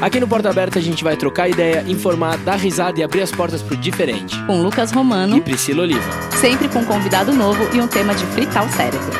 Aqui 0.00 0.20
no 0.20 0.28
Porta 0.28 0.48
Aberta 0.48 0.78
a 0.78 0.82
gente 0.82 1.02
vai 1.02 1.16
trocar 1.16 1.48
ideia, 1.48 1.84
informar, 1.88 2.38
dar 2.38 2.54
risada 2.54 3.00
e 3.00 3.02
abrir 3.02 3.20
as 3.20 3.32
portas 3.32 3.62
pro 3.62 3.76
diferente. 3.76 4.36
Com 4.46 4.62
Lucas 4.62 4.92
Romano 4.92 5.36
e 5.36 5.40
Priscila 5.40 5.82
Oliva. 5.82 6.12
Sempre 6.40 6.68
com 6.68 6.78
um 6.78 6.84
convidado 6.84 7.32
novo 7.32 7.68
e 7.74 7.80
um 7.80 7.88
tema 7.88 8.14
de 8.14 8.24
fritar 8.26 8.64
o 8.64 8.70
cérebro. 8.70 9.10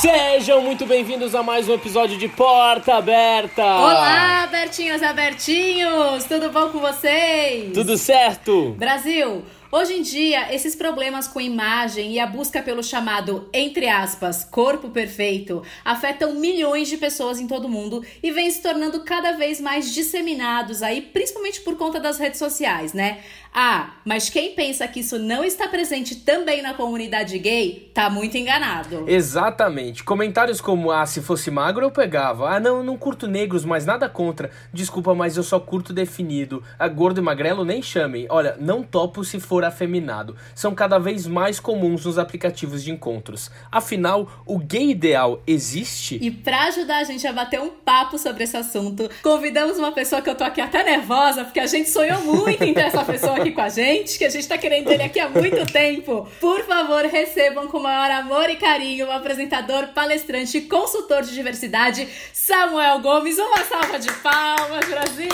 Sejam 0.00 0.60
muito 0.60 0.84
bem-vindos 0.86 1.36
a 1.36 1.42
mais 1.42 1.68
um 1.68 1.74
episódio 1.74 2.18
de 2.18 2.26
Porta 2.26 2.96
Aberta! 2.96 3.62
Olá, 3.62 4.42
abertinhos 4.42 5.00
e 5.00 5.04
abertinhos! 5.04 6.24
Tudo 6.24 6.50
bom 6.50 6.68
com 6.70 6.80
vocês? 6.80 7.72
Tudo 7.72 7.96
certo? 7.96 8.74
Brasil! 8.76 9.44
Hoje 9.70 9.94
em 9.94 10.02
dia, 10.02 10.54
esses 10.54 10.76
problemas 10.76 11.26
com 11.26 11.40
imagem 11.40 12.12
e 12.12 12.20
a 12.20 12.26
busca 12.26 12.62
pelo 12.62 12.84
chamado, 12.84 13.48
entre 13.52 13.88
aspas, 13.88 14.44
corpo 14.44 14.90
perfeito, 14.90 15.60
afetam 15.84 16.34
milhões 16.34 16.88
de 16.88 16.96
pessoas 16.96 17.40
em 17.40 17.48
todo 17.48 17.64
o 17.64 17.68
mundo 17.68 18.04
e 18.22 18.30
vêm 18.30 18.48
se 18.48 18.62
tornando 18.62 19.00
cada 19.00 19.32
vez 19.32 19.60
mais 19.60 19.92
disseminados 19.92 20.82
aí, 20.82 21.02
principalmente 21.02 21.60
por 21.62 21.76
conta 21.76 21.98
das 21.98 22.16
redes 22.18 22.38
sociais, 22.38 22.92
né? 22.92 23.18
Ah, 23.52 23.94
mas 24.04 24.28
quem 24.28 24.54
pensa 24.54 24.86
que 24.86 25.00
isso 25.00 25.18
não 25.18 25.42
está 25.42 25.66
presente 25.66 26.16
também 26.16 26.60
na 26.60 26.74
comunidade 26.74 27.38
gay, 27.38 27.90
tá 27.94 28.10
muito 28.10 28.36
enganado. 28.36 29.04
Exatamente. 29.08 30.04
Comentários 30.04 30.60
como, 30.60 30.90
ah, 30.90 31.06
se 31.06 31.22
fosse 31.22 31.50
magro 31.50 31.86
eu 31.86 31.90
pegava. 31.90 32.50
Ah, 32.50 32.60
não, 32.60 32.84
não 32.84 32.98
curto 32.98 33.26
negros, 33.26 33.64
mas 33.64 33.86
nada 33.86 34.10
contra. 34.10 34.50
Desculpa, 34.72 35.14
mas 35.14 35.38
eu 35.38 35.42
só 35.42 35.58
curto 35.58 35.94
definido. 35.94 36.62
Ah, 36.78 36.86
gordo 36.86 37.18
e 37.18 37.22
magrelo 37.22 37.64
nem 37.64 37.80
chamem. 37.80 38.26
Olha, 38.28 38.56
não 38.60 38.82
topo 38.82 39.24
se 39.24 39.40
for 39.40 39.55
afeminado. 39.64 40.36
São 40.54 40.74
cada 40.74 40.98
vez 40.98 41.26
mais 41.26 41.60
comuns 41.60 42.04
nos 42.04 42.18
aplicativos 42.18 42.82
de 42.82 42.90
encontros. 42.90 43.50
Afinal, 43.70 44.28
o 44.44 44.58
gay 44.58 44.90
ideal 44.90 45.42
existe? 45.46 46.18
E 46.20 46.30
para 46.30 46.64
ajudar 46.64 46.98
a 46.98 47.04
gente 47.04 47.26
a 47.26 47.32
bater 47.32 47.60
um 47.60 47.70
papo 47.70 48.18
sobre 48.18 48.44
esse 48.44 48.56
assunto, 48.56 49.08
convidamos 49.22 49.78
uma 49.78 49.92
pessoa 49.92 50.22
que 50.22 50.30
eu 50.30 50.34
tô 50.34 50.44
aqui 50.44 50.60
até 50.60 50.84
nervosa, 50.84 51.44
porque 51.44 51.60
a 51.60 51.66
gente 51.66 51.90
sonhou 51.90 52.22
muito 52.22 52.62
em 52.62 52.74
ter 52.74 52.82
essa 52.82 53.04
pessoa 53.04 53.36
aqui 53.36 53.52
com 53.52 53.60
a 53.60 53.68
gente, 53.68 54.18
que 54.18 54.24
a 54.24 54.30
gente 54.30 54.46
tá 54.46 54.58
querendo 54.58 54.90
ele 54.90 55.02
aqui 55.02 55.20
há 55.20 55.28
muito 55.28 55.64
tempo. 55.72 56.28
Por 56.40 56.64
favor, 56.64 57.04
recebam 57.04 57.66
com 57.68 57.78
o 57.78 57.82
maior 57.82 58.10
amor 58.10 58.48
e 58.50 58.56
carinho 58.56 59.06
o 59.06 59.12
apresentador, 59.12 59.88
palestrante 59.88 60.58
e 60.58 60.62
consultor 60.62 61.22
de 61.22 61.32
diversidade, 61.32 62.08
Samuel 62.32 63.00
Gomes. 63.00 63.38
Uma 63.38 63.64
salva 63.64 63.98
de 63.98 64.12
palmas, 64.14 64.88
Brasil! 64.88 65.26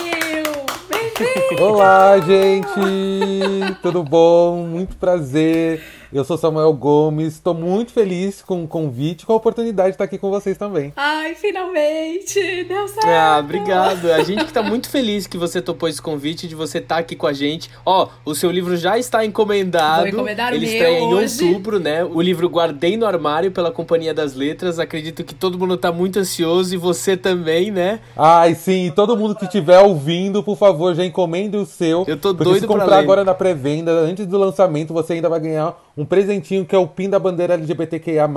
Bem-vindo! 0.89 1.63
Olá, 1.63 2.19
gente! 2.19 2.63
Tudo 3.81 4.03
bom? 4.13 4.67
Muito 4.67 4.95
prazer. 4.97 5.81
Eu 6.13 6.23
sou 6.23 6.37
Samuel 6.37 6.71
Gomes, 6.73 7.33
estou 7.33 7.55
muito 7.55 7.91
feliz 7.91 8.43
com 8.43 8.63
o 8.63 8.67
convite, 8.67 9.25
com 9.25 9.33
a 9.33 9.35
oportunidade 9.35 9.89
de 9.89 9.93
estar 9.95 10.03
aqui 10.03 10.19
com 10.19 10.29
vocês 10.29 10.55
também. 10.55 10.93
Ai, 10.95 11.33
finalmente! 11.33 12.63
Deu 12.65 12.87
certo! 12.87 13.07
Ah, 13.07 13.39
obrigado. 13.39 14.11
A 14.11 14.23
gente 14.23 14.43
que 14.43 14.51
está 14.51 14.61
muito 14.61 14.89
feliz 14.89 15.25
que 15.25 15.39
você 15.39 15.59
topou 15.59 15.89
esse 15.89 15.99
convite, 15.99 16.47
de 16.47 16.53
você 16.53 16.77
estar 16.77 16.99
aqui 16.99 17.15
com 17.15 17.25
a 17.25 17.33
gente. 17.33 17.71
Ó, 17.83 18.09
o 18.23 18.35
seu 18.35 18.51
livro 18.51 18.77
já 18.77 18.95
está 18.95 19.25
encomendado. 19.25 20.01
Vou 20.01 20.09
encomendar 20.09 20.53
Ele 20.53 20.67
estreia 20.67 20.99
em 20.99 21.11
hoje. 21.11 21.43
outubro, 21.45 21.79
né? 21.79 22.03
O 22.03 22.21
livro 22.21 22.47
Guardei 22.47 22.95
no 22.95 23.07
Armário 23.07 23.51
pela 23.51 23.71
Companhia 23.71 24.13
das 24.13 24.35
Letras. 24.35 24.77
Acredito 24.77 25.23
que 25.23 25.33
todo 25.33 25.57
mundo 25.57 25.73
está 25.73 25.91
muito 25.91 26.19
ansioso 26.19 26.75
e 26.75 26.77
você 26.77 27.17
também, 27.17 27.71
né? 27.71 28.01
Ai, 28.15 28.53
sim. 28.53 28.91
Todo 28.95 29.17
mundo 29.17 29.35
que 29.35 29.45
estiver 29.45 29.79
ouvindo, 29.79 30.43
por 30.43 30.57
favor, 30.57 30.93
já 30.93 31.03
encomende 31.03 31.57
o 31.57 31.65
seu. 31.65 32.05
Eu 32.07 32.17
tô 32.17 32.33
doido 32.33 32.53
se 32.53 32.67
pra 32.67 32.67
comprar 32.67 32.97
ler. 32.97 33.03
agora 33.03 33.23
na 33.23 33.33
pré-venda, 33.33 33.91
antes 33.91 34.27
do 34.27 34.37
lançamento, 34.37 34.93
você 34.93 35.13
ainda 35.13 35.27
vai 35.27 35.39
ganhar 35.39 35.75
um 35.95 36.05
presentinho 36.05 36.65
que 36.65 36.75
é 36.75 36.77
o 36.77 36.87
pin 36.87 37.09
da 37.09 37.19
bandeira 37.19 37.53
LGBTQIA+, 37.53 38.27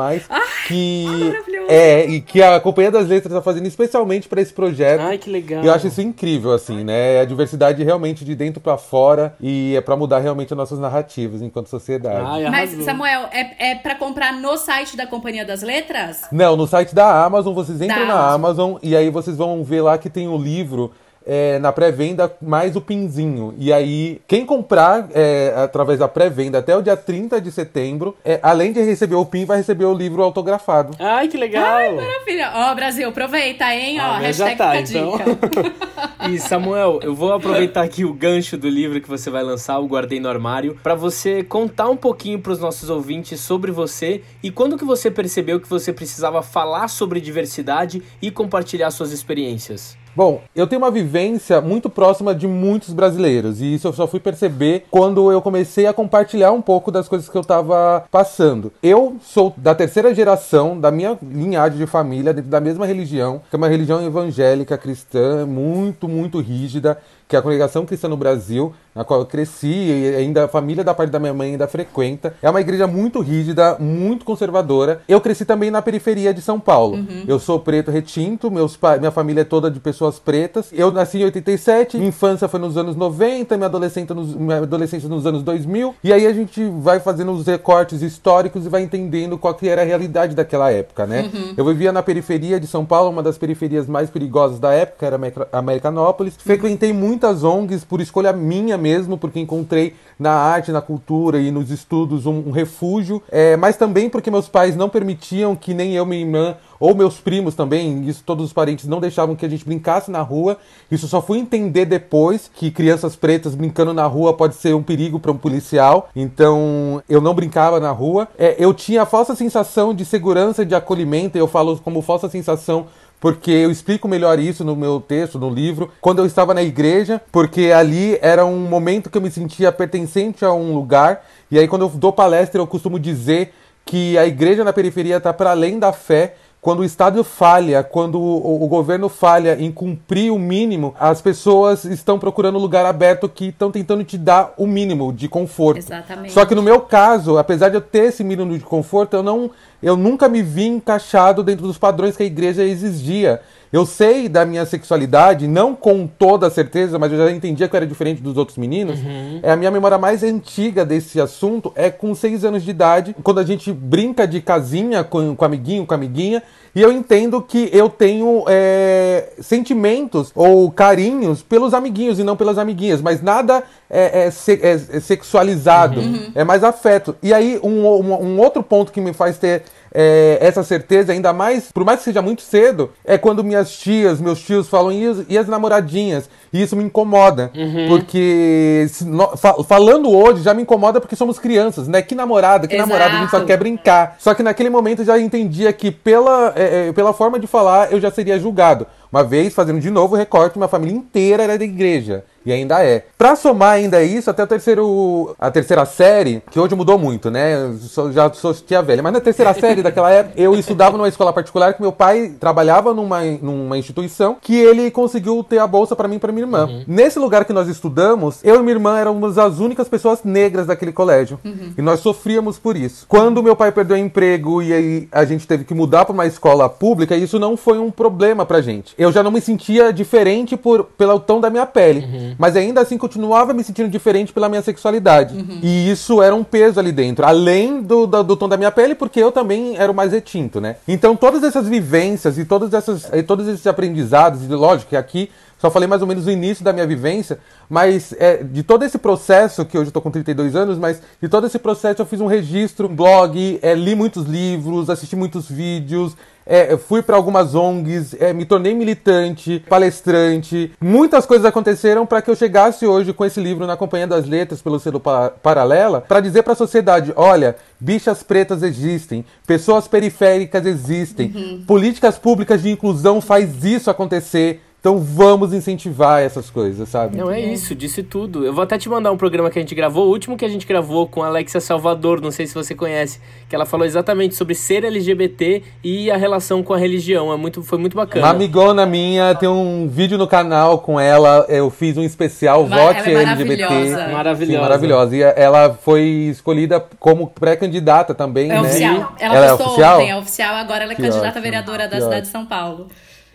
que 0.66 1.06
maravilhoso. 1.08 1.66
é 1.70 2.06
e 2.06 2.20
que 2.20 2.42
a 2.42 2.60
Companhia 2.60 2.90
das 2.90 3.08
Letras 3.08 3.32
está 3.32 3.42
fazendo 3.42 3.66
especialmente 3.66 4.28
para 4.28 4.40
esse 4.40 4.52
projeto. 4.52 5.00
Ai, 5.00 5.16
que 5.16 5.30
legal. 5.30 5.64
E 5.64 5.66
eu 5.66 5.72
acho 5.72 5.86
isso 5.86 6.00
incrível, 6.02 6.52
assim, 6.52 6.84
né? 6.84 7.16
É 7.16 7.20
a 7.20 7.24
diversidade 7.24 7.82
realmente 7.82 8.24
de 8.24 8.34
dentro 8.34 8.60
pra 8.60 8.76
fora 8.76 9.34
e 9.40 9.74
é 9.74 9.80
pra 9.80 9.96
mudar 9.96 10.18
realmente 10.18 10.52
as 10.52 10.56
nossas 10.56 10.78
narrativas 10.78 11.40
enquanto 11.40 11.68
sociedade. 11.68 12.26
Ai, 12.26 12.50
Mas. 12.50 12.70
Samuel, 12.84 13.28
é, 13.32 13.70
é 13.70 13.74
para 13.74 13.94
comprar 13.94 14.32
no 14.32 14.56
site 14.56 14.96
da 14.96 15.06
Companhia 15.06 15.44
das 15.44 15.62
Letras? 15.62 16.28
Não, 16.30 16.56
no 16.56 16.66
site 16.66 16.94
da 16.94 17.24
Amazon, 17.24 17.54
vocês 17.54 17.80
entram 17.80 18.06
Da 18.06 18.14
na 18.14 18.30
Amazon 18.32 18.76
e 18.82 18.94
aí 18.94 19.08
vocês 19.10 19.36
vão 19.36 19.64
ver 19.64 19.80
lá 19.80 19.96
que 19.96 20.10
tem 20.10 20.28
o 20.28 20.36
livro 20.36 20.92
é, 21.26 21.58
na 21.58 21.72
pré-venda 21.72 22.32
mais 22.40 22.76
o 22.76 22.80
pinzinho. 22.80 23.54
E 23.58 23.72
aí, 23.72 24.20
quem 24.28 24.46
comprar 24.46 25.08
é, 25.12 25.52
através 25.56 25.98
da 25.98 26.06
pré-venda 26.06 26.58
até 26.58 26.76
o 26.76 26.82
dia 26.82 26.96
30 26.96 27.40
de 27.40 27.50
setembro, 27.50 28.16
é, 28.24 28.38
além 28.42 28.72
de 28.72 28.80
receber 28.80 29.16
o 29.16 29.24
pin, 29.24 29.44
vai 29.44 29.58
receber 29.58 29.84
o 29.84 29.92
livro 29.92 30.22
autografado. 30.22 30.96
Ai, 30.98 31.26
que 31.26 31.36
legal. 31.36 31.64
Ai, 31.64 31.94
maravilha! 31.94 32.52
Ó, 32.54 32.74
Brasil, 32.74 33.08
aproveita, 33.08 33.64
hein? 33.74 33.98
Ah, 33.98 34.18
Ó, 34.18 34.22
hashtag 34.22 34.56
tá, 34.56 34.80
então. 34.80 35.14
E 36.28 36.40
Samuel, 36.40 36.98
eu 37.02 37.14
vou 37.14 37.32
aproveitar 37.32 37.82
aqui 37.82 38.04
o 38.04 38.12
gancho 38.12 38.56
do 38.56 38.68
livro 38.68 39.00
que 39.00 39.08
você 39.08 39.30
vai 39.30 39.44
lançar, 39.44 39.78
o 39.78 39.86
Guardei 39.86 40.18
no 40.18 40.28
Armário, 40.28 40.76
para 40.82 40.94
você 40.94 41.44
contar 41.44 41.88
um 41.88 41.96
pouquinho 41.96 42.40
para 42.40 42.52
os 42.52 42.58
nossos 42.58 42.90
ouvintes 42.90 43.40
sobre 43.40 43.70
você 43.70 44.22
e 44.42 44.50
quando 44.50 44.76
que 44.76 44.84
você 44.84 45.08
percebeu 45.08 45.60
que 45.60 45.68
você 45.68 45.92
precisava 45.92 46.42
falar 46.42 46.88
sobre 46.88 47.20
diversidade 47.20 48.02
e 48.20 48.30
compartilhar 48.30 48.90
suas 48.90 49.12
experiências. 49.12 49.96
Bom, 50.16 50.40
eu 50.54 50.66
tenho 50.66 50.80
uma 50.80 50.90
vivência 50.90 51.60
muito 51.60 51.90
próxima 51.90 52.34
de 52.34 52.48
muitos 52.48 52.94
brasileiros, 52.94 53.60
e 53.60 53.74
isso 53.74 53.86
eu 53.86 53.92
só 53.92 54.06
fui 54.06 54.18
perceber 54.18 54.86
quando 54.90 55.30
eu 55.30 55.42
comecei 55.42 55.86
a 55.86 55.92
compartilhar 55.92 56.52
um 56.52 56.62
pouco 56.62 56.90
das 56.90 57.06
coisas 57.06 57.28
que 57.28 57.36
eu 57.36 57.44
tava 57.44 58.02
passando. 58.10 58.72
Eu 58.82 59.16
sou 59.20 59.52
da 59.58 59.74
terceira 59.74 60.14
geração 60.14 60.80
da 60.80 60.90
minha 60.90 61.18
linhagem 61.20 61.76
de 61.76 61.86
família, 61.86 62.32
dentro 62.32 62.50
da 62.50 62.60
mesma 62.62 62.86
religião, 62.86 63.42
que 63.50 63.54
é 63.54 63.58
uma 63.58 63.68
religião 63.68 64.02
evangélica 64.02 64.78
cristã, 64.78 65.44
muito, 65.44 66.08
muito 66.08 66.40
rígida, 66.40 66.96
que 67.28 67.34
é 67.34 67.38
a 67.38 67.42
Congregação 67.42 67.84
Cristã 67.84 68.08
no 68.08 68.16
Brasil, 68.16 68.72
na 68.94 69.04
qual 69.04 69.20
eu 69.20 69.26
cresci 69.26 69.66
e 69.68 70.14
ainda 70.16 70.44
a 70.44 70.48
família 70.48 70.82
da 70.84 70.94
parte 70.94 71.10
da 71.10 71.18
minha 71.18 71.34
mãe 71.34 71.50
ainda 71.52 71.66
frequenta. 71.68 72.34
É 72.40 72.48
uma 72.48 72.60
igreja 72.60 72.86
muito 72.86 73.20
rígida, 73.20 73.76
muito 73.78 74.24
conservadora. 74.24 75.02
Eu 75.08 75.20
cresci 75.20 75.44
também 75.44 75.70
na 75.70 75.82
periferia 75.82 76.32
de 76.32 76.40
São 76.40 76.58
Paulo. 76.60 77.04
Eu 77.28 77.38
sou 77.38 77.58
preto 77.60 77.90
retinto, 77.90 78.50
meus 78.50 78.76
pa- 78.76 78.96
minha 78.96 79.10
família 79.10 79.40
é 79.42 79.44
toda 79.44 79.70
de 79.70 79.80
pessoas 79.80 80.18
pretas. 80.18 80.68
Eu 80.72 80.90
nasci 80.92 81.18
em 81.18 81.24
87, 81.24 81.96
minha 81.98 82.08
infância 82.08 82.48
foi 82.48 82.58
nos 82.60 82.76
anos 82.78 82.96
90, 82.96 83.56
minha 83.56 83.66
adolescência 83.66 84.14
nos, 84.14 84.34
minha 84.34 84.58
adolescência 84.58 85.08
nos 85.08 85.26
anos 85.26 85.42
2000. 85.42 85.94
E 86.02 86.12
aí 86.12 86.26
a 86.26 86.32
gente 86.32 86.64
vai 86.80 87.00
fazendo 87.00 87.32
os 87.32 87.46
recortes 87.46 88.00
históricos 88.02 88.64
e 88.64 88.68
vai 88.68 88.82
entendendo 88.82 89.36
qual 89.36 89.52
que 89.54 89.68
era 89.68 89.82
a 89.82 89.84
realidade 89.84 90.34
daquela 90.34 90.70
época, 90.70 91.06
né? 91.06 91.30
Eu 91.56 91.64
vivia 91.66 91.92
na 91.92 92.02
periferia 92.02 92.58
de 92.58 92.66
São 92.66 92.84
Paulo, 92.86 93.10
uma 93.10 93.22
das 93.22 93.36
periferias 93.36 93.86
mais 93.86 94.08
perigosas 94.08 94.58
da 94.58 94.72
época, 94.72 95.04
era 95.04 95.16
America- 95.16 95.48
Americanópolis. 95.52 96.34
Frequentei 96.38 96.92
muitas 97.16 97.42
ONGs 97.42 97.82
por 97.82 98.02
escolha 98.02 98.30
minha 98.30 98.76
mesmo, 98.76 99.16
porque 99.16 99.40
encontrei 99.40 99.94
na 100.18 100.32
arte, 100.32 100.70
na 100.70 100.82
cultura 100.82 101.40
e 101.40 101.50
nos 101.50 101.70
estudos 101.70 102.26
um, 102.26 102.48
um 102.48 102.50
refúgio, 102.50 103.22
é, 103.30 103.56
mas 103.56 103.74
também 103.74 104.10
porque 104.10 104.30
meus 104.30 104.48
pais 104.48 104.76
não 104.76 104.90
permitiam 104.90 105.56
que 105.56 105.72
nem 105.72 105.94
eu, 105.94 106.04
minha 106.04 106.20
irmã 106.20 106.56
ou 106.78 106.94
meus 106.94 107.18
primos 107.18 107.54
também, 107.54 108.06
isso 108.06 108.22
todos 108.22 108.44
os 108.44 108.52
parentes 108.52 108.86
não 108.86 109.00
deixavam 109.00 109.34
que 109.34 109.46
a 109.46 109.48
gente 109.48 109.64
brincasse 109.64 110.10
na 110.10 110.20
rua. 110.20 110.58
Isso 110.90 111.08
só 111.08 111.22
fui 111.22 111.38
entender 111.38 111.86
depois 111.86 112.50
que 112.54 112.70
crianças 112.70 113.16
pretas 113.16 113.54
brincando 113.54 113.94
na 113.94 114.04
rua 114.04 114.34
pode 114.34 114.56
ser 114.56 114.74
um 114.74 114.82
perigo 114.82 115.18
para 115.18 115.32
um 115.32 115.38
policial. 115.38 116.10
Então 116.14 117.02
eu 117.08 117.20
não 117.20 117.34
brincava 117.34 117.80
na 117.80 117.90
rua. 117.90 118.28
É, 118.38 118.56
eu 118.58 118.74
tinha 118.74 119.02
a 119.02 119.06
falsa 119.06 119.34
sensação 119.34 119.94
de 119.94 120.04
segurança, 120.04 120.66
de 120.66 120.74
acolhimento. 120.74 121.38
Eu 121.38 121.48
falo 121.48 121.78
como 121.78 122.02
falsa 122.02 122.28
sensação 122.28 122.86
porque 123.20 123.50
eu 123.50 123.70
explico 123.70 124.06
melhor 124.06 124.38
isso 124.38 124.64
no 124.64 124.76
meu 124.76 125.00
texto, 125.00 125.38
no 125.38 125.50
livro, 125.50 125.90
quando 126.00 126.18
eu 126.20 126.26
estava 126.26 126.52
na 126.54 126.62
igreja, 126.62 127.20
porque 127.32 127.72
ali 127.72 128.18
era 128.20 128.44
um 128.44 128.58
momento 128.58 129.10
que 129.10 129.18
eu 129.18 129.22
me 129.22 129.30
sentia 129.30 129.72
pertencente 129.72 130.44
a 130.44 130.52
um 130.52 130.74
lugar, 130.74 131.24
e 131.50 131.58
aí 131.58 131.66
quando 131.66 131.82
eu 131.82 131.88
dou 131.88 132.12
palestra 132.12 132.60
eu 132.60 132.66
costumo 132.66 132.98
dizer 132.98 133.52
que 133.84 134.18
a 134.18 134.26
igreja 134.26 134.64
na 134.64 134.72
periferia 134.72 135.16
está 135.16 135.32
para 135.32 135.50
além 135.50 135.78
da 135.78 135.92
fé, 135.92 136.34
quando 136.66 136.80
o 136.80 136.84
Estado 136.84 137.22
falha, 137.22 137.84
quando 137.84 138.20
o, 138.20 138.64
o 138.64 138.66
governo 138.66 139.08
falha 139.08 139.56
em 139.56 139.70
cumprir 139.70 140.32
o 140.32 140.36
mínimo, 140.36 140.96
as 140.98 141.22
pessoas 141.22 141.84
estão 141.84 142.18
procurando 142.18 142.58
um 142.58 142.60
lugar 142.60 142.84
aberto 142.84 143.28
que 143.28 143.50
estão 143.50 143.70
tentando 143.70 144.02
te 144.02 144.18
dar 144.18 144.52
o 144.56 144.66
mínimo 144.66 145.12
de 145.12 145.28
conforto. 145.28 145.78
Exatamente. 145.78 146.32
Só 146.32 146.44
que 146.44 146.56
no 146.56 146.64
meu 146.64 146.80
caso, 146.80 147.38
apesar 147.38 147.68
de 147.68 147.76
eu 147.76 147.80
ter 147.80 148.06
esse 148.06 148.24
mínimo 148.24 148.58
de 148.58 148.64
conforto, 148.64 149.14
eu 149.14 149.22
não, 149.22 149.48
eu 149.80 149.96
nunca 149.96 150.28
me 150.28 150.42
vi 150.42 150.66
encaixado 150.66 151.44
dentro 151.44 151.68
dos 151.68 151.78
padrões 151.78 152.16
que 152.16 152.24
a 152.24 152.26
igreja 152.26 152.64
exigia. 152.64 153.40
Eu 153.72 153.84
sei 153.84 154.28
da 154.28 154.44
minha 154.46 154.64
sexualidade, 154.64 155.46
não 155.48 155.74
com 155.74 156.06
toda 156.06 156.48
certeza, 156.50 156.98
mas 156.98 157.10
eu 157.12 157.18
já 157.18 157.30
entendia 157.30 157.68
que 157.68 157.74
eu 157.74 157.78
era 157.78 157.86
diferente 157.86 158.22
dos 158.22 158.36
outros 158.36 158.56
meninos. 158.56 158.98
É 159.42 159.50
a 159.52 159.56
minha 159.56 159.70
memória 159.70 159.98
mais 159.98 160.22
antiga 160.22 160.84
desse 160.84 161.20
assunto 161.20 161.72
é 161.74 161.90
com 161.90 162.14
seis 162.14 162.44
anos 162.44 162.62
de 162.62 162.70
idade, 162.70 163.14
quando 163.22 163.40
a 163.40 163.44
gente 163.44 163.72
brinca 163.72 164.26
de 164.26 164.40
casinha 164.40 165.02
com, 165.04 165.34
com 165.34 165.44
amiguinho, 165.44 165.84
com 165.84 165.94
amiguinha, 165.94 166.42
e 166.74 166.82
eu 166.82 166.92
entendo 166.92 167.40
que 167.42 167.70
eu 167.72 167.88
tenho 167.88 168.44
é, 168.48 169.32
sentimentos 169.40 170.30
ou 170.34 170.70
carinhos 170.70 171.42
pelos 171.42 171.72
amiguinhos 171.74 172.18
e 172.18 172.22
não 172.22 172.36
pelas 172.36 172.58
amiguinhas, 172.58 173.00
mas 173.00 173.22
nada 173.22 173.62
é, 173.88 174.26
é 174.26 174.30
se- 174.30 174.60
é- 174.62 174.72
é 174.96 175.00
sexualizado, 175.00 176.00
é 176.34 176.44
mais 176.44 176.62
afeto. 176.62 177.16
E 177.22 177.32
aí, 177.32 177.58
um, 177.62 177.86
um- 177.86 178.22
um 178.22 178.40
outro 178.40 178.62
ponto 178.62 178.92
que 178.92 179.00
me 179.00 179.12
faz 179.12 179.38
ter 179.38 179.62
é, 179.98 180.36
essa 180.42 180.62
certeza, 180.62 181.10
ainda 181.12 181.32
mais, 181.32 181.72
por 181.72 181.82
mais 181.82 182.00
que 182.00 182.04
seja 182.04 182.20
muito 182.20 182.42
cedo, 182.42 182.90
é 183.02 183.16
quando 183.16 183.42
minhas 183.56 183.76
tias, 183.78 184.20
meus 184.20 184.40
tios 184.40 184.68
falam 184.68 184.92
e, 184.92 185.06
as, 185.06 185.24
e 185.28 185.38
as 185.38 185.48
namoradinhas. 185.48 186.28
E 186.52 186.62
isso 186.62 186.76
me 186.76 186.84
incomoda. 186.84 187.50
Uhum. 187.54 187.88
Porque 187.88 188.86
se, 188.88 189.04
no, 189.04 189.36
fa, 189.36 189.54
falando 189.64 190.10
hoje 190.10 190.42
já 190.42 190.52
me 190.52 190.62
incomoda 190.62 191.00
porque 191.00 191.16
somos 191.16 191.38
crianças, 191.38 191.88
né? 191.88 192.02
Que 192.02 192.14
namorada, 192.14 192.68
que 192.68 192.74
Exato. 192.74 192.88
namorada, 192.88 193.16
a 193.16 193.20
gente 193.20 193.30
só 193.30 193.40
quer 193.44 193.56
brincar. 193.56 194.16
Só 194.18 194.34
que 194.34 194.42
naquele 194.42 194.70
momento 194.70 195.00
eu 195.00 195.06
já 195.06 195.18
entendia 195.18 195.72
que 195.72 195.90
pela, 195.90 196.52
é, 196.54 196.88
é, 196.88 196.92
pela 196.92 197.12
forma 197.12 197.38
de 197.38 197.46
falar 197.46 197.92
eu 197.92 198.00
já 198.00 198.10
seria 198.10 198.38
julgado. 198.38 198.86
Uma 199.10 199.24
vez, 199.24 199.54
fazendo 199.54 199.80
de 199.80 199.90
novo 199.90 200.14
o 200.14 200.18
recorte, 200.18 200.56
uma 200.56 200.68
família 200.68 200.94
inteira 200.94 201.44
era 201.44 201.58
da 201.58 201.64
igreja. 201.64 202.24
E 202.46 202.52
ainda 202.52 202.82
é. 202.82 203.04
Pra 203.18 203.34
somar 203.34 203.72
ainda 203.72 204.00
isso, 204.04 204.30
até 204.30 204.44
o 204.44 204.46
terceiro. 204.46 205.34
A 205.36 205.50
terceira 205.50 205.84
série, 205.84 206.40
que 206.48 206.60
hoje 206.60 206.76
mudou 206.76 206.96
muito, 206.96 207.28
né? 207.28 207.56
Eu 207.56 207.76
sou, 207.78 208.12
já 208.12 208.32
sou 208.32 208.54
tia 208.54 208.80
velha. 208.80 209.02
Mas 209.02 209.12
na 209.12 209.20
terceira 209.20 209.52
série 209.58 209.82
daquela 209.82 210.10
época, 210.12 210.40
eu 210.40 210.54
estudava 210.54 210.96
numa 210.96 211.08
escola 211.08 211.32
particular 211.32 211.74
que 211.74 211.82
meu 211.82 211.90
pai 211.90 212.34
trabalhava 212.38 212.94
numa, 212.94 213.22
numa 213.42 213.76
instituição 213.76 214.36
que 214.40 214.54
ele 214.54 214.92
conseguiu 214.92 215.42
ter 215.42 215.58
a 215.58 215.66
bolsa 215.66 215.96
para 215.96 216.06
mim 216.06 216.16
e 216.16 216.18
pra 216.20 216.30
minha 216.30 216.44
irmã. 216.44 216.66
Uhum. 216.66 216.84
Nesse 216.86 217.18
lugar 217.18 217.44
que 217.44 217.52
nós 217.52 217.66
estudamos, 217.66 218.38
eu 218.44 218.54
e 218.54 218.58
minha 218.60 218.74
irmã 218.74 218.96
éramos 218.96 219.38
as 219.38 219.58
únicas 219.58 219.88
pessoas 219.88 220.20
negras 220.22 220.68
daquele 220.68 220.92
colégio. 220.92 221.40
Uhum. 221.44 221.72
E 221.76 221.82
nós 221.82 221.98
sofríamos 221.98 222.60
por 222.60 222.76
isso. 222.76 223.06
Quando 223.08 223.42
meu 223.42 223.56
pai 223.56 223.72
perdeu 223.72 223.96
o 223.96 224.00
emprego 224.00 224.62
e 224.62 224.72
aí 224.72 225.08
a 225.10 225.24
gente 225.24 225.48
teve 225.48 225.64
que 225.64 225.74
mudar 225.74 226.04
para 226.04 226.12
uma 226.12 226.26
escola 226.26 226.68
pública, 226.68 227.16
isso 227.16 227.40
não 227.40 227.56
foi 227.56 227.78
um 227.78 227.90
problema 227.90 228.46
pra 228.46 228.60
gente. 228.60 228.94
Eu 228.96 229.10
já 229.10 229.20
não 229.20 229.32
me 229.32 229.40
sentia 229.40 229.92
diferente 229.92 230.56
por, 230.56 230.84
pelo 230.84 231.18
tom 231.18 231.40
da 231.40 231.50
minha 231.50 231.66
pele. 231.66 232.00
Uhum 232.00 232.35
mas 232.38 232.56
ainda 232.56 232.80
assim 232.80 232.98
continuava 232.98 233.52
me 233.52 233.62
sentindo 233.64 233.88
diferente 233.88 234.32
pela 234.32 234.48
minha 234.48 234.62
sexualidade. 234.62 235.36
Uhum. 235.36 235.60
E 235.62 235.90
isso 235.90 236.22
era 236.22 236.34
um 236.34 236.44
peso 236.44 236.78
ali 236.78 236.92
dentro, 236.92 237.24
além 237.24 237.82
do, 237.82 238.06
do, 238.06 238.22
do, 238.22 238.36
tom 238.36 238.48
da 238.48 238.56
minha 238.56 238.70
pele, 238.70 238.94
porque 238.94 239.20
eu 239.20 239.32
também 239.32 239.76
era 239.76 239.90
o 239.90 239.94
mais 239.94 240.12
retinto, 240.12 240.60
né? 240.60 240.76
Então 240.86 241.16
todas 241.16 241.42
essas 241.42 241.68
vivências 241.68 242.38
e 242.38 242.44
todas 242.44 242.72
essas, 242.72 243.10
e 243.12 243.22
todos 243.22 243.46
esses 243.48 243.66
aprendizados, 243.66 244.44
e 244.44 244.48
lógico 244.48 244.90
que 244.90 244.96
aqui 244.96 245.30
só 245.58 245.70
falei 245.70 245.88
mais 245.88 246.02
ou 246.02 246.08
menos 246.08 246.26
o 246.26 246.30
início 246.30 246.62
da 246.62 246.72
minha 246.72 246.86
vivência, 246.86 247.38
mas 247.68 248.14
é, 248.18 248.42
de 248.42 248.62
todo 248.62 248.84
esse 248.84 248.98
processo, 248.98 249.64
que 249.64 249.78
hoje 249.78 249.88
eu 249.88 249.92
tô 249.92 250.02
com 250.02 250.10
32 250.10 250.54
anos, 250.54 250.78
mas 250.78 251.00
de 251.20 251.28
todo 251.28 251.46
esse 251.46 251.58
processo 251.58 252.02
eu 252.02 252.06
fiz 252.06 252.20
um 252.20 252.26
registro, 252.26 252.88
um 252.88 252.94
blog, 252.94 253.58
é, 253.62 253.74
li 253.74 253.94
muitos 253.94 254.26
livros, 254.26 254.90
assisti 254.90 255.16
muitos 255.16 255.48
vídeos, 255.48 256.14
é, 256.46 256.76
fui 256.76 257.02
para 257.02 257.16
algumas 257.16 257.54
ONGs, 257.54 258.14
é, 258.20 258.32
me 258.32 258.44
tornei 258.44 258.72
militante, 258.72 259.64
palestrante. 259.68 260.72
Muitas 260.80 261.26
coisas 261.26 261.44
aconteceram 261.44 262.06
para 262.06 262.22
que 262.22 262.30
eu 262.30 262.36
chegasse 262.36 262.86
hoje 262.86 263.12
com 263.12 263.24
esse 263.24 263.40
livro 263.40 263.66
na 263.66 263.76
Companhia 263.76 264.06
das 264.06 264.26
Letras, 264.26 264.62
pelo 264.62 264.78
selo 264.78 265.00
pa 265.00 265.30
Paralela, 265.30 266.00
para 266.00 266.20
dizer 266.20 266.44
para 266.44 266.52
a 266.52 266.56
sociedade: 266.56 267.12
olha, 267.16 267.56
bichas 267.80 268.22
pretas 268.22 268.62
existem, 268.62 269.24
pessoas 269.46 269.88
periféricas 269.88 270.64
existem, 270.64 271.32
uhum. 271.34 271.64
políticas 271.66 272.16
públicas 272.16 272.62
de 272.62 272.70
inclusão 272.70 273.20
faz 273.20 273.64
isso 273.64 273.90
acontecer. 273.90 274.62
Então 274.86 275.00
vamos 275.00 275.52
incentivar 275.52 276.22
essas 276.22 276.48
coisas, 276.48 276.88
sabe? 276.88 277.16
Não, 277.16 277.28
é 277.28 277.40
isso, 277.40 277.74
disse 277.74 278.04
tudo. 278.04 278.46
Eu 278.46 278.52
vou 278.52 278.62
até 278.62 278.78
te 278.78 278.88
mandar 278.88 279.10
um 279.10 279.16
programa 279.16 279.50
que 279.50 279.58
a 279.58 279.62
gente 279.62 279.74
gravou, 279.74 280.06
o 280.06 280.10
último 280.10 280.36
que 280.36 280.44
a 280.44 280.48
gente 280.48 280.64
gravou 280.64 281.08
com 281.08 281.24
a 281.24 281.26
Alexia 281.26 281.60
Salvador, 281.60 282.20
não 282.20 282.30
sei 282.30 282.46
se 282.46 282.54
você 282.54 282.72
conhece, 282.72 283.20
que 283.48 283.56
ela 283.56 283.66
falou 283.66 283.84
exatamente 283.84 284.36
sobre 284.36 284.54
ser 284.54 284.84
LGBT 284.84 285.64
e 285.82 286.08
a 286.08 286.16
relação 286.16 286.62
com 286.62 286.72
a 286.72 286.78
religião. 286.78 287.32
É 287.32 287.36
muito, 287.36 287.64
foi 287.64 287.78
muito 287.78 287.96
bacana. 287.96 288.26
Uma 288.26 288.30
amigona 288.30 288.86
minha 288.86 289.34
tem 289.34 289.48
um 289.48 289.88
vídeo 289.88 290.16
no 290.16 290.28
canal 290.28 290.78
com 290.78 291.00
ela, 291.00 291.44
eu 291.48 291.68
fiz 291.68 291.96
um 291.96 292.04
especial 292.04 292.64
Vote 292.64 293.10
é 293.10 293.22
LGBT. 293.22 293.64
Maravilhosa. 293.64 294.08
Maravilhosa. 294.12 294.52
Sim, 294.52 294.60
maravilhosa. 294.60 295.16
E 295.16 295.22
ela 295.22 295.76
foi 295.82 296.02
escolhida 296.30 296.78
como 297.00 297.26
pré-candidata 297.26 298.14
também, 298.14 298.52
é 298.52 298.54
né? 298.54 298.60
Oficial. 298.60 299.16
Ela, 299.18 299.34
ela 299.34 299.46
é 299.46 299.52
oficial? 299.52 299.98
Tem, 299.98 300.10
é 300.10 300.16
oficial. 300.16 300.54
Agora 300.54 300.84
ela 300.84 300.92
é 300.92 300.94
que 300.94 301.02
candidata 301.02 301.26
ótimo, 301.26 301.40
a 301.40 301.42
vereadora 301.42 301.88
da 301.88 301.96
cidade 301.96 302.06
ótimo. 302.06 302.22
de 302.22 302.28
São 302.28 302.46
Paulo. 302.46 302.86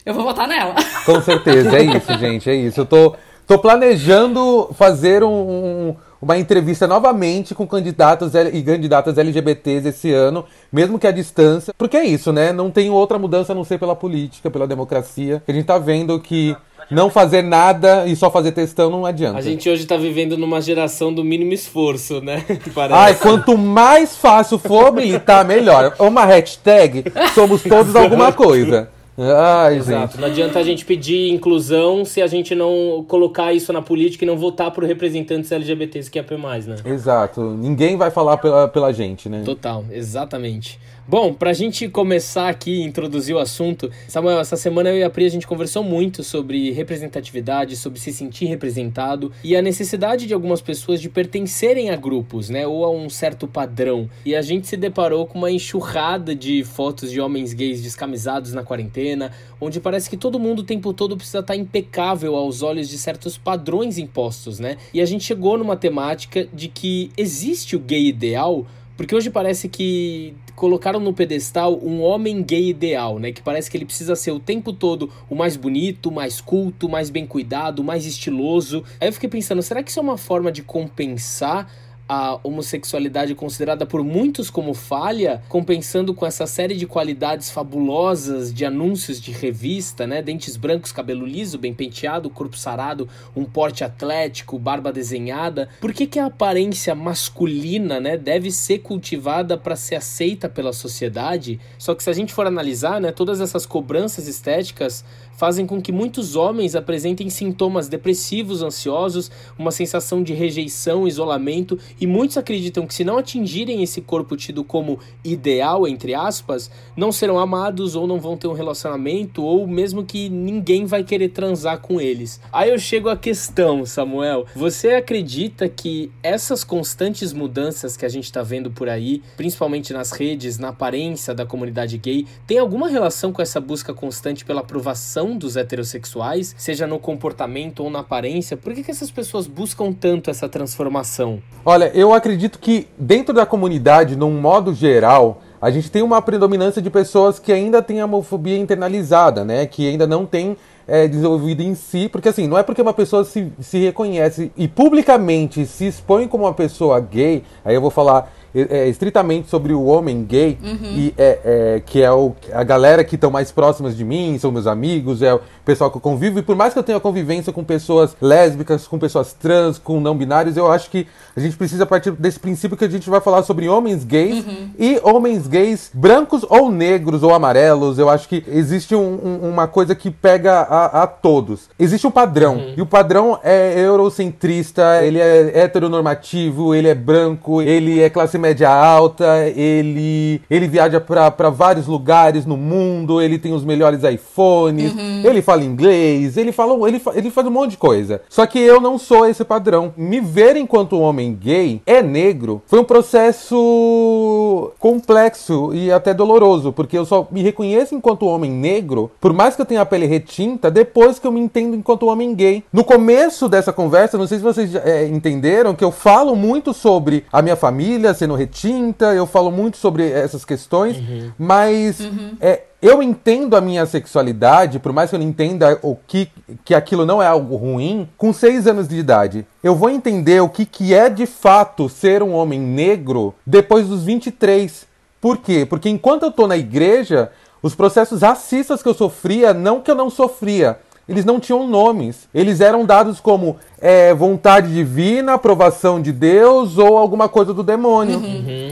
Eu 0.06 0.13
vou 0.13 0.24
votar 0.24 0.48
nela. 0.48 0.75
Com 1.06 1.21
certeza, 1.21 1.77
é 1.77 1.83
isso, 1.83 2.18
gente, 2.18 2.50
é 2.50 2.56
isso. 2.56 2.81
Eu 2.81 2.86
tô, 2.86 3.15
tô 3.45 3.59
planejando 3.59 4.69
fazer 4.74 5.24
um, 5.24 5.30
um, 5.30 5.95
uma 6.21 6.38
entrevista 6.38 6.88
novamente 6.88 7.53
com 7.53 7.68
candidatos 7.68 8.33
e 8.33 8.62
candidatas 8.63 9.18
LGBTs 9.18 9.88
esse 9.88 10.12
ano, 10.12 10.45
mesmo 10.71 10.98
que 10.98 11.07
à 11.07 11.12
distância. 11.12 11.74
Porque 11.77 11.98
é 11.98 12.06
isso, 12.06 12.31
né? 12.33 12.51
Não 12.51 12.71
tem 12.71 12.89
outra 12.89 13.19
mudança 13.19 13.51
a 13.51 13.56
não 13.56 13.63
ser 13.63 13.77
pela 13.77 13.95
política, 13.95 14.50
pela 14.50 14.68
democracia. 14.68 15.42
A 15.48 15.51
gente 15.51 15.65
tá 15.65 15.77
vendo 15.77 16.19
que 16.19 16.56
não 16.89 17.09
fazer 17.09 17.42
nada 17.42 18.06
e 18.07 18.15
só 18.15 18.30
fazer 18.30 18.51
textão 18.51 18.89
não 18.89 19.06
adianta. 19.06 19.38
A 19.38 19.42
gente 19.42 19.69
hoje 19.69 19.86
tá 19.86 19.98
vivendo 19.98 20.38
numa 20.38 20.59
geração 20.62 21.13
do 21.13 21.24
mínimo 21.24 21.53
esforço, 21.53 22.21
né? 22.21 22.44
Parece. 22.74 23.00
Ai, 23.00 23.15
quanto 23.15 23.57
mais 23.57 24.15
fácil 24.15 24.57
for 24.57 24.92
militar, 24.92 25.45
melhor. 25.45 25.95
Uma 26.00 26.25
hashtag, 26.25 27.06
somos 27.33 27.62
todos 27.62 27.95
alguma 27.95 28.33
coisa. 28.33 28.89
Ai, 29.21 29.77
Exato. 29.77 30.13
Gente. 30.13 30.21
Não 30.21 30.27
adianta 30.27 30.59
a 30.59 30.63
gente 30.63 30.83
pedir 30.83 31.29
inclusão 31.29 32.03
se 32.03 32.21
a 32.21 32.27
gente 32.27 32.56
não 32.56 33.06
colocar 33.07 33.53
isso 33.53 33.71
na 33.71 33.81
política 33.81 34.25
e 34.25 34.27
não 34.27 34.38
votar 34.38 34.71
por 34.71 34.83
representantes 34.83 35.51
LGBTs 35.51 36.09
que 36.09 36.18
é 36.18 36.38
mais, 36.38 36.65
né? 36.65 36.75
Exato. 36.85 37.41
Ninguém 37.41 37.97
vai 37.97 38.09
falar 38.09 38.38
pela, 38.38 38.68
pela 38.68 38.91
gente, 38.91 39.29
né? 39.29 39.44
Total, 39.44 39.85
exatamente. 39.91 40.79
Bom, 41.07 41.33
pra 41.33 41.51
gente 41.51 41.89
começar 41.89 42.48
aqui, 42.48 42.83
introduzir 42.83 43.36
o 43.36 43.39
assunto, 43.39 43.89
Samuel, 44.07 44.39
essa 44.39 44.56
semana 44.56 44.89
eu 44.89 44.98
e 44.98 45.03
a 45.03 45.09
Pri 45.09 45.25
a 45.25 45.30
gente 45.30 45.48
conversou 45.48 45.83
muito 45.83 46.24
sobre 46.24 46.71
representatividade, 46.71 47.75
sobre 47.75 48.00
se 48.00 48.13
sentir 48.13 48.45
representado 48.45 49.31
e 49.44 49.56
a 49.56 49.63
necessidade 49.63 50.27
de 50.27 50.33
algumas 50.33 50.62
pessoas 50.62 51.01
de 51.01 51.09
pertencerem 51.09 51.89
a 51.89 51.95
grupos, 51.95 52.50
né, 52.50 52.68
ou 52.68 52.86
a 52.86 52.92
um 52.92 53.09
certo 53.09 53.48
padrão. 53.48 54.07
E 54.24 54.36
a 54.36 54.44
gente 54.44 54.68
se 54.68 54.77
deparou 54.77 55.25
com 55.25 55.39
uma 55.39 55.50
enxurrada 55.50 56.36
de 56.36 56.63
fotos 56.63 57.12
de 57.12 57.19
homens 57.19 57.51
gays 57.51 57.81
descamisados 57.81 58.53
na 58.53 58.62
quarentena, 58.62 59.31
onde 59.59 59.80
parece 59.80 60.07
que 60.07 60.15
todo 60.15 60.39
mundo 60.39 60.59
o 60.59 60.63
tempo 60.63 60.94
todo 60.94 61.18
precisa 61.18 61.39
estar 61.39 61.56
impecável 61.56 62.36
aos 62.36 62.62
olhos 62.62 62.88
de 62.88 63.00
certos 63.00 63.39
padrões 63.39 63.98
impostos, 63.98 64.59
né? 64.59 64.77
E 64.94 65.01
a 65.01 65.06
gente 65.06 65.24
chegou 65.24 65.57
numa 65.57 65.75
temática 65.75 66.48
de 66.53 66.68
que 66.68 67.12
existe 67.18 67.75
o 67.75 67.80
gay 67.80 68.06
ideal, 68.06 68.68
porque 69.01 69.15
hoje 69.15 69.31
parece 69.31 69.68
que 69.68 70.36
colocaram 70.56 71.00
no 71.00 71.12
pedestal 71.12 71.80
um 71.83 72.03
homem 72.03 72.44
gay 72.44 72.69
ideal, 72.69 73.18
né? 73.18 73.31
Que 73.31 73.42
parece 73.42 73.69
que 73.69 73.75
ele 73.75 73.83
precisa 73.83 74.15
ser 74.15 74.30
o 74.30 74.39
tempo 74.39 74.71
todo 74.71 75.09
o 75.27 75.33
mais 75.33 75.57
bonito, 75.57 76.12
mais 76.12 76.39
culto, 76.39 76.88
mais 76.88 77.09
bem 77.09 77.25
cuidado, 77.25 77.83
mais 77.83 78.06
estiloso. 78.06 78.83
Aí 79.00 79.07
eu 79.07 79.13
fiquei 79.13 79.27
pensando, 79.27 79.59
será 79.63 79.81
que 79.81 79.89
isso 79.89 79.98
é 79.98 80.03
uma 80.03 80.19
forma 80.19 80.51
de 80.51 80.62
compensar 80.62 81.68
a 82.13 82.38
homossexualidade 82.44 83.34
considerada 83.34 83.86
por 83.86 84.04
muitos 84.04 84.50
como 84.50 84.74
falha, 84.74 85.42
compensando 85.48 86.13
com 86.13 86.25
essa 86.25 86.46
série 86.46 86.75
de 86.75 86.86
qualidades 86.86 87.50
fabulosas 87.50 88.54
de 88.54 88.66
anúncios 88.66 89.22
de 89.22 89.32
revista, 89.32 90.06
né? 90.06 90.22
Dentes 90.22 90.58
brancos, 90.58 90.91
cabelo 90.91 91.25
liso, 91.25 91.58
bem 91.58 91.74
penteado, 91.74 92.30
corpo 92.30 92.58
sarado, 92.58 93.08
um 93.34 93.46
porte 93.46 93.86
atlético, 93.86 94.60
barba 94.60 94.91
desenhada. 94.91 95.70
Por 95.80 95.94
que, 95.94 96.06
que 96.06 96.20
a 96.20 96.25
aparência 96.25 96.94
masculina, 96.94 98.01
né, 98.01 98.18
deve 98.18 98.51
ser 98.51 98.80
cultivada 98.80 99.58
para 99.58 99.77
ser 99.77 99.96
aceita 99.96 100.50
pela 100.50 100.74
sociedade? 100.74 101.62
Só 101.77 101.96
que 101.96 102.03
se 102.03 102.10
a 102.10 102.13
gente 102.13 102.34
for 102.34 102.46
analisar, 102.46 103.00
né, 103.00 103.13
todas 103.13 103.39
essas 103.39 103.65
cobranças 103.65 104.27
estéticas 104.27 105.06
fazem 105.41 105.65
com 105.65 105.81
que 105.81 105.91
muitos 105.91 106.36
homens 106.36 106.75
apresentem 106.75 107.27
sintomas 107.27 107.89
depressivos, 107.89 108.62
ansiosos, 108.62 109.31
uma 109.57 109.71
sensação 109.71 110.21
de 110.21 110.36
rejeição, 110.36 111.07
isolamento, 111.07 111.79
e 112.00 112.05
muitos 112.05 112.38
acreditam 112.38 112.86
que 112.86 112.93
se 112.93 113.03
não 113.03 113.17
atingirem 113.17 113.81
esse 113.81 114.01
corpo 114.01 114.38
tido 114.38 114.63
como 114.63 115.00
ideal, 115.25 115.88
entre 115.88 116.13
aspas, 116.13 116.69
não 116.95 117.12
serão 117.12 117.39
amados 117.39 117.95
ou 117.95 118.05
não 118.05 118.19
vão 118.19 118.38
ter 118.38 118.45
um 118.45 118.53
relacionamento, 118.53 119.41
ou 119.41 119.65
mesmo 119.65 120.05
que 120.05 120.29
ninguém 120.29 120.86
vai 120.86 121.03
querer 121.03 121.29
transar 121.29 121.79
com 121.79 122.00
eles. 122.00 122.39
Aí 122.53 122.69
eu 122.69 122.77
chego 122.77 123.10
à 123.10 123.17
questão, 123.17 123.83
Samuel, 123.83 124.45
você 124.55 124.89
acredita 124.89 125.67
que 125.67 126.12
essas 126.21 126.63
constantes 126.63 127.33
mudanças 127.33 127.98
que 127.98 128.05
a 128.05 128.10
gente 128.10 128.25
está 128.25 128.43
vendo 128.43 128.69
por 128.69 128.88
aí, 128.88 129.24
principalmente 129.36 129.91
nas 129.91 130.12
redes, 130.12 130.60
na 130.60 130.67
aparência 130.67 131.33
da 131.33 131.48
comunidade 131.48 131.98
gay, 131.98 132.27
tem 132.45 132.60
alguma 132.60 132.88
relação 132.88 133.33
com 133.33 133.41
essa 133.41 133.60
busca 133.60 133.91
constante 133.91 134.45
pela 134.45 134.62
aprovação 134.62 135.30
dos 135.38 135.57
heterossexuais, 135.57 136.55
seja 136.57 136.88
no 136.88 137.00
comportamento 137.00 137.83
ou 137.83 137.89
na 137.89 138.00
aparência? 138.00 138.55
Por 138.55 138.73
que, 138.73 138.83
que 138.83 138.91
essas 138.91 139.11
pessoas 139.11 139.47
buscam 139.47 139.91
tanto 139.93 140.29
essa 140.29 140.47
transformação? 140.47 141.41
Olha, 141.65 141.91
eu 141.93 142.13
acredito 142.13 142.59
que 142.59 142.88
dentro 142.97 143.33
da 143.33 143.45
comunidade, 143.45 144.15
num 144.15 144.39
modo 144.39 144.73
geral, 144.73 145.41
a 145.61 145.69
gente 145.69 145.91
tem 145.91 146.01
uma 146.01 146.21
predominância 146.21 146.81
de 146.81 146.89
pessoas 146.89 147.38
que 147.38 147.51
ainda 147.51 147.81
têm 147.81 148.01
a 148.01 148.05
homofobia 148.05 148.57
internalizada, 148.57 149.45
né? 149.45 149.65
Que 149.67 149.88
ainda 149.88 150.07
não 150.07 150.25
tem 150.25 150.57
é, 150.88 151.07
desenvolvido 151.07 151.61
em 151.61 151.75
si, 151.75 152.09
porque 152.09 152.29
assim, 152.29 152.47
não 152.47 152.57
é 152.57 152.63
porque 152.63 152.81
uma 152.81 152.93
pessoa 152.93 153.23
se, 153.23 153.51
se 153.59 153.77
reconhece 153.77 154.51
e 154.57 154.67
publicamente 154.67 155.65
se 155.65 155.88
expõe 155.88 156.27
como 156.27 156.45
uma 156.45 156.53
pessoa 156.53 157.00
gay, 157.00 157.43
aí 157.63 157.75
eu 157.75 157.81
vou 157.81 157.91
falar 157.91 158.33
é, 158.53 158.88
estritamente 158.88 159.50
sobre 159.50 159.74
o 159.74 159.86
homem 159.86 160.24
gay, 160.24 160.58
e 160.63 161.13
é, 161.17 161.39
é, 161.43 161.81
que 161.86 162.01
é 162.01 162.12
o, 162.12 162.34
a 162.53 162.63
galera 162.63 163.03
que 163.03 163.15
estão 163.15 163.31
mais 163.31 163.51
próximas 163.51 163.96
de 163.96 164.03
mim, 164.03 164.38
são 164.39 164.51
meus 164.51 164.67
amigos, 164.67 165.22
é 165.22 165.34
o 165.34 165.39
pessoal 165.65 165.89
que 165.91 165.98
eu 165.98 166.01
convivo, 166.01 166.39
e 166.39 166.41
por 166.41 166.55
mais 166.55 166.74
que 166.74 166.79
eu 166.79 166.84
tenha 166.84 167.00
convivência 167.00 167.53
com 167.53 167.63
pessoas 167.63 168.15
lésbicas, 168.22 168.88
com 168.88 168.98
pessoas 169.00 169.34
trans, 169.34 169.77
com 169.77 170.00
não 170.00 170.15
binários, 170.17 170.58
eu 170.58 170.72
acho 170.72 170.89
que 170.89 171.08
a 171.36 171.39
gente 171.39 171.55
precisa 171.55 171.86
partir 171.86 172.12
desse 172.12 172.39
princípio 172.39 172.75
que 172.75 172.84
a 172.86 172.89
gente 172.89 173.10
vai 173.10 173.22
falar 173.22 173.43
sobre 173.43 173.70
homens 173.70 174.03
gays 174.03 174.43
e 174.77 175.00
homens 175.03 175.48
gays 175.48 175.89
brancos 175.93 176.46
ou 176.50 176.70
negros 176.72 177.24
ou 177.24 177.34
amarelos. 177.34 177.98
Eu 177.98 178.10
acho 178.10 178.27
que 178.27 178.43
existe 178.48 178.93
um- 178.96 179.20
um- 179.24 179.50
uma 179.50 179.67
coisa 179.67 179.96
que 179.96 180.12
pega 180.12 180.60
a, 180.62 181.03
a 181.03 181.08
todos. 181.08 181.70
Existe 181.79 182.05
um 182.05 182.12
padrão, 182.12 182.74
e 182.75 182.81
o 182.81 182.86
padrão 182.86 183.39
é 183.43 183.79
eurocentrista, 183.79 185.03
ele 185.03 185.20
é 185.20 185.60
heteronormativo, 185.63 186.75
ele 186.75 186.88
é 186.88 186.96
branco, 186.96 187.62
ele 187.62 188.01
é 188.01 188.10
classe 188.10 188.38
média 188.41 188.69
alta, 188.69 189.48
ele, 189.55 190.41
ele 190.50 190.67
viaja 190.67 191.00
para 191.00 191.50
vários 191.50 191.88
lugares 191.88 192.45
no 192.45 192.57
mundo, 192.57 193.21
ele 193.21 193.38
tem 193.39 193.53
os 193.53 193.63
melhores 193.63 194.03
iPhones, 194.03 194.93
ele 195.24 195.41
fala 195.41 195.63
inglês, 195.63 196.36
ele 196.36 196.51
fala, 196.51 196.88
ele, 196.89 197.00
fa- 197.00 197.13
ele 197.15 197.29
faz 197.31 197.48
um 197.48 197.51
monte 197.51 197.71
de 197.71 197.77
coisa. 197.77 198.21
Só 198.29 198.45
que 198.45 198.60
eu 198.60 198.81
não 198.81 198.98
sou 198.98 199.25
esse 199.25 199.45
padrão. 199.45 199.93
Me 199.95 200.19
ver 200.19 200.57
enquanto 200.57 201.00
homem 201.00 201.33
gay 201.33 201.81
é 201.86 202.01
negro 202.01 202.62
foi 202.65 202.79
um 202.79 202.83
processo 202.83 204.71
complexo 204.79 205.71
e 205.74 205.91
até 205.91 206.13
doloroso, 206.13 206.71
porque 206.71 206.98
eu 206.98 207.05
só 207.05 207.27
me 207.31 207.41
reconheço 207.41 207.95
enquanto 207.95 208.25
homem 208.25 208.51
negro, 208.51 209.12
por 209.19 209.33
mais 209.33 209.55
que 209.55 209.62
eu 209.62 209.65
tenha 209.65 209.81
a 209.81 209.86
pele 209.86 210.05
retinta, 210.05 210.69
depois 210.71 211.19
que 211.19 211.27
eu 211.27 211.31
me 211.31 211.39
entendo 211.39 211.75
enquanto 211.75 212.07
homem 212.07 212.33
gay. 212.33 212.63
No 212.71 212.83
começo 212.83 213.48
dessa 213.48 213.71
conversa, 213.71 214.17
não 214.17 214.27
sei 214.27 214.38
se 214.38 214.43
vocês 214.43 214.75
é, 214.75 215.07
entenderam 215.07 215.74
que 215.75 215.83
eu 215.83 215.91
falo 215.91 216.36
muito 216.36 216.74
sobre 216.74 217.25
a 217.31 217.41
minha 217.41 217.55
família 217.55 218.13
sendo 218.13 218.30
retinta, 218.35 219.13
eu 219.13 219.25
falo 219.25 219.51
muito 219.51 219.77
sobre 219.77 220.09
essas 220.09 220.43
questões, 220.45 220.97
mas 221.38 222.00
é, 222.39 222.63
eu 222.81 223.03
entendo 223.03 223.55
a 223.55 223.61
minha 223.61 223.85
sexualidade, 223.85 224.79
por 224.79 224.91
mais 224.91 225.09
que 225.09 225.15
eu 225.15 225.19
não 225.19 225.27
entenda 225.27 225.77
o 225.83 225.95
que, 225.95 226.29
que 226.65 226.73
aquilo 226.73 227.05
não 227.05 227.21
é 227.21 227.27
algo 227.27 227.55
ruim, 227.55 228.09
com 228.17 228.33
seis 228.33 228.65
anos 228.65 228.88
de 228.88 228.97
idade. 228.97 229.45
Eu 229.63 229.75
vou 229.75 229.89
entender 229.89 230.41
o 230.41 230.50
que, 230.50 230.65
que 230.65 230.93
é 230.93 231.09
de 231.09 231.25
fato 231.27 231.88
ser 231.88 232.23
um 232.23 232.33
homem 232.33 232.59
negro 232.59 233.35
depois 233.45 233.88
dos 233.88 234.03
23. 234.03 234.88
Por 235.19 235.38
quê? 235.38 235.63
Porque 235.63 235.89
enquanto 235.89 236.23
eu 236.23 236.31
tô 236.31 236.47
na 236.47 236.57
igreja, 236.57 237.31
os 237.61 237.75
processos 237.75 238.23
racistas 238.23 238.81
que 238.81 238.89
eu 238.89 238.95
sofria, 238.95 239.53
não 239.53 239.79
que 239.79 239.91
eu 239.91 239.95
não 239.95 240.09
sofria, 240.09 240.79
eles 241.12 241.25
não 241.25 241.39
tinham 241.39 241.68
nomes. 241.68 242.27
Eles 242.34 242.62
eram 242.62 242.86
dados 242.86 243.20
como 243.20 243.58
é, 243.80 244.13
vontade 244.13 244.74
divina, 244.74 245.34
aprovação 245.34 246.01
de 246.01 246.12
Deus 246.12 246.77
ou 246.77 246.98
alguma 246.98 247.27
coisa 247.27 247.53
do 247.53 247.62
demônio. 247.62 248.22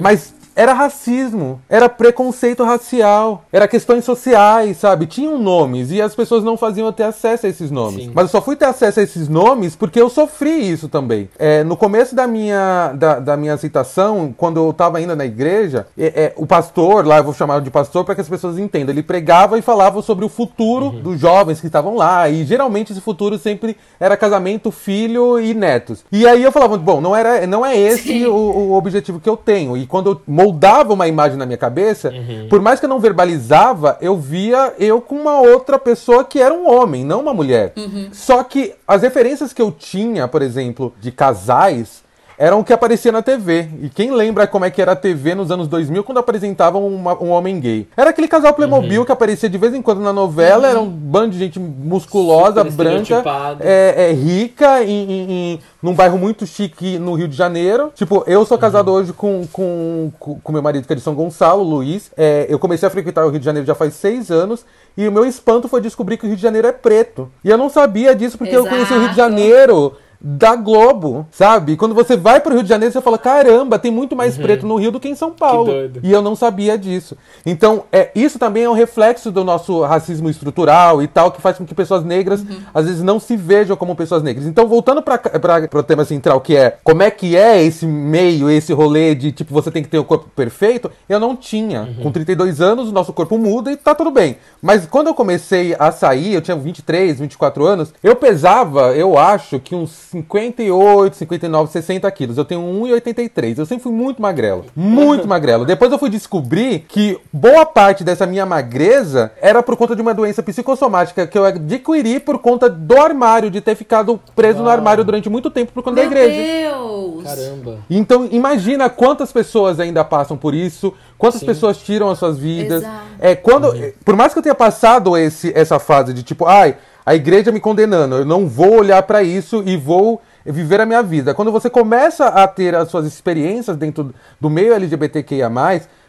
Mas 0.02 0.34
era 0.60 0.74
racismo, 0.74 1.62
era 1.70 1.88
preconceito 1.88 2.66
racial, 2.66 3.46
era 3.50 3.66
questões 3.66 4.04
sociais, 4.04 4.76
sabe? 4.76 5.06
Tinham 5.06 5.38
nomes 5.38 5.90
e 5.90 6.02
as 6.02 6.14
pessoas 6.14 6.44
não 6.44 6.58
faziam 6.58 6.92
ter 6.92 7.04
acesso 7.04 7.46
a 7.46 7.50
esses 7.50 7.72
nomes. 7.72 8.04
Sim. 8.04 8.12
Mas 8.14 8.26
eu 8.26 8.30
só 8.30 8.42
fui 8.42 8.58
ter 8.58 8.66
acesso 8.66 9.00
a 9.00 9.04
esses 9.04 9.30
nomes 9.30 9.78
porque 9.78 10.02
eu 10.02 10.10
sofri 10.10 10.70
isso 10.70 10.90
também. 10.90 11.30
É, 11.40 11.64
no 11.64 11.78
começo 11.78 12.14
da 12.14 12.28
minha, 12.28 12.92
da, 12.94 13.20
da 13.20 13.38
minha 13.38 13.54
aceitação, 13.54 14.36
quando 14.36 14.58
eu 14.58 14.74
tava 14.74 14.98
ainda 14.98 15.16
na 15.16 15.26
igreja, 15.26 15.88
é, 15.98 16.08
é, 16.08 16.34
o 16.36 16.46
pastor, 16.46 17.08
lá 17.08 17.20
eu 17.20 17.24
vou 17.24 17.34
chamar 17.34 17.62
de 17.62 17.72
pastor 17.72 18.04
para 18.04 18.14
que 18.14 18.20
as 18.20 18.28
pessoas 18.28 18.60
entendam, 18.60 18.94
ele 18.94 19.02
pregava 19.02 19.58
e 19.58 19.62
falava 19.62 20.02
sobre 20.02 20.26
o 20.26 20.30
futuro 20.30 20.90
dos 20.90 21.18
jovens 21.18 21.62
que 21.62 21.68
estavam 21.68 21.96
lá. 21.96 22.30
E 22.30 22.44
geralmente 22.44 22.92
esse 22.92 23.00
futuro 23.00 23.38
sempre 23.38 23.78
era 23.98 24.18
casamento, 24.18 24.72
filho 24.72 25.40
e 25.40 25.54
netos. 25.54 26.04
E 26.12 26.28
aí 26.28 26.44
eu 26.44 26.52
falava, 26.52 26.78
bom, 26.78 27.00
não, 27.00 27.16
era, 27.16 27.48
não 27.48 27.66
é 27.66 27.78
esse 27.78 28.28
o, 28.28 28.36
o 28.36 28.74
objetivo 28.74 29.22
que 29.22 29.30
eu 29.30 29.38
tenho. 29.38 29.78
E 29.78 29.88
quando 29.88 30.10
eu 30.10 30.22
moldava 30.50 30.94
uma 30.94 31.08
imagem 31.08 31.38
na 31.38 31.46
minha 31.46 31.58
cabeça, 31.58 32.12
por 32.50 32.60
mais 32.60 32.80
que 32.80 32.86
eu 32.86 32.90
não 32.90 33.00
verbalizava, 33.00 33.98
eu 34.02 34.18
via 34.18 34.74
eu 34.80 35.00
com 35.00 35.16
uma 35.16 35.40
outra 35.40 35.78
pessoa 35.78 36.24
que 36.24 36.42
era 36.42 36.54
um 36.54 36.68
homem, 36.70 37.06
não 37.06 37.22
uma 37.22 37.34
mulher. 37.34 37.74
Só 38.12 38.44
que 38.44 38.74
as 38.88 39.04
referências 39.04 39.54
que 39.54 39.62
eu 39.62 39.72
tinha, 39.72 40.28
por 40.28 40.42
exemplo, 40.42 40.94
de 41.00 41.12
casais, 41.12 42.04
eram 42.40 42.62
o 42.62 42.64
que 42.64 42.72
aparecia 42.74 43.12
na 43.12 43.22
TV. 43.22 43.68
E 43.84 43.90
quem 43.90 44.12
lembra 44.12 44.48
como 44.48 44.64
é 44.64 44.72
que 44.72 44.82
era 44.82 44.94
a 44.94 44.96
TV 44.96 45.36
nos 45.36 45.52
anos 45.52 45.68
2000 45.68 46.04
quando 46.06 46.20
apresentavam 46.20 46.88
uma- 46.88 47.22
um 47.22 47.30
homem 47.32 47.60
gay? 47.60 47.86
Era 47.98 48.10
aquele 48.12 48.30
casal 48.30 48.54
Playmobil 48.54 49.06
que 49.06 49.12
aparecia 49.12 49.50
de 49.50 49.58
vez 49.58 49.74
em 49.74 49.82
quando 49.82 50.00
na 50.00 50.14
novela, 50.14 50.68
era 50.70 50.80
um 50.80 50.88
bando 50.90 51.32
de 51.32 51.38
gente 51.38 51.60
musculosa, 51.60 52.64
Super 52.64 52.72
branca, 52.76 53.22
é, 53.60 54.10
é 54.10 54.14
rica, 54.14 54.82
em, 54.84 55.12
em- 55.12 55.32
em- 55.32 55.60
num 55.84 55.94
bairro 55.94 56.18
muito 56.18 56.46
chique 56.48 56.98
no 56.98 57.14
Rio 57.14 57.28
de 57.28 57.36
Janeiro. 57.36 57.92
Tipo, 57.94 58.24
eu 58.26 58.46
sou 58.46 58.58
casado 58.58 58.90
hoje 58.92 59.12
com, 59.12 59.46
com, 59.52 60.12
com, 60.20 60.52
meu 60.52 60.62
marido, 60.62 60.88
que 60.88 60.94
é 60.94 60.96
de 60.96 61.02
São 61.02 61.14
Gonçalo, 61.14 61.62
Luiz. 61.62 62.10
É, 62.18 62.46
eu 62.50 62.58
comecei 62.58 62.88
a 62.88 62.90
frequentar 62.90 63.26
o 63.26 63.30
Rio 63.30 63.40
de 63.40 63.46
Janeiro 63.46 63.68
já 63.68 63.76
faz 63.76 63.94
seis 63.96 64.32
anos. 64.32 64.66
E 64.98 65.08
o 65.08 65.12
meu 65.12 65.26
espanto 65.26 65.68
foi 65.68 65.82
descobrir 65.82 66.18
que 66.18 66.26
o 66.26 66.28
Rio 66.28 66.36
de 66.36 66.42
Janeiro 66.42 66.68
é 66.68 66.72
preto. 66.72 67.30
E 67.44 67.50
eu 67.50 67.58
não 67.58 67.70
sabia 67.70 68.16
disso 68.16 68.38
porque 68.38 68.56
eu 68.56 68.66
conheci 68.66 68.92
o 68.94 68.98
Rio 69.00 69.10
de 69.10 69.14
Exato. 69.14 69.30
Janeiro 69.30 69.94
da 70.22 70.56
Globo, 70.56 71.26
sabe? 71.32 71.78
Quando 71.78 71.96
você 71.96 72.18
vai 72.18 72.42
pro 72.42 72.54
Rio 72.54 72.64
de 72.64 72.70
Janeiro, 72.70 72.92
você 72.92 73.02
fala: 73.02 73.18
caramba, 73.18 73.80
tem 73.80 73.92
muito 73.92 74.16
mais 74.16 74.38
preto 74.38 74.66
no 74.66 74.76
Rio 74.76 74.92
do 74.92 75.00
que 75.00 75.08
em 75.08 75.16
São 75.16 75.32
Paulo. 75.32 75.72
E 76.04 76.12
eu 76.12 76.22
não 76.22 76.36
sabia 76.36 76.78
disso. 76.78 77.16
Então, 77.46 77.84
é, 77.92 78.12
isso 78.14 78.38
também 78.38 78.64
é 78.64 78.70
um 78.70 78.74
reflexo 78.74 79.32
do 79.32 79.44
nosso 79.44 79.82
racismo 79.82 80.30
estrutural 80.30 81.02
e 81.02 81.08
tal, 81.08 81.32
que 81.32 81.42
faz 81.42 81.58
com 81.58 81.66
que 81.66 81.74
pessoas 81.74 82.04
negras 82.04 82.44
às 82.74 82.86
vezes 82.86 83.02
não 83.02 83.20
se 83.20 83.38
vejam 83.38 83.78
como 83.78 83.96
pessoas 83.96 84.22
negras. 84.22 84.46
Então, 84.46 84.68
voltando 84.68 85.02
para 85.02 85.70
o 85.74 85.84
tema 85.84 86.04
central, 86.04 86.42
que 86.42 86.56
é 86.56 86.78
como 86.84 87.02
é 87.02 87.10
que 87.10 87.38
é 87.38 87.64
esse 87.64 87.86
meio, 87.86 88.50
esse 88.50 88.74
rolê 88.74 89.16
de 89.16 89.32
tipo, 89.32 89.54
você 89.54 89.72
tem 89.72 89.84
que 89.84 89.90
ter 89.90 90.00
o 90.00 90.04
corpo 90.04 90.30
perfeito, 90.36 90.92
eu 91.08 91.20
não 91.20 91.36
tinha. 91.36 91.96
Com 92.02 92.12
32 92.12 92.60
anos, 92.60 92.90
o 92.90 92.92
nosso 92.92 93.14
corpo 93.14 93.38
muda 93.38 93.72
e 93.72 93.78
tá 93.78 93.96
tudo 93.96 94.12
bem. 94.12 94.38
Mas 94.62 94.86
quando 94.86 95.08
eu 95.08 95.14
comecei 95.14 95.76
a 95.80 95.92
sair, 95.92 96.34
eu 96.34 96.42
tinha 96.42 96.58
23, 96.58 97.20
24 97.20 97.66
anos, 97.66 97.94
eu 98.04 98.16
pesava, 98.16 98.94
eu 98.96 99.18
acho 99.18 99.60
que 99.60 99.76
uns 99.76 100.09
58, 100.12 101.16
59, 101.16 101.72
60 101.72 102.12
quilos. 102.12 102.38
Eu 102.38 102.46
tenho 102.46 102.62
1,83. 102.62 103.60
Eu 103.60 103.66
sempre 103.66 103.84
fui 103.84 103.92
muito 103.92 104.22
magrelo. 104.22 104.66
Muito 104.76 105.28
magrelo. 105.30 105.66
Depois 105.66 105.92
eu 105.92 106.00
fui 106.00 106.10
descobrir 106.10 106.86
que 106.88 107.20
boa 107.32 107.66
parte 107.66 108.04
dessa 108.04 108.26
minha 108.26 108.46
magreza 108.46 109.32
era 109.40 109.62
por 109.62 109.76
conta 109.76 109.96
de 109.96 110.02
uma 110.02 110.14
doença 110.14 110.42
psicossomática 110.42 111.28
que 111.28 111.38
eu 111.38 111.46
adquiri 111.46 112.20
por 112.20 112.40
conta 112.40 112.68
do 112.70 112.98
armário, 112.98 113.52
de 113.52 113.62
ter 113.62 113.76
ficado 113.76 114.20
preso 114.36 114.60
no 114.60 114.66
Uau. 114.66 114.74
armário 114.74 115.04
durante 115.04 115.30
muito 115.30 115.52
tempo 115.52 115.72
por 115.72 115.84
conta 115.84 115.98
da 115.98 116.02
Meu 116.02 116.12
igreja. 116.12 116.70
Deus! 116.72 117.24
Caramba. 117.24 117.78
Então, 117.90 118.28
imagina 118.32 118.90
quantas 118.90 119.32
pessoas 119.32 119.80
ainda 119.80 120.04
passam 120.04 120.36
por 120.36 120.56
isso, 120.56 120.94
quantas 121.18 121.42
Sim. 121.42 121.46
pessoas 121.46 121.78
tiram 121.78 122.10
as 122.10 122.18
suas 122.18 122.38
vidas. 122.38 122.82
Exato. 122.82 123.04
É, 123.20 123.36
quando, 123.36 123.76
é, 123.76 123.94
Por 124.04 124.16
mais 124.16 124.34
que 124.34 124.40
eu 124.40 124.44
tenha 124.44 124.56
passado 124.56 125.16
esse, 125.16 125.52
essa 125.56 125.78
fase 125.78 126.14
de 126.14 126.24
tipo, 126.24 126.46
ai, 126.46 126.78
a 127.10 127.16
igreja 127.16 127.52
me 127.52 127.60
condenando, 127.60 128.18
eu 128.18 128.26
não 128.26 128.48
vou 128.48 128.78
olhar 128.78 129.02
pra 129.02 129.24
isso 129.24 129.64
e 129.66 129.76
vou 129.76 130.22
viver 130.46 130.80
a 130.80 130.86
minha 130.86 131.02
vida. 131.02 131.34
Quando 131.34 131.52
você 131.52 131.68
começa 131.68 132.28
a 132.28 132.48
ter 132.48 132.76
as 132.76 132.88
suas 132.90 133.08
experiências 133.08 133.76
dentro 133.76 134.14
do 134.40 134.48
meio 134.48 134.76
LGBTQIA, 134.76 135.50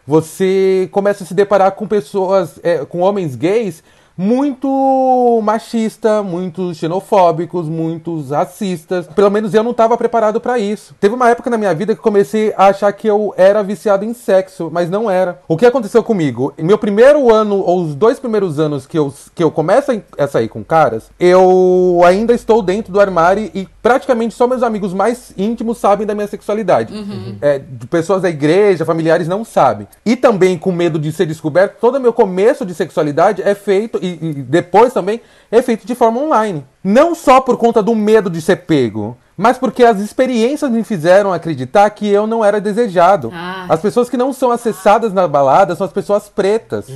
você 0.07 0.90
começa 0.92 1.25
a 1.25 1.26
se 1.26 1.33
deparar 1.33 1.73
com 1.73 1.88
pessoas, 1.88 2.61
é, 2.62 2.85
com 2.85 2.99
homens 2.99 3.35
gays 3.35 3.83
muito 4.21 5.41
machista, 5.43 6.23
muito 6.23 6.75
xenofóbicos, 6.75 7.71
muitos 7.71 8.29
racistas. 8.29 9.07
Pelo 9.07 9.31
menos 9.31 9.55
eu 9.55 9.62
não 9.62 9.71
estava 9.71 9.97
preparado 9.97 10.39
para 10.39 10.59
isso. 10.59 10.95
Teve 11.00 11.15
uma 11.15 11.31
época 11.31 11.49
na 11.49 11.57
minha 11.57 11.75
vida 11.75 11.95
que 11.95 12.03
comecei 12.03 12.53
a 12.55 12.67
achar 12.67 12.93
que 12.93 13.09
eu 13.09 13.33
era 13.35 13.62
viciado 13.62 14.05
em 14.05 14.12
sexo, 14.12 14.69
mas 14.71 14.91
não 14.91 15.11
era. 15.11 15.41
O 15.49 15.57
que 15.57 15.65
aconteceu 15.65 16.03
comigo? 16.03 16.53
Meu 16.59 16.77
primeiro 16.77 17.33
ano, 17.33 17.61
ou 17.61 17.83
os 17.83 17.95
dois 17.95 18.19
primeiros 18.19 18.59
anos 18.59 18.87
que 18.87 18.99
eu, 18.99 19.11
que 19.35 19.43
eu 19.43 19.50
começo 19.50 19.91
a 20.19 20.27
sair 20.27 20.49
com 20.49 20.62
caras, 20.62 21.11
eu 21.19 22.03
ainda 22.05 22.35
estou 22.35 22.61
dentro 22.61 22.93
do 22.93 23.00
armário 23.00 23.50
e 23.55 23.67
praticamente 23.83 24.35
só 24.35 24.47
meus 24.47 24.62
amigos 24.62 24.93
mais 24.93 25.33
íntimos 25.39 25.79
sabem 25.79 26.07
da 26.07 26.15
minha 26.15 26.27
sexualidade. 26.27 26.93
É, 27.41 27.59
de 27.59 27.87
pessoas 27.87 28.21
da 28.21 28.29
igreja, 28.29 28.85
familiares 28.85 29.27
não 29.27 29.47
sabem. 29.47 29.89
E 30.05 30.15
também 30.15 30.59
com 30.59 30.71
medo 30.71 30.99
de 30.99 31.11
ser 31.11 31.25
descoberto, 31.25 31.79
todo 31.81 31.99
meu 31.99 32.12
começo 32.12 32.67
de 32.67 32.75
sexualidade 32.75 33.41
é 33.41 33.55
feito, 33.55 33.99
e, 34.03 34.10
e 34.21 34.33
depois 34.35 34.93
também, 34.93 35.21
é 35.50 35.61
feito 35.62 35.87
de 35.87 35.95
forma 35.95 36.21
online. 36.21 36.64
Não 36.83 37.14
só 37.14 37.40
por 37.40 37.57
conta 37.57 37.83
do 37.83 37.95
medo 37.95 38.31
de 38.31 38.40
ser 38.40 38.57
pego, 38.57 39.17
mas 39.40 39.57
porque 39.57 39.83
as 39.83 39.99
experiências 40.00 40.71
me 40.71 40.85
fizeram 40.85 41.33
acreditar 41.33 41.88
que 41.88 42.07
eu 42.07 42.26
não 42.26 42.45
era 42.45 42.61
desejado. 42.61 43.33
Ah. 43.35 43.64
As 43.71 43.81
pessoas 43.81 44.11
que 44.11 44.17
não 44.17 44.35
são 44.35 44.50
acessadas 44.50 45.14
na 45.14 45.26
balada 45.26 45.75
são 45.75 45.87
as 45.87 45.93
pessoas 45.95 46.29
pretas. 46.29 46.88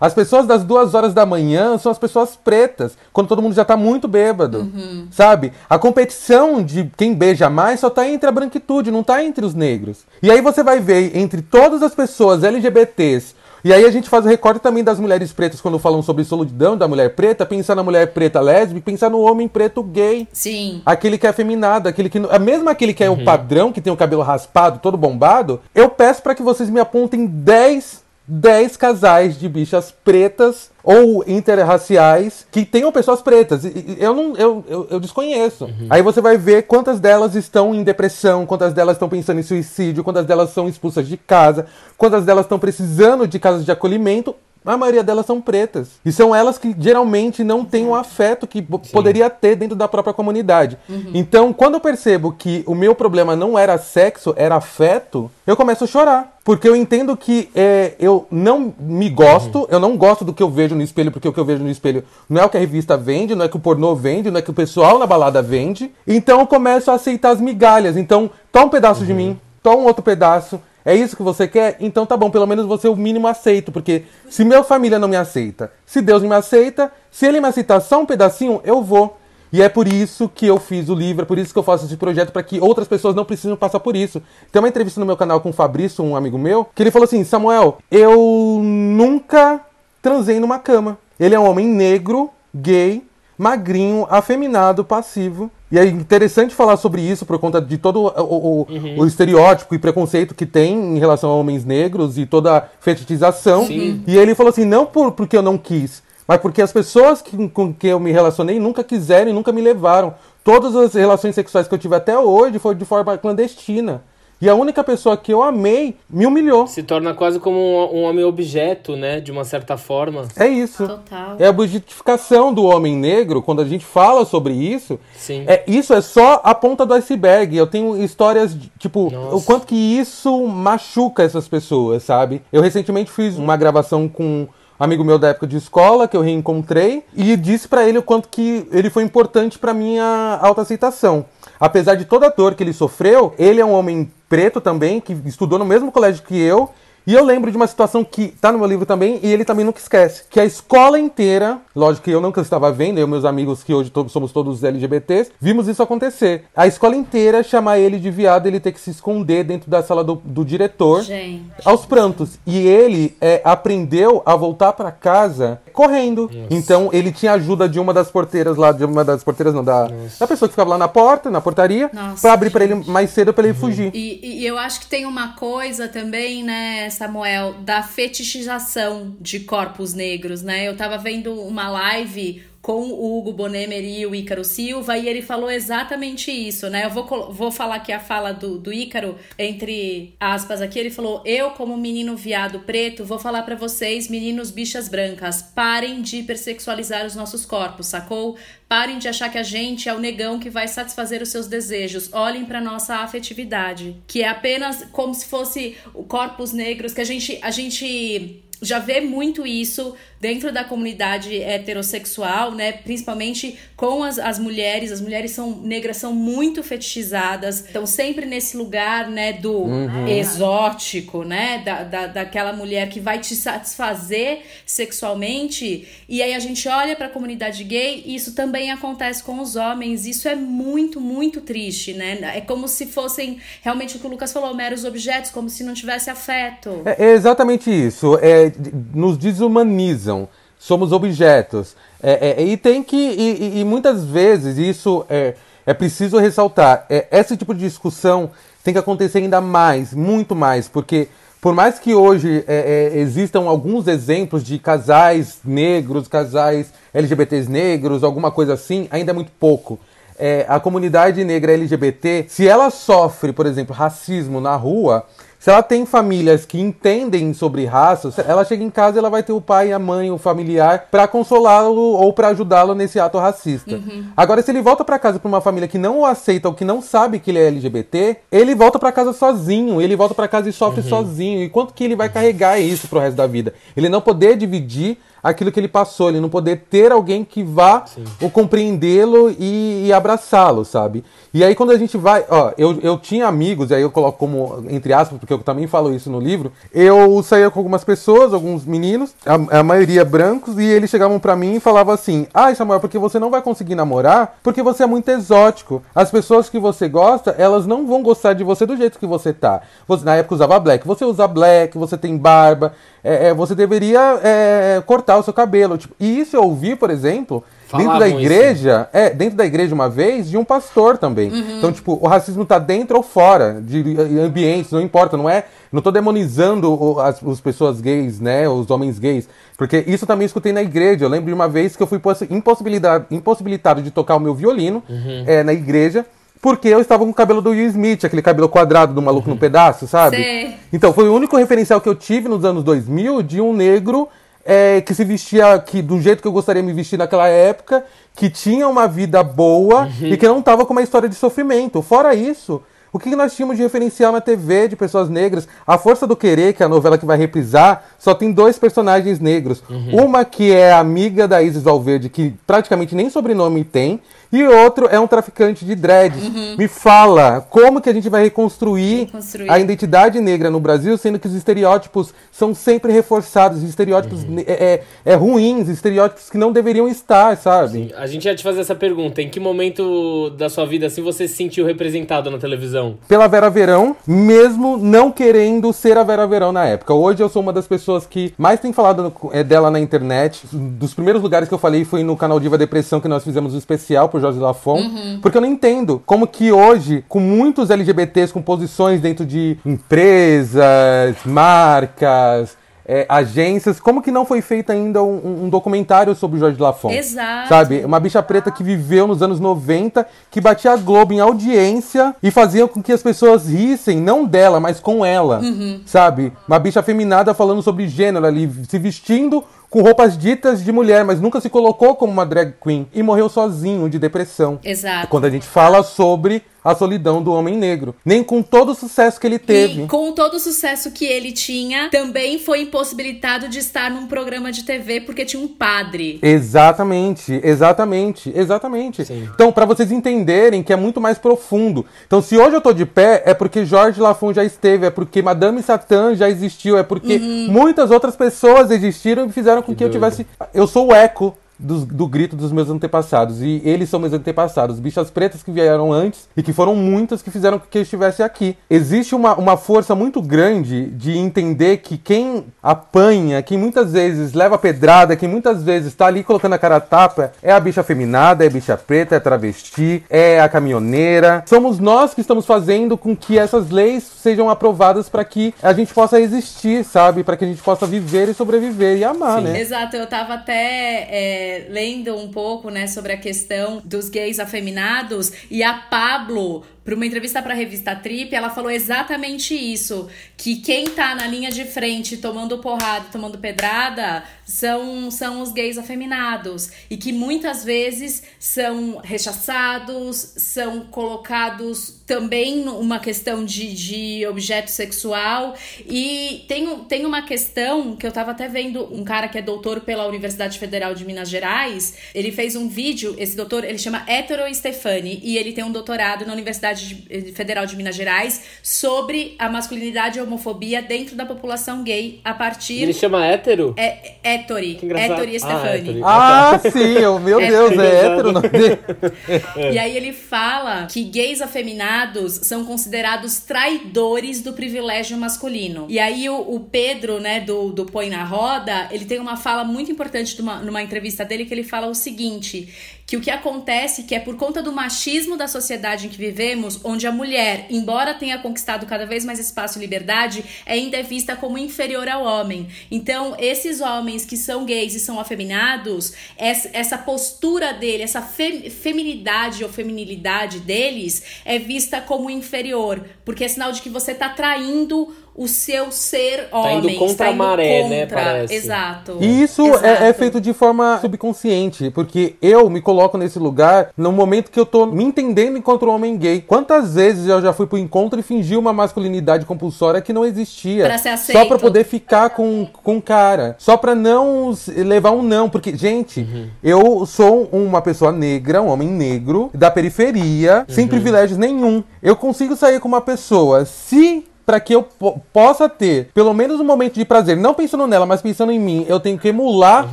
As 0.00 0.14
pessoas 0.14 0.46
das 0.46 0.64
duas 0.64 0.94
horas 0.94 1.12
da 1.12 1.26
manhã 1.26 1.76
são 1.76 1.92
as 1.92 1.98
pessoas 1.98 2.34
pretas, 2.34 2.96
quando 3.12 3.28
todo 3.28 3.42
mundo 3.42 3.54
já 3.54 3.62
tá 3.62 3.76
muito 3.76 4.08
bêbado. 4.08 4.72
Sabe? 5.10 5.52
A 5.68 5.78
competição 5.78 6.62
de 6.62 6.90
quem 6.96 7.12
beija 7.12 7.50
mais 7.50 7.80
só 7.80 7.90
tá 7.90 8.08
entre 8.08 8.26
a 8.26 8.32
branquitude, 8.32 8.90
não 8.90 9.02
tá 9.02 9.22
entre 9.22 9.44
os 9.44 9.52
negros. 9.52 10.06
E 10.22 10.30
aí 10.30 10.40
você 10.40 10.62
vai 10.62 10.80
ver 10.80 11.14
entre 11.14 11.42
todas 11.42 11.82
as 11.82 11.94
pessoas 11.94 12.42
LGBTs 12.42 13.34
E 13.64 13.72
aí 13.72 13.84
a 13.84 13.90
gente 13.90 14.08
faz 14.08 14.24
o 14.24 14.28
recorte 14.28 14.60
também 14.60 14.82
das 14.82 14.98
mulheres 14.98 15.32
pretas 15.32 15.60
quando 15.60 15.78
falam 15.78 16.02
sobre 16.02 16.24
solidão 16.24 16.76
da 16.76 16.88
mulher 16.88 17.14
preta, 17.14 17.46
pensar 17.46 17.74
na 17.74 17.82
mulher 17.82 18.12
preta 18.12 18.40
lésbica, 18.40 18.84
pensar 18.84 19.08
no 19.08 19.20
homem 19.20 19.46
preto 19.46 19.82
gay. 19.82 20.26
Sim. 20.32 20.82
Aquele 20.84 21.16
que 21.16 21.26
é 21.26 21.30
afeminado, 21.30 21.88
aquele 21.88 22.08
que. 22.08 22.18
É 22.18 22.38
mesmo 22.38 22.68
aquele 22.68 22.92
que 22.92 23.04
é 23.04 23.10
o 23.10 23.24
padrão, 23.24 23.72
que 23.72 23.80
tem 23.80 23.92
o 23.92 23.96
cabelo 23.96 24.22
raspado, 24.22 24.80
todo 24.80 24.96
bombado, 24.96 25.60
eu 25.74 25.88
peço 25.88 26.22
para 26.22 26.34
que 26.34 26.42
vocês 26.42 26.68
me 26.68 26.80
apontem 26.80 27.26
10 27.26 28.02
10 28.34 28.78
casais 28.78 29.38
de 29.38 29.46
bichas 29.46 29.92
pretas 30.02 30.70
ou 30.82 31.22
interraciais 31.26 32.46
que 32.50 32.64
tenham 32.64 32.90
pessoas 32.90 33.20
pretas. 33.20 33.62
Eu 33.98 34.14
não 34.14 34.34
eu, 34.36 34.64
eu, 34.66 34.86
eu 34.92 34.98
desconheço. 35.00 35.66
Uhum. 35.66 35.86
Aí 35.90 36.00
você 36.00 36.18
vai 36.22 36.38
ver 36.38 36.62
quantas 36.62 36.98
delas 36.98 37.34
estão 37.34 37.74
em 37.74 37.84
depressão, 37.84 38.46
quantas 38.46 38.72
delas 38.72 38.96
estão 38.96 39.06
pensando 39.06 39.38
em 39.38 39.42
suicídio, 39.42 40.02
quantas 40.02 40.24
delas 40.24 40.48
são 40.48 40.66
expulsas 40.66 41.06
de 41.06 41.18
casa, 41.18 41.66
quantas 41.98 42.24
delas 42.24 42.46
estão 42.46 42.58
precisando 42.58 43.28
de 43.28 43.38
casas 43.38 43.66
de 43.66 43.70
acolhimento 43.70 44.34
a 44.64 44.76
maioria 44.76 45.02
delas 45.02 45.26
são 45.26 45.40
pretas. 45.40 45.88
E 46.04 46.12
são 46.12 46.34
elas 46.34 46.58
que 46.58 46.74
geralmente 46.78 47.42
não 47.42 47.64
têm 47.64 47.86
o 47.86 47.94
afeto 47.94 48.46
que 48.46 48.58
Sim. 48.60 48.92
poderia 48.92 49.28
ter 49.28 49.56
dentro 49.56 49.74
da 49.76 49.88
própria 49.88 50.14
comunidade. 50.14 50.78
Uhum. 50.88 51.10
Então, 51.14 51.52
quando 51.52 51.74
eu 51.74 51.80
percebo 51.80 52.32
que 52.32 52.62
o 52.66 52.74
meu 52.74 52.94
problema 52.94 53.34
não 53.34 53.58
era 53.58 53.76
sexo, 53.78 54.32
era 54.36 54.56
afeto, 54.56 55.30
eu 55.46 55.56
começo 55.56 55.84
a 55.84 55.86
chorar. 55.86 56.32
Porque 56.44 56.68
eu 56.68 56.74
entendo 56.74 57.16
que 57.16 57.48
é, 57.54 57.94
eu 58.00 58.26
não 58.30 58.74
me 58.78 59.08
gosto, 59.08 59.60
uhum. 59.60 59.66
eu 59.68 59.78
não 59.78 59.96
gosto 59.96 60.24
do 60.24 60.32
que 60.32 60.42
eu 60.42 60.50
vejo 60.50 60.74
no 60.74 60.82
espelho, 60.82 61.12
porque 61.12 61.28
o 61.28 61.32
que 61.32 61.38
eu 61.38 61.44
vejo 61.44 61.62
no 61.62 61.70
espelho 61.70 62.04
não 62.28 62.42
é 62.42 62.44
o 62.44 62.48
que 62.48 62.56
a 62.56 62.60
revista 62.60 62.96
vende, 62.96 63.34
não 63.34 63.44
é 63.44 63.48
que 63.48 63.56
o 63.56 63.60
pornô 63.60 63.94
vende, 63.94 64.30
não 64.30 64.38
é 64.38 64.42
que 64.42 64.50
o 64.50 64.54
pessoal 64.54 64.98
na 64.98 65.06
balada 65.06 65.40
vende. 65.40 65.92
Então 66.06 66.40
eu 66.40 66.46
começo 66.46 66.90
a 66.90 66.94
aceitar 66.94 67.30
as 67.30 67.40
migalhas. 67.40 67.96
Então, 67.96 68.30
toma 68.50 68.66
um 68.66 68.70
pedaço 68.70 69.00
uhum. 69.00 69.06
de 69.06 69.14
mim, 69.14 69.40
toma 69.62 69.82
um 69.82 69.86
outro 69.86 70.02
pedaço. 70.02 70.60
É 70.84 70.94
isso 70.94 71.16
que 71.16 71.22
você 71.22 71.46
quer? 71.46 71.76
Então 71.80 72.04
tá 72.04 72.16
bom, 72.16 72.30
pelo 72.30 72.46
menos 72.46 72.66
você 72.66 72.88
o 72.88 72.96
mínimo 72.96 73.28
aceito, 73.28 73.70
porque 73.70 74.04
se 74.28 74.44
minha 74.44 74.64
família 74.64 74.98
não 74.98 75.08
me 75.08 75.16
aceita, 75.16 75.72
se 75.86 76.00
Deus 76.00 76.22
não 76.22 76.28
me 76.28 76.34
aceita, 76.34 76.92
se 77.10 77.26
ele 77.26 77.40
me 77.40 77.48
aceitar 77.48 77.80
só 77.80 78.00
um 78.00 78.06
pedacinho, 78.06 78.60
eu 78.64 78.82
vou. 78.82 79.18
E 79.52 79.60
é 79.60 79.68
por 79.68 79.86
isso 79.86 80.30
que 80.34 80.46
eu 80.46 80.58
fiz 80.58 80.88
o 80.88 80.94
livro, 80.94 81.24
é 81.24 81.26
por 81.26 81.38
isso 81.38 81.52
que 81.52 81.58
eu 81.58 81.62
faço 81.62 81.84
esse 81.84 81.96
projeto, 81.96 82.32
para 82.32 82.42
que 82.42 82.58
outras 82.58 82.88
pessoas 82.88 83.14
não 83.14 83.24
precisem 83.24 83.54
passar 83.54 83.80
por 83.80 83.94
isso. 83.94 84.22
Tem 84.50 84.60
uma 84.62 84.68
entrevista 84.68 84.98
no 84.98 85.04
meu 85.04 85.16
canal 85.16 85.42
com 85.42 85.50
o 85.50 85.52
Fabrício, 85.52 86.02
um 86.02 86.16
amigo 86.16 86.38
meu, 86.38 86.66
que 86.74 86.82
ele 86.82 86.90
falou 86.90 87.04
assim: 87.04 87.22
Samuel, 87.22 87.76
eu 87.90 88.60
nunca 88.62 89.60
transei 90.00 90.40
numa 90.40 90.58
cama. 90.58 90.96
Ele 91.20 91.34
é 91.34 91.38
um 91.38 91.46
homem 91.48 91.68
negro, 91.68 92.30
gay, 92.54 93.04
magrinho, 93.36 94.06
afeminado, 94.08 94.84
passivo. 94.84 95.50
E 95.72 95.78
é 95.78 95.86
interessante 95.86 96.54
falar 96.54 96.76
sobre 96.76 97.00
isso 97.00 97.24
por 97.24 97.38
conta 97.38 97.58
de 97.58 97.78
todo 97.78 98.02
o, 98.02 98.06
o, 98.06 98.66
uhum. 98.68 98.98
o, 98.98 99.06
estereótipo 99.06 99.74
e 99.74 99.78
preconceito 99.78 100.34
que 100.34 100.44
tem 100.44 100.74
em 100.74 100.98
relação 100.98 101.30
a 101.30 101.34
homens 101.34 101.64
negros 101.64 102.18
e 102.18 102.26
toda 102.26 102.58
a 102.58 102.64
fetichização. 102.78 103.66
Sim. 103.66 104.04
E 104.06 104.18
ele 104.18 104.34
falou 104.34 104.50
assim: 104.50 104.66
não 104.66 104.84
por, 104.84 105.12
porque 105.12 105.34
eu 105.34 105.40
não 105.40 105.56
quis, 105.56 106.02
mas 106.28 106.38
porque 106.42 106.60
as 106.60 106.70
pessoas 106.70 107.22
que, 107.22 107.48
com 107.48 107.72
que 107.72 107.86
eu 107.86 107.98
me 107.98 108.12
relacionei 108.12 108.60
nunca 108.60 108.84
quiseram 108.84 109.30
e 109.30 109.32
nunca 109.32 109.50
me 109.50 109.62
levaram. 109.62 110.14
Todas 110.44 110.76
as 110.76 110.92
relações 110.92 111.34
sexuais 111.34 111.66
que 111.66 111.72
eu 111.72 111.78
tive 111.78 111.96
até 111.96 112.18
hoje 112.18 112.58
foi 112.58 112.74
de 112.74 112.84
forma 112.84 113.16
clandestina. 113.16 114.02
E 114.42 114.48
a 114.48 114.56
única 114.56 114.82
pessoa 114.82 115.16
que 115.16 115.32
eu 115.32 115.40
amei 115.40 115.96
me 116.10 116.26
humilhou. 116.26 116.66
Se 116.66 116.82
torna 116.82 117.14
quase 117.14 117.38
como 117.38 117.56
um, 117.56 118.00
um 118.00 118.02
homem 118.02 118.24
objeto, 118.24 118.96
né? 118.96 119.20
De 119.20 119.30
uma 119.30 119.44
certa 119.44 119.76
forma. 119.76 120.26
É 120.34 120.48
isso. 120.48 120.84
Total. 120.84 121.36
É 121.38 121.46
a 121.46 121.50
objetificação 121.50 122.52
do 122.52 122.64
homem 122.64 122.96
negro, 122.96 123.40
quando 123.40 123.62
a 123.62 123.64
gente 123.64 123.84
fala 123.84 124.24
sobre 124.24 124.52
isso. 124.52 124.98
Sim. 125.14 125.44
É, 125.46 125.62
isso 125.68 125.94
é 125.94 126.00
só 126.00 126.40
a 126.42 126.56
ponta 126.56 126.84
do 126.84 126.92
iceberg. 126.92 127.56
Eu 127.56 127.68
tenho 127.68 128.02
histórias, 128.02 128.52
de, 128.52 128.68
tipo, 128.80 129.12
Nossa. 129.12 129.36
o 129.36 129.42
quanto 129.42 129.64
que 129.64 129.76
isso 129.76 130.44
machuca 130.48 131.22
essas 131.22 131.46
pessoas, 131.46 132.02
sabe? 132.02 132.42
Eu 132.52 132.62
recentemente 132.62 133.12
fiz 133.12 133.38
uma 133.38 133.56
gravação 133.56 134.08
com 134.08 134.48
amigo 134.78 135.04
meu 135.04 135.18
da 135.18 135.28
época 135.28 135.46
de 135.46 135.56
escola 135.56 136.08
que 136.08 136.16
eu 136.16 136.20
reencontrei 136.20 137.04
e 137.14 137.36
disse 137.36 137.68
para 137.68 137.88
ele 137.88 137.98
o 137.98 138.02
quanto 138.02 138.28
que 138.28 138.66
ele 138.70 138.90
foi 138.90 139.02
importante 139.02 139.58
para 139.58 139.72
minha 139.72 140.38
autoaceitação. 140.40 141.24
Apesar 141.58 141.94
de 141.94 142.04
toda 142.04 142.26
a 142.26 142.30
dor 142.30 142.54
que 142.54 142.62
ele 142.62 142.72
sofreu, 142.72 143.34
ele 143.38 143.60
é 143.60 143.64
um 143.64 143.72
homem 143.72 144.10
preto 144.28 144.60
também, 144.60 145.00
que 145.00 145.12
estudou 145.26 145.58
no 145.58 145.64
mesmo 145.64 145.92
colégio 145.92 146.22
que 146.22 146.38
eu, 146.40 146.70
e 147.06 147.14
eu 147.14 147.24
lembro 147.24 147.50
de 147.50 147.56
uma 147.56 147.66
situação 147.66 148.04
que 148.04 148.28
tá 148.28 148.52
no 148.52 148.58
meu 148.58 148.66
livro 148.66 148.86
também, 148.86 149.18
e 149.22 149.32
ele 149.32 149.44
também 149.44 149.64
nunca 149.64 149.80
esquece. 149.80 150.24
Que 150.30 150.40
a 150.40 150.44
escola 150.44 150.98
inteira, 150.98 151.58
lógico 151.74 152.04
que 152.04 152.10
eu 152.10 152.20
nunca 152.20 152.40
estava 152.40 152.70
vendo, 152.70 152.98
eu 152.98 153.06
e 153.06 153.10
meus 153.10 153.24
amigos 153.24 153.62
que 153.64 153.74
hoje 153.74 153.90
todos, 153.90 154.12
somos 154.12 154.32
todos 154.32 154.62
LGBTs, 154.62 155.32
vimos 155.40 155.68
isso 155.68 155.82
acontecer. 155.82 156.44
A 156.54 156.66
escola 156.66 156.94
inteira 156.94 157.42
chamar 157.42 157.78
ele 157.78 157.98
de 157.98 158.10
viado, 158.10 158.46
ele 158.46 158.60
ter 158.60 158.72
que 158.72 158.80
se 158.80 158.90
esconder 158.90 159.44
dentro 159.44 159.70
da 159.70 159.82
sala 159.82 160.04
do, 160.04 160.16
do 160.24 160.44
diretor, 160.44 161.02
Gente. 161.02 161.44
aos 161.64 161.84
prantos. 161.84 162.38
E 162.46 162.66
ele 162.66 163.16
é, 163.20 163.40
aprendeu 163.44 164.22
a 164.24 164.36
voltar 164.36 164.72
para 164.72 164.90
casa 164.90 165.60
correndo. 165.72 166.30
Então 166.50 166.90
ele 166.92 167.10
tinha 167.10 167.32
ajuda 167.32 167.68
de 167.68 167.80
uma 167.80 167.92
das 167.92 168.10
porteiras 168.10 168.56
lá, 168.56 168.72
de 168.72 168.84
uma 168.84 169.04
das 169.04 169.24
porteiras 169.24 169.54
não, 169.54 169.64
da, 169.64 169.88
da 170.18 170.26
pessoa 170.26 170.48
que 170.48 170.52
ficava 170.52 170.70
lá 170.70 170.78
na 170.78 170.88
porta, 170.88 171.30
na 171.30 171.40
portaria, 171.40 171.90
para 172.20 172.32
abrir 172.32 172.50
para 172.50 172.64
ele 172.64 172.74
mais 172.74 173.10
cedo 173.10 173.32
para 173.32 173.44
ele 173.44 173.54
uhum. 173.54 173.60
fugir. 173.60 173.90
E, 173.94 174.40
e 174.40 174.46
eu 174.46 174.58
acho 174.58 174.80
que 174.80 174.86
tem 174.86 175.06
uma 175.06 175.34
coisa 175.34 175.88
também, 175.88 176.44
né, 176.44 176.88
Samuel, 176.92 177.54
da 177.54 177.82
fetichização 177.82 179.16
de 179.20 179.40
corpos 179.40 179.94
negros, 179.94 180.42
né? 180.42 180.68
Eu 180.68 180.76
tava 180.76 180.96
vendo 180.98 181.32
uma 181.40 181.68
live 181.68 182.42
com 182.62 182.82
o 182.84 183.18
Hugo 183.18 183.32
Bonemer 183.32 183.84
e 183.84 184.06
o 184.06 184.14
Ícaro 184.14 184.44
Silva, 184.44 184.96
e 184.96 185.08
ele 185.08 185.20
falou 185.20 185.50
exatamente 185.50 186.30
isso, 186.30 186.70
né? 186.70 186.84
Eu 186.84 186.90
vou, 186.90 187.32
vou 187.32 187.50
falar 187.50 187.74
aqui 187.74 187.90
a 187.90 187.98
fala 187.98 188.32
do, 188.32 188.56
do 188.56 188.72
Ícaro, 188.72 189.18
entre 189.36 190.14
aspas 190.20 190.62
aqui, 190.62 190.78
ele 190.78 190.90
falou, 190.90 191.20
eu 191.26 191.50
como 191.50 191.76
menino 191.76 192.16
viado 192.16 192.60
preto, 192.60 193.04
vou 193.04 193.18
falar 193.18 193.42
para 193.42 193.56
vocês, 193.56 194.08
meninos 194.08 194.52
bichas 194.52 194.88
brancas, 194.88 195.42
parem 195.42 196.00
de 196.00 196.18
hipersexualizar 196.18 197.04
os 197.04 197.16
nossos 197.16 197.44
corpos, 197.44 197.88
sacou? 197.88 198.36
Parem 198.68 198.98
de 198.98 199.08
achar 199.08 199.28
que 199.28 199.38
a 199.38 199.42
gente 199.42 199.88
é 199.88 199.92
o 199.92 199.98
negão 199.98 200.38
que 200.38 200.48
vai 200.48 200.68
satisfazer 200.68 201.20
os 201.20 201.28
seus 201.28 201.46
desejos. 201.46 202.10
Olhem 202.12 202.46
para 202.46 202.60
nossa 202.60 202.96
afetividade, 202.96 203.96
que 204.06 204.22
é 204.22 204.28
apenas 204.28 204.86
como 204.92 205.12
se 205.12 205.26
fosse 205.26 205.76
corpos 206.08 206.52
negros 206.52 206.94
que 206.94 207.00
a 207.00 207.04
gente 207.04 207.38
a 207.42 207.50
gente 207.50 208.42
já 208.62 208.78
vê 208.78 209.00
muito 209.00 209.44
isso 209.44 209.94
dentro 210.20 210.52
da 210.52 210.62
comunidade 210.62 211.42
heterossexual, 211.42 212.52
né? 212.52 212.70
Principalmente 212.70 213.58
com 213.76 214.04
as, 214.04 214.20
as 214.20 214.38
mulheres. 214.38 214.92
As 214.92 215.00
mulheres 215.00 215.32
são 215.32 215.50
negras 215.50 215.96
são 215.96 216.14
muito 216.14 216.62
fetichizadas, 216.62 217.64
estão 217.64 217.84
sempre 217.84 218.24
nesse 218.24 218.56
lugar, 218.56 219.08
né, 219.10 219.32
do 219.32 219.52
uhum. 219.52 220.06
exótico, 220.06 221.24
né? 221.24 221.60
Da, 221.64 221.82
da, 221.82 222.06
daquela 222.06 222.52
mulher 222.52 222.88
que 222.88 223.00
vai 223.00 223.18
te 223.18 223.34
satisfazer 223.34 224.42
sexualmente. 224.64 225.88
E 226.08 226.22
aí 226.22 226.34
a 226.34 226.38
gente 226.38 226.68
olha 226.68 226.94
para 226.94 227.06
a 227.06 227.10
comunidade 227.10 227.64
gay 227.64 228.04
e 228.06 228.14
isso 228.14 228.32
também 228.32 228.70
acontece 228.70 229.24
com 229.24 229.40
os 229.40 229.56
homens. 229.56 230.06
Isso 230.06 230.28
é 230.28 230.36
muito, 230.36 231.00
muito 231.00 231.40
triste, 231.40 231.94
né? 231.94 232.18
É 232.36 232.40
como 232.40 232.68
se 232.68 232.86
fossem 232.86 233.40
realmente 233.60 233.96
o 233.96 233.98
que 233.98 234.06
o 234.06 234.10
Lucas 234.10 234.32
falou, 234.32 234.54
meros 234.54 234.84
objetos, 234.84 235.32
como 235.32 235.50
se 235.50 235.64
não 235.64 235.74
tivesse 235.74 236.10
afeto. 236.10 236.82
É, 236.84 237.06
é 237.06 237.14
exatamente 237.14 237.68
isso. 237.68 238.16
É, 238.22 238.51
nos 238.94 239.16
desumaniza 239.16 240.28
somos 240.62 240.92
objetos. 240.92 241.74
É, 242.00 242.40
é, 242.40 242.42
e 242.44 242.56
tem 242.56 242.82
que. 242.84 242.96
E, 242.96 243.60
e, 243.60 243.64
muitas 243.64 244.04
vezes 244.04 244.56
isso 244.56 245.04
é, 245.10 245.34
é 245.66 245.74
preciso 245.74 246.18
ressaltar. 246.18 246.86
É, 246.88 247.06
esse 247.10 247.36
tipo 247.36 247.52
de 247.52 247.60
discussão 247.60 248.30
tem 248.62 248.72
que 248.72 248.78
acontecer 248.78 249.18
ainda 249.18 249.40
mais, 249.40 249.92
muito 249.92 250.36
mais, 250.36 250.68
porque 250.68 251.08
por 251.40 251.52
mais 251.52 251.80
que 251.80 251.92
hoje 251.92 252.44
é, 252.46 252.92
é, 252.94 252.98
existam 253.00 253.48
alguns 253.48 253.88
exemplos 253.88 254.44
de 254.44 254.56
casais 254.60 255.40
negros, 255.44 256.06
casais 256.06 256.72
LGBTs 256.94 257.50
negros, 257.50 258.04
alguma 258.04 258.30
coisa 258.30 258.54
assim, 258.54 258.86
ainda 258.92 259.10
é 259.10 259.14
muito 259.14 259.32
pouco. 259.40 259.80
É, 260.16 260.46
a 260.48 260.60
comunidade 260.60 261.24
negra 261.24 261.52
LGBT, 261.54 262.26
se 262.28 262.46
ela 262.46 262.70
sofre, 262.70 263.32
por 263.32 263.46
exemplo, 263.46 263.74
racismo 263.74 264.40
na 264.40 264.54
rua, 264.54 265.04
se 265.42 265.50
ela 265.50 265.60
tem 265.60 265.84
famílias 265.84 266.46
que 266.46 266.60
entendem 266.60 267.34
sobre 267.34 267.64
raça, 267.64 268.14
ela 268.28 268.44
chega 268.44 268.62
em 268.62 268.70
casa 268.70 268.96
e 268.96 269.00
ela 269.00 269.10
vai 269.10 269.24
ter 269.24 269.32
o 269.32 269.40
pai, 269.40 269.72
a 269.72 269.78
mãe, 269.78 270.08
o 270.08 270.16
familiar 270.16 270.86
para 270.88 271.08
consolá-lo 271.08 271.80
ou 271.80 272.12
para 272.12 272.28
ajudá-lo 272.28 272.76
nesse 272.76 273.00
ato 273.00 273.18
racista. 273.18 273.74
Uhum. 273.74 274.04
Agora, 274.16 274.40
se 274.40 274.52
ele 274.52 274.62
volta 274.62 274.84
para 274.84 275.00
casa 275.00 275.18
para 275.18 275.26
uma 275.26 275.40
família 275.40 275.66
que 275.66 275.78
não 275.78 275.98
o 275.98 276.06
aceita 276.06 276.46
ou 276.46 276.54
que 276.54 276.64
não 276.64 276.80
sabe 276.80 277.18
que 277.18 277.32
ele 277.32 277.40
é 277.40 277.48
LGBT, 277.48 278.18
ele 278.30 278.54
volta 278.54 278.78
para 278.78 278.92
casa 278.92 279.12
sozinho, 279.12 279.82
ele 279.82 279.96
volta 279.96 280.14
para 280.14 280.28
casa 280.28 280.48
e 280.48 280.52
sofre 280.52 280.80
uhum. 280.80 280.88
sozinho. 280.88 281.42
E 281.42 281.48
quanto 281.48 281.74
que 281.74 281.82
ele 281.82 281.96
vai 281.96 282.08
carregar 282.08 282.60
isso 282.60 282.86
pro 282.86 283.00
resto 283.00 283.16
da 283.16 283.26
vida? 283.26 283.52
Ele 283.76 283.88
não 283.88 284.00
poder 284.00 284.36
dividir 284.36 284.96
aquilo 285.22 285.50
que 285.50 285.58
ele 285.58 285.68
passou, 285.68 286.08
ele 286.08 286.20
não 286.20 286.28
poder 286.28 286.66
ter 286.70 286.92
alguém 286.92 287.24
que 287.24 287.42
vá 287.42 287.84
Sim. 287.86 288.04
o 288.20 288.30
compreendê-lo 288.30 289.34
e, 289.38 289.86
e 289.86 289.92
abraçá-lo, 289.92 290.64
sabe? 290.64 291.04
E 291.34 291.42
aí 291.42 291.54
quando 291.54 291.72
a 291.72 291.78
gente 291.78 291.96
vai, 291.96 292.24
ó, 292.28 292.52
eu, 292.56 292.78
eu 292.80 292.96
tinha 292.98 293.26
amigos, 293.26 293.70
e 293.70 293.74
aí 293.74 293.82
eu 293.82 293.90
coloco 293.90 294.18
como 294.18 294.64
entre 294.68 294.92
aspas, 294.92 295.18
porque 295.18 295.32
que 295.32 295.40
eu 295.40 295.44
também 295.44 295.66
falo 295.66 295.94
isso 295.94 296.10
no 296.10 296.20
livro, 296.20 296.52
eu 296.72 297.22
saía 297.22 297.50
com 297.50 297.58
algumas 297.58 297.84
pessoas, 297.84 298.34
alguns 298.34 298.64
meninos, 298.64 299.14
a, 299.24 299.58
a 299.60 299.62
maioria 299.62 300.04
brancos, 300.04 300.58
e 300.58 300.64
eles 300.64 300.90
chegavam 300.90 301.18
para 301.18 301.34
mim 301.34 301.54
e 301.54 301.60
falavam 301.60 301.94
assim: 301.94 302.26
Ai, 302.34 302.54
Samuel, 302.54 302.80
porque 302.80 302.98
você 302.98 303.18
não 303.18 303.30
vai 303.30 303.40
conseguir 303.40 303.74
namorar 303.74 304.38
porque 304.42 304.62
você 304.62 304.82
é 304.82 304.86
muito 304.86 305.08
exótico. 305.08 305.82
As 305.94 306.10
pessoas 306.10 306.48
que 306.48 306.58
você 306.58 306.88
gosta, 306.88 307.34
elas 307.38 307.66
não 307.66 307.86
vão 307.86 308.02
gostar 308.02 308.34
de 308.34 308.44
você 308.44 308.66
do 308.66 308.76
jeito 308.76 308.98
que 308.98 309.06
você 309.06 309.32
tá. 309.32 309.62
Você, 309.88 310.04
na 310.04 310.16
época 310.16 310.34
usava 310.34 310.58
black. 310.60 310.86
Você 310.86 311.04
usa 311.04 311.26
black, 311.26 311.76
você 311.78 311.96
tem 311.96 312.16
barba, 312.16 312.74
é, 313.02 313.28
é, 313.28 313.34
você 313.34 313.54
deveria 313.54 314.20
é, 314.22 314.82
cortar 314.84 315.11
o 315.16 315.22
seu 315.22 315.32
cabelo. 315.32 315.78
Tipo, 315.78 315.94
e 315.98 316.20
isso 316.20 316.36
eu 316.36 316.42
ouvi, 316.42 316.76
por 316.76 316.90
exemplo, 316.90 317.44
Falavam 317.66 317.98
dentro 317.98 317.98
da 318.00 318.20
igreja, 318.20 318.88
isso. 318.88 318.98
é, 318.98 319.10
dentro 319.10 319.36
da 319.36 319.46
igreja 319.46 319.74
uma 319.74 319.88
vez, 319.88 320.28
de 320.28 320.36
um 320.36 320.44
pastor 320.44 320.98
também. 320.98 321.30
Uhum. 321.30 321.58
Então, 321.58 321.72
tipo, 321.72 321.98
o 322.00 322.06
racismo 322.06 322.44
tá 322.44 322.58
dentro 322.58 322.96
ou 322.96 323.02
fora 323.02 323.62
de 323.62 323.96
ambientes, 324.20 324.70
não 324.70 324.80
importa, 324.80 325.16
não 325.16 325.28
é. 325.28 325.44
Não 325.72 325.80
tô 325.80 325.90
demonizando 325.90 327.00
as, 327.00 327.22
as 327.24 327.40
pessoas 327.40 327.80
gays, 327.80 328.20
né? 328.20 328.46
Os 328.48 328.70
homens 328.70 328.98
gays. 328.98 329.26
Porque 329.56 329.84
isso 329.86 330.06
também 330.06 330.26
escutei 330.26 330.52
na 330.52 330.62
igreja. 330.62 331.04
Eu 331.04 331.08
lembro 331.08 331.26
de 331.26 331.34
uma 331.34 331.48
vez 331.48 331.74
que 331.74 331.82
eu 331.82 331.86
fui 331.86 332.00
impossibilitado, 332.30 333.06
impossibilitado 333.10 333.80
de 333.80 333.90
tocar 333.90 334.16
o 334.16 334.20
meu 334.20 334.34
violino 334.34 334.82
uhum. 334.88 335.24
é, 335.26 335.42
na 335.42 335.52
igreja 335.52 336.04
porque 336.42 336.66
eu 336.66 336.80
estava 336.80 337.04
com 337.04 337.10
o 337.10 337.14
cabelo 337.14 337.40
do 337.40 337.50
Will 337.50 337.68
Smith, 337.68 338.04
aquele 338.04 338.20
cabelo 338.20 338.48
quadrado 338.48 338.92
do 338.92 339.00
maluco 339.00 339.28
uhum. 339.28 339.34
no 339.34 339.40
pedaço, 339.40 339.86
sabe? 339.86 340.16
Sim. 340.16 340.54
Então 340.72 340.92
foi 340.92 341.08
o 341.08 341.14
único 341.14 341.36
referencial 341.36 341.80
que 341.80 341.88
eu 341.88 341.94
tive 341.94 342.28
nos 342.28 342.44
anos 342.44 342.64
2000 342.64 343.22
de 343.22 343.40
um 343.40 343.54
negro 343.54 344.08
é, 344.44 344.80
que 344.80 344.94
se 344.94 345.04
vestia 345.04 345.58
que, 345.58 345.80
do 345.80 346.00
jeito 346.00 346.20
que 346.20 346.28
eu 346.28 346.32
gostaria 346.32 346.62
de 346.62 346.66
me 346.66 346.74
vestir 346.74 346.98
naquela 346.98 347.28
época, 347.28 347.84
que 348.14 348.28
tinha 348.28 348.68
uma 348.68 348.86
vida 348.86 349.22
boa 349.22 349.82
uhum. 349.82 350.08
e 350.08 350.16
que 350.16 350.26
não 350.26 350.40
estava 350.40 350.66
com 350.66 350.72
uma 350.72 350.82
história 350.82 351.08
de 351.08 351.14
sofrimento. 351.14 351.80
Fora 351.82 352.14
isso, 352.14 352.62
o 352.92 352.98
que 352.98 353.14
nós 353.16 353.34
tínhamos 353.34 353.56
de 353.56 353.62
referencial 353.62 354.12
na 354.12 354.20
TV 354.20 354.68
de 354.68 354.76
pessoas 354.76 355.08
negras? 355.08 355.48
A 355.66 355.78
Força 355.78 356.06
do 356.06 356.14
Querer, 356.14 356.52
que 356.52 356.62
é 356.62 356.66
a 356.66 356.68
novela 356.68 356.98
que 356.98 357.06
vai 357.06 357.16
reprisar, 357.16 357.84
só 357.98 358.14
tem 358.14 358.30
dois 358.30 358.58
personagens 358.58 359.18
negros. 359.18 359.62
Uhum. 359.70 360.04
Uma 360.04 360.26
que 360.26 360.52
é 360.52 360.72
amiga 360.72 361.26
da 361.26 361.42
Isis 361.42 361.62
Valverde, 361.62 362.10
que 362.10 362.34
praticamente 362.46 362.94
nem 362.94 363.08
sobrenome 363.08 363.64
tem, 363.64 364.00
e 364.32 364.42
outro 364.44 364.88
é 364.90 364.98
um 364.98 365.06
traficante 365.06 365.62
de 365.62 365.74
dreads. 365.74 366.22
Uhum. 366.22 366.56
Me 366.56 366.66
fala 366.66 367.46
como 367.50 367.82
que 367.82 367.90
a 367.90 367.92
gente 367.92 368.08
vai 368.08 368.22
reconstruir, 368.24 369.04
reconstruir, 369.04 369.50
a 369.50 369.58
identidade 369.58 370.18
negra 370.20 370.50
no 370.50 370.58
Brasil, 370.58 370.96
sendo 370.96 371.18
que 371.18 371.26
os 371.26 371.34
estereótipos 371.34 372.14
são 372.30 372.54
sempre 372.54 372.90
reforçados, 372.90 373.62
estereótipos 373.62 374.24
uhum. 374.24 374.38
é, 374.38 374.52
é, 374.52 374.82
é, 375.04 375.14
ruins, 375.14 375.68
estereótipos 375.68 376.30
que 376.30 376.38
não 376.38 376.50
deveriam 376.50 376.88
estar, 376.88 377.36
sabe? 377.36 377.72
Sim. 377.72 377.90
A 377.94 378.06
gente 378.06 378.24
ia 378.24 378.34
te 378.34 378.42
fazer 378.42 378.62
essa 378.62 378.74
pergunta. 378.74 379.20
Em 379.20 379.28
que 379.28 379.38
momento 379.38 380.30
da 380.30 380.48
sua 380.48 380.64
vida 380.64 380.86
assim 380.86 381.02
você 381.02 381.28
se 381.28 381.34
sentiu 381.34 381.66
representado 381.66 382.30
na 382.30 382.38
televisão? 382.38 382.96
Pela 383.06 383.28
Vera 383.28 383.50
Verão, 383.50 383.94
mesmo 384.06 384.78
não 384.78 385.12
querendo 385.12 385.72
ser 385.74 385.98
a 385.98 386.02
Vera 386.02 386.26
Verão 386.26 386.52
na 386.52 386.64
época. 386.64 386.94
Hoje 386.94 387.22
eu 387.22 387.28
sou 387.28 387.42
uma 387.42 387.52
das 387.52 387.66
pessoas 387.66 388.06
que 388.06 388.32
mais 388.38 388.60
tem 388.60 388.72
falado 388.72 389.12
é, 389.32 389.44
dela 389.44 389.70
na 389.70 389.78
internet. 389.78 390.46
Dos 390.50 390.94
primeiros 390.94 391.20
lugares 391.20 391.48
que 391.48 391.54
eu 391.54 391.58
falei 391.58 391.84
foi 391.84 392.02
no 392.02 392.16
canal 392.16 392.40
Diva 392.40 392.56
Depressão, 392.56 392.98
que 392.98 393.08
nós 393.08 393.22
fizemos 393.22 393.54
um 393.54 393.58
especial 393.58 394.08
por 394.08 394.21
Jorge 394.22 394.38
Lafon, 394.38 394.78
uhum. 394.78 395.18
porque 395.20 395.36
eu 395.36 395.42
não 395.42 395.48
entendo 395.48 396.02
como 396.06 396.26
que 396.26 396.50
hoje, 396.50 397.04
com 397.08 397.20
muitos 397.20 397.70
LGBTs 397.70 398.32
com 398.32 398.40
posições 398.40 399.00
dentro 399.00 399.26
de 399.26 399.58
empresas, 399.64 401.16
marcas, 401.24 402.56
é, 402.86 403.06
agências, 403.08 403.78
como 403.78 404.02
que 404.02 404.10
não 404.10 404.24
foi 404.24 404.40
feito 404.40 404.70
ainda 404.72 405.02
um, 405.02 405.44
um, 405.44 405.48
documentário 405.48 406.14
sobre 406.14 406.36
o 406.36 406.40
Jorge 406.40 406.60
Lafon? 406.60 406.90
Exato. 406.90 407.48
Sabe? 407.48 407.84
Uma 407.84 408.00
bicha 408.00 408.22
preta 408.22 408.50
que 408.50 408.62
viveu 408.62 409.06
nos 409.06 409.22
anos 409.22 409.38
90, 409.38 410.06
que 410.30 410.40
batia 410.40 410.72
a 410.72 410.76
Globo 410.76 411.12
em 411.12 411.20
audiência 411.20 412.14
e 412.22 412.30
fazia 412.30 412.66
com 412.66 412.82
que 412.82 412.92
as 412.92 413.02
pessoas 413.02 413.48
rissem, 413.48 414.00
não 414.00 414.24
dela, 414.24 414.58
mas 414.58 414.80
com 414.80 415.04
ela. 415.04 415.40
Uhum. 415.40 415.80
Sabe? 415.86 416.32
Uma 416.46 416.58
bicha 416.58 416.80
afeminada 416.80 417.34
falando 417.34 417.62
sobre 417.62 417.88
gênero 417.88 418.26
ali, 418.26 418.50
se 418.68 418.78
vestindo 418.78 419.44
com 419.72 419.80
roupas 419.80 420.18
ditas 420.18 420.62
de 420.62 420.70
mulher, 420.70 421.02
mas 421.02 421.18
nunca 421.18 421.40
se 421.40 421.48
colocou 421.48 421.96
como 421.96 422.12
uma 422.12 422.26
drag 422.26 422.52
queen 422.62 422.86
e 422.92 423.02
morreu 423.02 423.26
sozinho 423.30 423.88
de 423.88 423.98
depressão. 423.98 424.60
Exato. 424.62 425.08
Quando 425.08 425.24
a 425.24 425.30
gente 425.30 425.46
fala 425.46 425.82
sobre 425.82 426.42
a 426.64 426.74
solidão 426.74 427.22
do 427.22 427.32
homem 427.32 427.56
negro. 427.56 427.94
Nem 428.04 428.22
com 428.22 428.42
todo 428.42 428.72
o 428.72 428.74
sucesso 428.74 429.20
que 429.20 429.26
ele 429.26 429.38
teve. 429.38 429.82
E 429.84 429.86
com 429.86 430.12
todo 430.12 430.34
o 430.34 430.40
sucesso 430.40 430.90
que 430.92 431.04
ele 431.04 431.32
tinha, 431.32 431.90
também 431.90 432.38
foi 432.38 432.62
impossibilitado 432.62 433.48
de 433.48 433.58
estar 433.58 433.90
num 433.90 434.06
programa 434.06 434.52
de 434.52 434.62
TV 434.64 435.00
porque 435.00 435.24
tinha 435.24 435.42
um 435.42 435.48
padre. 435.48 436.18
Exatamente, 436.22 437.40
exatamente, 437.42 438.32
exatamente. 438.34 439.04
Sim. 439.04 439.28
Então, 439.34 439.52
para 439.52 439.64
vocês 439.64 439.90
entenderem 439.90 440.62
que 440.62 440.72
é 440.72 440.76
muito 440.76 441.00
mais 441.00 441.18
profundo. 441.18 441.84
Então, 442.06 442.22
se 442.22 442.36
hoje 442.36 442.56
eu 442.56 442.60
tô 442.60 442.72
de 442.72 442.86
pé, 442.86 443.22
é 443.26 443.34
porque 443.34 443.64
Jorge 443.64 444.00
Lafon 444.00 444.32
já 444.32 444.44
esteve, 444.44 444.86
é 444.86 444.90
porque 444.90 445.22
Madame 445.22 445.62
Satã 445.62 446.14
já 446.14 446.28
existiu, 446.28 446.78
é 446.78 446.82
porque 446.82 447.16
uhum. 447.16 447.48
muitas 447.50 447.90
outras 447.90 448.16
pessoas 448.16 448.70
existiram 448.70 449.26
e 449.26 449.32
fizeram 449.32 449.62
com 449.62 449.72
que, 449.72 449.78
que 449.78 449.84
eu 449.84 449.90
tivesse. 449.90 450.26
Eu 450.54 450.66
sou 450.66 450.88
o 450.88 450.94
eco 450.94 451.36
do, 451.58 451.86
do, 451.86 452.06
grito 452.06 452.36
dos 452.36 452.52
meus 452.52 452.68
antepassados. 452.68 453.40
E 453.40 453.62
eles 453.64 453.88
são 453.88 454.00
meus 454.00 454.12
antepassados. 454.12 454.80
Bichas 454.80 455.10
pretas 455.10 455.42
que 455.42 455.50
vieram 455.50 455.92
antes 455.92 456.28
e 456.36 456.42
que 456.42 456.52
foram 456.52 456.74
muitas 456.74 457.22
que 457.22 457.30
fizeram 457.30 457.58
com 457.58 457.66
que 457.66 457.78
eu 457.78 457.82
estivesse 457.82 458.22
aqui. 458.22 458.56
Existe 458.68 459.14
uma, 459.14 459.34
uma 459.34 459.56
força 459.56 459.94
muito 459.94 460.20
grande 460.20 460.86
de 460.86 461.16
entender 461.16 461.78
que 461.78 461.96
quem 461.96 462.44
apanha, 462.62 463.42
quem 463.42 463.56
muitas 463.56 463.92
vezes 463.92 464.32
leva 464.32 464.58
pedrada, 464.58 465.16
quem 465.16 465.28
muitas 465.28 465.62
vezes 465.62 465.88
está 465.88 466.06
ali 466.06 466.24
colocando 466.24 466.54
a 466.54 466.58
cara 466.58 466.76
a 466.76 466.80
tapa, 466.80 467.32
é 467.42 467.52
a 467.52 467.60
bicha 467.60 467.82
feminada, 467.82 468.44
é 468.44 468.48
a 468.48 468.50
bicha 468.50 468.76
preta, 468.76 469.14
é 469.14 469.18
a 469.18 469.20
travesti, 469.20 470.04
é 470.10 470.40
a 470.40 470.48
caminhoneira. 470.48 471.44
Somos 471.46 471.78
nós 471.78 472.14
que 472.14 472.20
estamos 472.20 472.46
fazendo 472.46 472.96
com 472.98 473.16
que 473.16 473.38
essas 473.38 473.70
leis 473.70 474.02
sejam 474.02 474.48
aprovadas 474.50 475.08
para 475.08 475.24
que 475.24 475.54
a 475.62 475.72
gente 475.72 475.92
possa 475.92 476.20
existir, 476.20 476.84
sabe? 476.84 477.22
Para 477.22 477.36
que 477.36 477.44
a 477.44 477.48
gente 477.48 477.62
possa 477.62 477.86
viver 477.86 478.28
e 478.28 478.34
sobreviver 478.34 478.98
e 478.98 479.04
amar, 479.04 479.38
Sim. 479.38 479.44
né? 479.44 479.60
Exato, 479.60 479.96
eu 479.96 480.06
tava 480.06 480.34
até. 480.34 481.08
É 481.10 481.51
lendo 481.68 482.16
um 482.16 482.28
pouco, 482.28 482.70
né, 482.70 482.86
sobre 482.86 483.12
a 483.12 483.16
questão 483.16 483.80
dos 483.84 484.08
gays 484.08 484.38
afeminados 484.38 485.32
e 485.50 485.62
a 485.62 485.74
Pablo 485.74 486.64
para 486.84 486.94
uma 486.94 487.06
entrevista 487.06 487.40
para 487.40 487.54
a 487.54 487.56
revista 487.56 487.94
Trip, 487.94 488.34
ela 488.34 488.50
falou 488.50 488.70
exatamente 488.70 489.54
isso, 489.54 490.08
que 490.36 490.56
quem 490.56 490.86
tá 490.86 491.14
na 491.14 491.26
linha 491.26 491.50
de 491.50 491.64
frente 491.64 492.16
tomando 492.16 492.58
porrada, 492.58 493.06
tomando 493.12 493.38
pedrada, 493.38 494.24
são 494.44 495.10
são 495.10 495.40
os 495.40 495.52
gays 495.52 495.78
afeminados. 495.78 496.70
E 496.90 496.96
que 496.96 497.12
muitas 497.12 497.64
vezes 497.64 498.22
são 498.38 498.98
rechaçados, 499.02 500.34
são 500.36 500.80
colocados 500.86 502.02
também 502.06 502.56
numa 502.56 502.98
questão 502.98 503.44
de, 503.44 503.72
de 503.74 504.26
objeto 504.26 504.70
sexual. 504.70 505.54
E 505.86 506.44
tem, 506.48 506.78
tem 506.84 507.06
uma 507.06 507.22
questão 507.22 507.96
que 507.96 508.06
eu 508.06 508.12
tava 508.12 508.32
até 508.32 508.48
vendo 508.48 508.92
um 508.92 509.04
cara 509.04 509.28
que 509.28 509.38
é 509.38 509.42
doutor 509.42 509.80
pela 509.80 510.06
Universidade 510.06 510.58
Federal 510.58 510.94
de 510.94 511.04
Minas 511.04 511.28
Gerais, 511.28 511.94
ele 512.14 512.32
fez 512.32 512.56
um 512.56 512.68
vídeo, 512.68 513.14
esse 513.18 513.36
doutor, 513.36 513.64
ele 513.64 513.78
chama 513.78 514.04
Hétero 514.06 514.42
Stefani 514.54 515.20
e 515.22 515.38
ele 515.38 515.52
tem 515.52 515.64
um 515.64 515.72
doutorado 515.72 516.26
na 516.26 516.32
Universidade 516.32 516.71
Universidade 516.72 517.04
eh, 517.10 517.20
Federal 517.32 517.66
de 517.66 517.76
Minas 517.76 517.94
Gerais 517.94 518.42
sobre 518.62 519.34
a 519.38 519.48
masculinidade 519.48 520.18
e 520.18 520.20
a 520.20 520.24
homofobia 520.24 520.82
dentro 520.82 521.14
da 521.14 521.24
população 521.24 521.82
gay 521.82 522.20
a 522.24 522.34
partir. 522.34 522.82
Ele 522.82 522.92
chama 522.92 523.24
hétero? 523.24 523.74
É 523.76 524.14
Hétori. 524.22 524.78
Hétori 524.82 525.38
Stefani. 525.38 526.00
Ah, 526.02 526.52
ah 526.52 526.58
sim, 526.58 526.94
meu 527.22 527.38
Deus, 527.38 527.78
é 527.78 528.06
hétero. 528.06 528.32
Não... 528.32 528.42
e 529.72 529.78
aí 529.78 529.96
ele 529.96 530.12
fala 530.12 530.86
que 530.86 531.04
gays 531.04 531.40
afeminados 531.40 532.32
são 532.42 532.64
considerados 532.64 533.40
traidores 533.40 534.40
do 534.40 534.52
privilégio 534.52 535.16
masculino. 535.16 535.86
E 535.88 535.98
aí 535.98 536.28
o, 536.28 536.36
o 536.36 536.60
Pedro, 536.60 537.20
né, 537.20 537.40
do, 537.40 537.70
do 537.70 537.84
Põe 537.84 538.08
na 538.08 538.24
Roda, 538.24 538.88
ele 538.90 539.04
tem 539.04 539.18
uma 539.18 539.36
fala 539.36 539.64
muito 539.64 539.90
importante 539.90 540.38
numa, 540.38 540.56
numa 540.60 540.82
entrevista 540.82 541.24
dele 541.24 541.44
que 541.44 541.52
ele 541.52 541.64
fala 541.64 541.86
o 541.86 541.94
seguinte: 541.94 542.68
que 543.06 543.16
o 543.16 543.20
que 543.20 543.30
acontece 543.30 544.04
que 544.04 544.14
é 544.14 544.20
por 544.20 544.36
conta 544.36 544.62
do 544.62 544.72
machismo 544.72 545.36
da 545.36 545.46
sociedade 545.46 546.06
em 546.06 546.08
que 546.08 546.16
vivemos, 546.16 546.61
onde 546.84 547.06
a 547.06 547.12
mulher, 547.12 547.66
embora 547.70 548.14
tenha 548.14 548.38
conquistado 548.38 548.86
cada 548.86 549.06
vez 549.06 549.24
mais 549.24 549.38
espaço 549.38 549.78
e 549.78 549.80
liberdade, 549.80 550.44
ainda 550.66 550.96
é 550.96 551.02
vista 551.02 551.36
como 551.36 551.58
inferior 551.58 552.08
ao 552.08 552.24
homem. 552.24 552.68
Então, 552.90 553.36
esses 553.38 553.80
homens 553.80 554.24
que 554.24 554.36
são 554.36 554.64
gays 554.64 554.94
e 554.94 555.00
são 555.00 555.20
afeminados, 555.20 556.12
essa 556.36 556.98
postura 556.98 557.72
dele, 557.72 558.02
essa 558.02 558.22
feminidade 558.22 559.64
ou 559.64 559.70
feminilidade 559.70 560.60
deles 560.60 561.22
é 561.44 561.58
vista 561.58 562.00
como 562.00 562.30
inferior, 562.30 563.04
porque 563.24 563.44
é 563.44 563.48
sinal 563.48 563.72
de 563.72 563.82
que 563.82 563.90
você 563.90 564.12
está 564.12 564.28
traindo 564.28 565.14
o 565.34 565.48
seu 565.48 565.90
ser 565.90 566.48
homem. 566.52 566.82
Tá 566.82 566.90
indo 566.90 566.98
contra 566.98 567.28
a 567.28 567.32
maré, 567.32 567.88
né, 567.88 568.00
contra. 568.00 568.16
né? 568.16 568.24
Parece. 568.24 568.54
Exato. 568.54 569.18
E 569.20 569.42
isso 569.42 569.66
Exato. 569.66 569.86
É, 569.86 570.08
é, 570.08 570.12
feito 570.12 570.40
de 570.40 570.52
forma 570.52 570.98
subconsciente, 571.00 571.90
porque 571.90 572.36
eu 572.42 572.68
me 572.68 572.80
coloco 572.80 573.16
nesse 573.16 573.38
lugar 573.38 573.90
no 573.96 574.12
momento 574.12 574.50
que 574.50 574.60
eu 574.60 574.66
tô 574.66 574.86
me 574.86 575.04
entendendo 575.04 575.56
enquanto 575.56 575.86
um 575.86 575.90
homem 575.90 576.16
gay. 576.16 576.40
Quantas 576.40 576.94
vezes 576.94 577.26
eu 577.26 577.40
já 577.40 577.52
fui 577.52 577.66
pro 577.66 577.78
encontro 577.78 578.20
e 578.20 578.22
fingi 578.22 578.56
uma 578.56 578.72
masculinidade 578.72 579.46
compulsória 579.46 580.00
que 580.00 580.12
não 580.12 580.24
existia? 580.24 580.84
Pra 580.84 580.98
ser 580.98 581.10
aceito. 581.10 581.38
Só 581.38 581.46
pra 581.46 581.58
poder 581.58 581.84
ficar 581.84 582.30
com 582.30 582.66
com 582.82 583.00
cara. 583.00 583.56
Só 583.58 583.76
pra 583.76 583.94
não 583.94 584.54
levar 584.68 585.12
um 585.12 585.22
não. 585.22 585.48
Porque, 585.48 585.76
gente, 585.76 586.20
uhum. 586.20 586.48
eu 586.62 587.06
sou 587.06 587.48
uma 587.52 587.80
pessoa 587.80 588.12
negra, 588.12 588.62
um 588.62 588.68
homem 588.68 588.88
negro, 588.88 589.50
da 589.54 589.70
periferia, 589.70 590.64
uhum. 590.68 590.74
sem 590.74 590.86
privilégios 590.86 591.38
nenhum. 591.38 591.82
Eu 592.02 592.16
consigo 592.16 592.56
sair 592.56 592.80
com 592.80 592.88
uma 592.88 593.00
pessoa 593.00 593.64
se 593.64 594.24
para 594.44 594.60
que 594.60 594.74
eu 594.74 594.86
possa 595.32 595.68
ter 595.68 596.10
pelo 596.14 596.34
menos 596.34 596.60
um 596.60 596.64
momento 596.64 596.94
de 596.94 597.04
prazer, 597.04 597.36
não 597.36 597.54
pensando 597.54 597.86
nela, 597.86 598.06
mas 598.06 598.22
pensando 598.22 598.52
em 598.52 598.58
mim, 598.58 598.84
eu 598.88 599.00
tenho 599.00 599.18
que 599.18 599.28
emular 599.28 599.92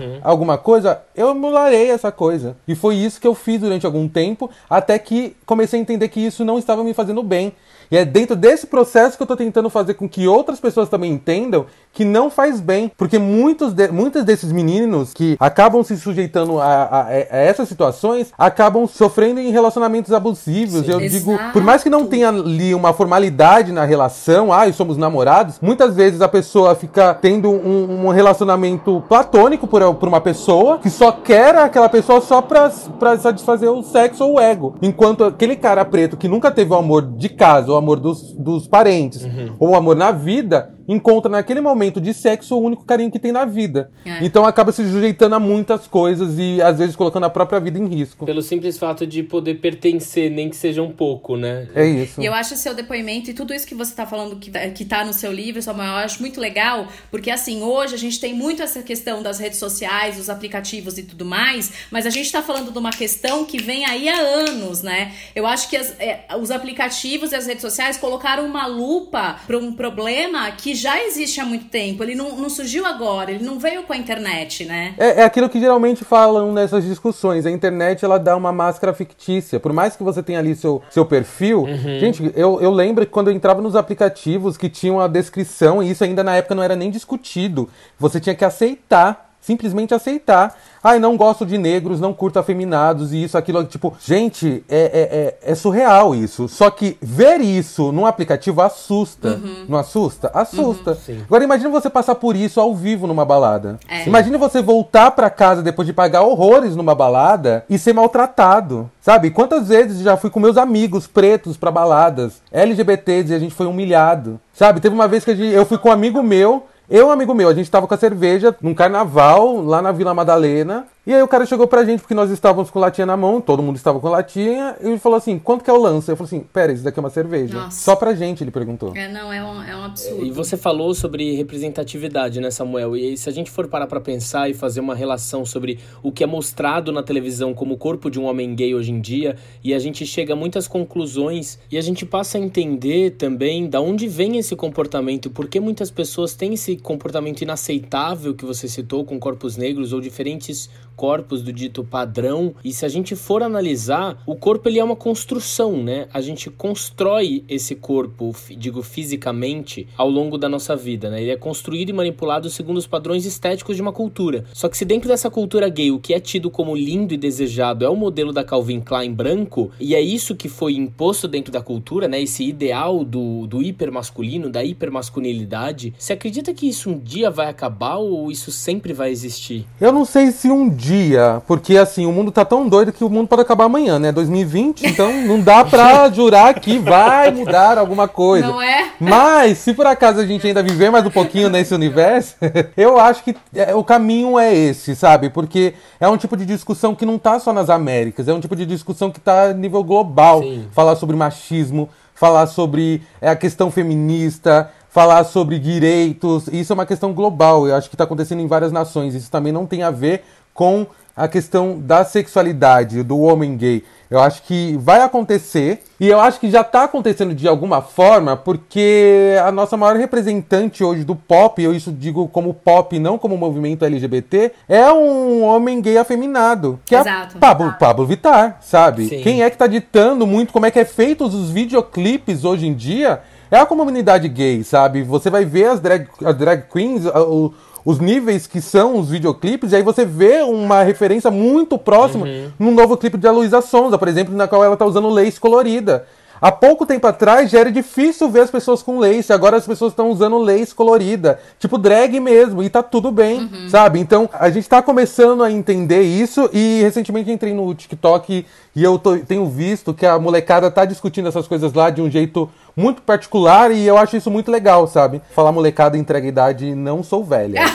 uhum. 0.00 0.18
alguma 0.22 0.58
coisa, 0.58 1.00
eu 1.14 1.30
emularei 1.30 1.90
essa 1.90 2.10
coisa. 2.10 2.56
E 2.66 2.74
foi 2.74 2.96
isso 2.96 3.20
que 3.20 3.26
eu 3.26 3.34
fiz 3.34 3.60
durante 3.60 3.86
algum 3.86 4.08
tempo, 4.08 4.50
até 4.68 4.98
que 4.98 5.36
comecei 5.44 5.78
a 5.78 5.82
entender 5.82 6.08
que 6.08 6.20
isso 6.20 6.44
não 6.44 6.58
estava 6.58 6.82
me 6.82 6.94
fazendo 6.94 7.22
bem. 7.22 7.52
E 7.90 7.96
é 7.96 8.04
dentro 8.04 8.36
desse 8.36 8.66
processo 8.66 9.16
que 9.16 9.22
eu 9.22 9.24
estou 9.24 9.36
tentando 9.36 9.70
fazer 9.70 9.94
com 9.94 10.08
que 10.08 10.26
outras 10.26 10.60
pessoas 10.60 10.88
também 10.88 11.12
entendam 11.12 11.66
que 11.92 12.04
não 12.04 12.30
faz 12.30 12.60
bem. 12.60 12.92
Porque 12.96 13.18
muitos, 13.18 13.72
de, 13.72 13.88
muitos 13.88 14.24
desses 14.24 14.52
meninos 14.52 15.12
que 15.12 15.36
acabam 15.40 15.82
se 15.82 15.96
sujeitando 15.96 16.60
a, 16.60 16.66
a, 16.66 17.06
a, 17.06 17.12
essas 17.12 17.68
situações 17.68 18.32
acabam 18.38 18.86
sofrendo 18.86 19.40
em 19.40 19.50
relacionamentos 19.50 20.12
abusivos. 20.12 20.84
Sim, 20.84 20.92
eu 20.92 21.00
exato. 21.00 21.08
digo, 21.08 21.38
por 21.52 21.62
mais 21.62 21.82
que 21.82 21.90
não 21.90 22.06
tenha 22.06 22.28
ali 22.28 22.74
uma 22.74 22.92
formalidade 22.92 23.72
na 23.72 23.84
relação, 23.84 24.52
ah, 24.52 24.70
somos 24.72 24.96
namorados, 24.96 25.56
muitas 25.60 25.94
vezes 25.96 26.20
a 26.20 26.28
pessoa 26.28 26.74
fica 26.74 27.14
tendo 27.14 27.50
um, 27.50 28.06
um 28.06 28.08
relacionamento 28.10 29.02
platônico 29.08 29.66
por, 29.66 29.94
por 29.94 30.08
uma 30.08 30.20
pessoa 30.20 30.78
que 30.78 30.90
só 30.90 31.10
quer 31.10 31.56
aquela 31.56 31.88
pessoa 31.88 32.20
só 32.20 32.42
pra, 32.42 32.70
pra 32.98 33.18
satisfazer 33.18 33.70
o 33.70 33.82
sexo 33.82 34.24
ou 34.24 34.34
o 34.34 34.40
ego. 34.40 34.74
Enquanto 34.82 35.24
aquele 35.24 35.56
cara 35.56 35.84
preto 35.84 36.16
que 36.16 36.28
nunca 36.28 36.50
teve 36.50 36.72
o 36.72 36.76
amor 36.76 37.02
de 37.02 37.28
casa, 37.28 37.77
amor 37.78 38.00
dos, 38.00 38.32
dos 38.34 38.66
parentes, 38.66 39.24
uhum. 39.24 39.56
ou 39.58 39.70
o 39.70 39.76
amor 39.76 39.96
na 39.96 40.10
vida, 40.10 40.74
encontra 40.88 41.30
naquele 41.30 41.60
momento 41.60 42.00
de 42.00 42.14
sexo 42.14 42.56
o 42.56 42.62
único 42.62 42.84
carinho 42.84 43.10
que 43.10 43.18
tem 43.18 43.30
na 43.30 43.44
vida. 43.44 43.90
É. 44.04 44.24
Então 44.24 44.46
acaba 44.46 44.72
se 44.72 44.82
sujeitando 44.82 45.34
a 45.34 45.38
muitas 45.38 45.86
coisas 45.86 46.38
e 46.38 46.62
às 46.62 46.78
vezes 46.78 46.96
colocando 46.96 47.24
a 47.24 47.30
própria 47.30 47.60
vida 47.60 47.78
em 47.78 47.86
risco. 47.86 48.24
Pelo 48.24 48.40
simples 48.40 48.78
fato 48.78 49.06
de 49.06 49.22
poder 49.22 49.56
pertencer, 49.56 50.30
nem 50.30 50.48
que 50.48 50.56
seja 50.56 50.82
um 50.82 50.90
pouco, 50.90 51.36
né? 51.36 51.68
É 51.74 51.86
isso. 51.86 52.20
E 52.20 52.24
eu 52.24 52.32
acho 52.32 52.56
seu 52.56 52.74
depoimento 52.74 53.30
e 53.30 53.34
tudo 53.34 53.52
isso 53.52 53.66
que 53.66 53.74
você 53.74 53.90
está 53.90 54.06
falando 54.06 54.36
que, 54.36 54.50
que 54.70 54.84
tá 54.84 55.04
no 55.04 55.12
seu 55.12 55.30
livro, 55.30 55.60
Samuel, 55.60 55.90
eu 55.90 55.96
acho 55.96 56.20
muito 56.20 56.40
legal, 56.40 56.88
porque 57.10 57.30
assim, 57.30 57.62
hoje 57.62 57.94
a 57.94 57.98
gente 57.98 58.18
tem 58.18 58.32
muito 58.32 58.62
essa 58.62 58.82
questão 58.82 59.22
das 59.22 59.38
redes 59.38 59.58
sociais, 59.58 60.18
os 60.18 60.30
aplicativos 60.30 60.96
e 60.96 61.02
tudo 61.02 61.24
mais, 61.24 61.72
mas 61.90 62.06
a 62.06 62.10
gente 62.10 62.26
está 62.26 62.42
falando 62.42 62.72
de 62.72 62.78
uma 62.78 62.90
questão 62.90 63.44
que 63.44 63.60
vem 63.60 63.84
aí 63.84 64.08
há 64.08 64.18
anos, 64.18 64.82
né? 64.82 65.12
Eu 65.34 65.46
acho 65.46 65.68
que 65.68 65.76
as, 65.76 65.94
é, 65.98 66.24
os 66.40 66.50
aplicativos 66.50 67.32
e 67.32 67.36
as 67.36 67.46
redes 67.46 67.62
sociais 67.62 67.96
colocaram 67.96 68.46
uma 68.46 68.66
lupa 68.66 69.40
para 69.46 69.58
um 69.58 69.72
problema 69.72 70.50
que 70.52 70.77
já 70.78 71.02
existe 71.04 71.40
há 71.40 71.44
muito 71.44 71.66
tempo. 71.66 72.02
Ele 72.02 72.14
não, 72.14 72.36
não 72.36 72.48
surgiu 72.48 72.86
agora, 72.86 73.30
ele 73.30 73.44
não 73.44 73.58
veio 73.58 73.82
com 73.82 73.92
a 73.92 73.96
internet, 73.96 74.64
né? 74.64 74.94
É, 74.96 75.20
é 75.20 75.24
aquilo 75.24 75.48
que 75.48 75.60
geralmente 75.60 76.04
falam 76.04 76.52
nessas 76.52 76.84
discussões. 76.84 77.44
A 77.44 77.50
internet 77.50 78.04
ela 78.04 78.18
dá 78.18 78.36
uma 78.36 78.52
máscara 78.52 78.94
fictícia. 78.94 79.58
Por 79.60 79.72
mais 79.72 79.96
que 79.96 80.02
você 80.02 80.22
tenha 80.22 80.38
ali 80.38 80.54
seu, 80.54 80.82
seu 80.90 81.04
perfil. 81.04 81.62
Uhum. 81.62 81.98
Gente, 82.00 82.32
eu, 82.34 82.60
eu 82.60 82.70
lembro 82.70 83.04
que 83.04 83.12
quando 83.12 83.28
eu 83.28 83.34
entrava 83.34 83.60
nos 83.60 83.76
aplicativos 83.76 84.56
que 84.56 84.68
tinham 84.68 85.00
a 85.00 85.08
descrição, 85.08 85.82
e 85.82 85.90
isso 85.90 86.04
ainda 86.04 86.22
na 86.24 86.36
época 86.36 86.54
não 86.54 86.62
era 86.62 86.76
nem 86.76 86.90
discutido. 86.90 87.68
Você 87.98 88.20
tinha 88.20 88.34
que 88.34 88.44
aceitar 88.44 89.28
simplesmente 89.48 89.94
aceitar. 89.94 90.54
Ai, 90.82 90.98
não 90.98 91.16
gosto 91.16 91.44
de 91.44 91.58
negros, 91.58 92.00
não 92.00 92.12
curto 92.12 92.38
afeminados 92.38 93.12
e 93.12 93.24
isso, 93.24 93.36
aquilo. 93.36 93.64
Tipo, 93.64 93.96
gente, 94.00 94.64
é, 94.68 94.78
é, 94.78 95.48
é, 95.48 95.52
é 95.52 95.54
surreal 95.54 96.14
isso. 96.14 96.48
Só 96.48 96.70
que 96.70 96.96
ver 97.00 97.40
isso 97.40 97.92
num 97.92 98.06
aplicativo 98.06 98.60
assusta. 98.62 99.40
Uhum. 99.42 99.66
Não 99.68 99.78
assusta? 99.78 100.30
Assusta. 100.32 100.96
Uhum, 101.08 101.22
Agora 101.26 101.44
imagine 101.44 101.70
você 101.70 101.90
passar 101.90 102.14
por 102.14 102.36
isso 102.36 102.60
ao 102.60 102.74
vivo 102.74 103.06
numa 103.06 103.24
balada. 103.24 103.78
É. 103.88 104.06
Imagine 104.06 104.36
você 104.36 104.62
voltar 104.62 105.10
para 105.10 105.30
casa 105.30 105.62
depois 105.62 105.86
de 105.86 105.92
pagar 105.92 106.22
horrores 106.22 106.76
numa 106.76 106.94
balada 106.94 107.64
e 107.68 107.78
ser 107.78 107.92
maltratado. 107.92 108.90
Sabe? 109.00 109.30
Quantas 109.30 109.68
vezes 109.68 110.00
já 110.00 110.16
fui 110.16 110.30
com 110.30 110.38
meus 110.38 110.56
amigos 110.56 111.06
pretos 111.06 111.56
para 111.56 111.70
baladas, 111.70 112.42
LGBTs, 112.52 113.32
e 113.32 113.34
a 113.34 113.38
gente 113.38 113.54
foi 113.54 113.66
humilhado. 113.66 114.38
Sabe? 114.52 114.80
Teve 114.80 114.94
uma 114.94 115.08
vez 115.08 115.24
que 115.24 115.30
eu 115.30 115.64
fui 115.64 115.78
com 115.78 115.88
um 115.88 115.92
amigo 115.92 116.22
meu 116.22 116.66
eu, 116.90 117.10
amigo 117.10 117.34
meu, 117.34 117.48
a 117.48 117.54
gente 117.54 117.70
tava 117.70 117.86
com 117.86 117.94
a 117.94 117.98
cerveja 117.98 118.54
num 118.62 118.74
carnaval 118.74 119.62
lá 119.62 119.82
na 119.82 119.92
Vila 119.92 120.14
Madalena. 120.14 120.86
E 121.08 121.14
aí 121.14 121.22
o 121.22 121.26
cara 121.26 121.46
chegou 121.46 121.66
pra 121.66 121.86
gente, 121.86 122.00
porque 122.00 122.12
nós 122.12 122.30
estávamos 122.30 122.70
com 122.70 122.78
latinha 122.78 123.06
na 123.06 123.16
mão, 123.16 123.40
todo 123.40 123.62
mundo 123.62 123.76
estava 123.76 123.98
com 123.98 124.10
latinha, 124.10 124.76
e 124.78 124.88
ele 124.88 124.98
falou 124.98 125.16
assim, 125.16 125.38
quanto 125.38 125.64
que 125.64 125.70
é 125.70 125.72
o 125.72 125.80
lance? 125.80 126.10
Eu 126.10 126.16
falei 126.18 126.26
assim, 126.26 126.40
pera, 126.52 126.70
isso 126.70 126.84
daqui 126.84 126.98
é 126.98 127.00
uma 127.00 127.08
cerveja. 127.08 127.54
Nossa. 127.54 127.80
Só 127.80 127.96
pra 127.96 128.14
gente, 128.14 128.44
ele 128.44 128.50
perguntou. 128.50 128.94
É, 128.94 129.10
não, 129.10 129.32
é 129.32 129.42
um, 129.42 129.62
é 129.62 129.74
um 129.74 129.84
absurdo. 129.84 130.26
E 130.26 130.30
você 130.30 130.54
falou 130.54 130.92
sobre 130.92 131.34
representatividade, 131.34 132.42
né, 132.42 132.50
Samuel? 132.50 132.94
E 132.94 133.16
se 133.16 133.26
a 133.26 133.32
gente 133.32 133.50
for 133.50 133.68
parar 133.68 133.86
pra 133.86 134.02
pensar 134.02 134.50
e 134.50 134.52
fazer 134.52 134.80
uma 134.80 134.94
relação 134.94 135.46
sobre 135.46 135.78
o 136.02 136.12
que 136.12 136.22
é 136.22 136.26
mostrado 136.26 136.92
na 136.92 137.02
televisão 137.02 137.54
como 137.54 137.76
o 137.76 137.78
corpo 137.78 138.10
de 138.10 138.20
um 138.20 138.26
homem 138.26 138.54
gay 138.54 138.74
hoje 138.74 138.92
em 138.92 139.00
dia, 139.00 139.34
e 139.64 139.72
a 139.72 139.78
gente 139.78 140.04
chega 140.04 140.34
a 140.34 140.36
muitas 140.36 140.68
conclusões, 140.68 141.58
e 141.72 141.78
a 141.78 141.80
gente 141.80 142.04
passa 142.04 142.36
a 142.36 142.40
entender 142.42 143.12
também 143.12 143.66
da 143.66 143.80
onde 143.80 144.06
vem 144.06 144.36
esse 144.36 144.54
comportamento, 144.54 145.30
por 145.30 145.48
que 145.48 145.58
muitas 145.58 145.90
pessoas 145.90 146.34
têm 146.34 146.52
esse 146.52 146.76
comportamento 146.76 147.40
inaceitável 147.40 148.34
que 148.34 148.44
você 148.44 148.68
citou 148.68 149.06
com 149.06 149.18
corpos 149.18 149.56
negros 149.56 149.94
ou 149.94 150.02
diferentes 150.02 150.68
corpos 150.98 151.42
do 151.42 151.52
dito 151.52 151.84
padrão. 151.84 152.56
E 152.64 152.72
se 152.72 152.84
a 152.84 152.88
gente 152.88 153.14
for 153.14 153.40
analisar, 153.40 154.20
o 154.26 154.34
corpo 154.34 154.68
ele 154.68 154.80
é 154.80 154.84
uma 154.84 154.96
construção, 154.96 155.80
né? 155.80 156.08
A 156.12 156.20
gente 156.20 156.50
constrói 156.50 157.44
esse 157.48 157.76
corpo, 157.76 158.34
digo 158.56 158.82
fisicamente, 158.82 159.86
ao 159.96 160.10
longo 160.10 160.36
da 160.36 160.48
nossa 160.48 160.74
vida, 160.74 161.08
né? 161.08 161.22
Ele 161.22 161.30
é 161.30 161.36
construído 161.36 161.90
e 161.90 161.92
manipulado 161.92 162.50
segundo 162.50 162.78
os 162.78 162.86
padrões 162.88 163.24
estéticos 163.24 163.76
de 163.76 163.82
uma 163.82 163.92
cultura. 163.92 164.44
Só 164.52 164.68
que 164.68 164.76
se 164.76 164.84
dentro 164.84 165.08
dessa 165.08 165.30
cultura 165.30 165.68
gay 165.68 165.92
o 165.92 166.00
que 166.00 166.12
é 166.12 166.18
tido 166.18 166.50
como 166.50 166.74
lindo 166.74 167.14
e 167.14 167.16
desejado 167.16 167.84
é 167.84 167.88
o 167.88 167.94
modelo 167.94 168.32
da 168.32 168.42
Calvin 168.42 168.80
Klein 168.80 169.12
branco, 169.12 169.70
e 169.78 169.94
é 169.94 170.00
isso 170.00 170.34
que 170.34 170.48
foi 170.48 170.74
imposto 170.74 171.28
dentro 171.28 171.52
da 171.52 171.60
cultura, 171.62 172.08
né? 172.08 172.20
Esse 172.20 172.42
ideal 172.42 173.04
do, 173.04 173.46
do 173.46 173.62
hipermasculino, 173.62 174.50
da 174.50 174.64
hipermasculinidade. 174.64 175.94
Você 175.96 176.14
acredita 176.14 176.52
que 176.52 176.68
isso 176.68 176.90
um 176.90 176.98
dia 176.98 177.30
vai 177.30 177.48
acabar 177.48 177.98
ou 177.98 178.32
isso 178.32 178.50
sempre 178.50 178.92
vai 178.92 179.12
existir? 179.12 179.64
Eu 179.80 179.92
não 179.92 180.04
sei 180.04 180.32
se 180.32 180.50
um 180.50 180.68
dia 180.68 180.87
dia, 180.88 181.42
porque 181.46 181.76
assim, 181.76 182.06
o 182.06 182.12
mundo 182.12 182.32
tá 182.32 182.44
tão 182.44 182.66
doido 182.66 182.92
que 182.92 183.04
o 183.04 183.10
mundo 183.10 183.28
pode 183.28 183.42
acabar 183.42 183.64
amanhã, 183.64 183.98
né? 183.98 184.10
2020, 184.10 184.86
então 184.86 185.12
não 185.22 185.38
dá 185.38 185.62
pra 185.62 186.08
jurar 186.10 186.54
que 186.54 186.78
vai 186.78 187.30
mudar 187.30 187.76
alguma 187.76 188.08
coisa. 188.08 188.46
Não 188.46 188.62
é? 188.62 188.90
Mas, 188.98 189.58
se 189.58 189.74
por 189.74 189.86
acaso 189.86 190.20
a 190.20 190.26
gente 190.26 190.46
ainda 190.46 190.62
viver 190.62 190.90
mais 190.90 191.04
um 191.04 191.10
pouquinho 191.10 191.50
nesse 191.50 191.74
universo, 191.74 192.36
eu 192.74 192.98
acho 192.98 193.22
que 193.22 193.36
é, 193.54 193.74
o 193.74 193.84
caminho 193.84 194.38
é 194.38 194.54
esse, 194.54 194.96
sabe? 194.96 195.28
Porque 195.28 195.74
é 196.00 196.08
um 196.08 196.16
tipo 196.16 196.36
de 196.36 196.46
discussão 196.46 196.94
que 196.94 197.04
não 197.04 197.18
tá 197.18 197.38
só 197.38 197.52
nas 197.52 197.68
Américas, 197.68 198.26
é 198.26 198.32
um 198.32 198.40
tipo 198.40 198.56
de 198.56 198.64
discussão 198.64 199.10
que 199.10 199.20
tá 199.20 199.50
a 199.50 199.52
nível 199.52 199.84
global. 199.84 200.40
Sim. 200.42 200.68
Falar 200.72 200.96
sobre 200.96 201.16
machismo, 201.16 201.90
falar 202.14 202.46
sobre 202.46 203.02
é, 203.20 203.28
a 203.28 203.36
questão 203.36 203.70
feminista, 203.70 204.70
falar 204.88 205.22
sobre 205.24 205.58
direitos. 205.58 206.48
Isso 206.48 206.72
é 206.72 206.74
uma 206.74 206.86
questão 206.86 207.12
global. 207.12 207.68
Eu 207.68 207.76
acho 207.76 207.88
que 207.88 207.94
está 207.94 208.04
acontecendo 208.04 208.40
em 208.40 208.46
várias 208.46 208.72
nações. 208.72 209.14
Isso 209.14 209.30
também 209.30 209.52
não 209.52 209.66
tem 209.66 209.82
a 209.82 209.90
ver 209.90 210.24
com 210.58 210.88
a 211.16 211.28
questão 211.28 211.78
da 211.78 212.04
sexualidade 212.04 213.04
do 213.04 213.20
homem 213.20 213.56
gay. 213.56 213.84
Eu 214.10 214.18
acho 214.18 214.42
que 214.42 214.76
vai 214.80 215.00
acontecer 215.02 215.84
e 216.00 216.08
eu 216.08 216.18
acho 216.18 216.40
que 216.40 216.50
já 216.50 216.62
está 216.62 216.82
acontecendo 216.82 217.32
de 217.32 217.46
alguma 217.46 217.80
forma, 217.80 218.36
porque 218.36 219.36
a 219.44 219.52
nossa 219.52 219.76
maior 219.76 219.94
representante 219.94 220.82
hoje 220.82 221.04
do 221.04 221.14
pop, 221.14 221.62
eu 221.62 221.72
isso 221.72 221.92
digo 221.92 222.26
como 222.26 222.52
pop, 222.52 222.98
não 222.98 223.18
como 223.18 223.36
movimento 223.36 223.84
LGBT, 223.84 224.50
é 224.68 224.90
um 224.92 225.44
homem 225.44 225.80
gay 225.80 225.96
afeminado, 225.96 226.80
que 226.84 226.96
Exato. 226.96 227.36
é 227.36 227.40
Pablo, 227.40 227.76
Pablo 227.78 228.04
Vittar, 228.04 228.58
sabe? 228.60 229.06
Sim. 229.06 229.20
Quem 229.22 229.42
é 229.44 229.50
que 229.50 229.54
está 229.54 229.68
ditando 229.68 230.26
muito 230.26 230.52
como 230.52 230.66
é 230.66 230.72
que 230.72 230.80
é 230.80 230.84
feitos 230.84 231.34
os 231.34 231.50
videoclipes 231.50 232.44
hoje 232.44 232.66
em 232.66 232.74
dia? 232.74 233.20
É 233.48 233.60
a 233.60 233.66
comunidade 233.66 234.28
gay, 234.28 234.64
sabe? 234.64 235.04
Você 235.04 235.30
vai 235.30 235.44
ver 235.44 235.66
as 235.66 235.78
drag, 235.78 236.08
as 236.24 236.36
drag 236.36 236.64
queens, 236.68 237.06
o, 237.06 237.52
os 237.88 237.98
níveis 237.98 238.46
que 238.46 238.60
são 238.60 238.98
os 238.98 239.08
videoclipes, 239.08 239.72
e 239.72 239.76
aí 239.76 239.82
você 239.82 240.04
vê 240.04 240.42
uma 240.42 240.82
referência 240.82 241.30
muito 241.30 241.78
próxima 241.78 242.26
uhum. 242.26 242.50
num 242.58 242.70
novo 242.70 242.98
clipe 242.98 243.16
de 243.16 243.26
Luísa 243.30 243.62
Sonza, 243.62 243.96
por 243.96 244.08
exemplo, 244.08 244.36
na 244.36 244.46
qual 244.46 244.62
ela 244.62 244.76
tá 244.76 244.84
usando 244.84 245.08
lace 245.08 245.40
colorida. 245.40 246.04
Há 246.38 246.52
pouco 246.52 246.84
tempo 246.84 247.06
atrás 247.06 247.50
já 247.50 247.60
era 247.60 247.72
difícil 247.72 248.28
ver 248.28 248.40
as 248.40 248.50
pessoas 248.50 248.82
com 248.82 248.98
lace, 248.98 249.32
agora 249.32 249.56
as 249.56 249.66
pessoas 249.66 249.92
estão 249.92 250.10
usando 250.10 250.36
lace 250.36 250.74
colorida, 250.74 251.40
tipo 251.58 251.78
drag 251.78 252.20
mesmo, 252.20 252.62
e 252.62 252.68
tá 252.68 252.82
tudo 252.82 253.10
bem, 253.10 253.40
uhum. 253.50 253.70
sabe? 253.70 253.98
Então 254.00 254.28
a 254.34 254.50
gente 254.50 254.68
tá 254.68 254.82
começando 254.82 255.42
a 255.42 255.50
entender 255.50 256.02
isso 256.02 256.46
e 256.52 256.82
recentemente 256.82 257.32
entrei 257.32 257.54
no 257.54 257.74
TikTok 257.74 258.44
e 258.78 258.84
eu 258.84 258.96
tô, 258.96 259.18
tenho 259.18 259.44
visto 259.44 259.92
que 259.92 260.06
a 260.06 260.16
molecada 260.20 260.70
tá 260.70 260.84
discutindo 260.84 261.28
essas 261.28 261.48
coisas 261.48 261.72
lá 261.72 261.90
de 261.90 262.00
um 262.00 262.08
jeito 262.08 262.48
muito 262.76 263.02
particular 263.02 263.72
e 263.72 263.84
eu 263.84 263.98
acho 263.98 264.16
isso 264.16 264.30
muito 264.30 264.52
legal, 264.52 264.86
sabe? 264.86 265.20
Falar 265.34 265.50
molecada 265.50 265.98
entrega 265.98 266.28
idade, 266.28 266.76
não 266.76 267.02
sou 267.02 267.24
velha. 267.24 267.60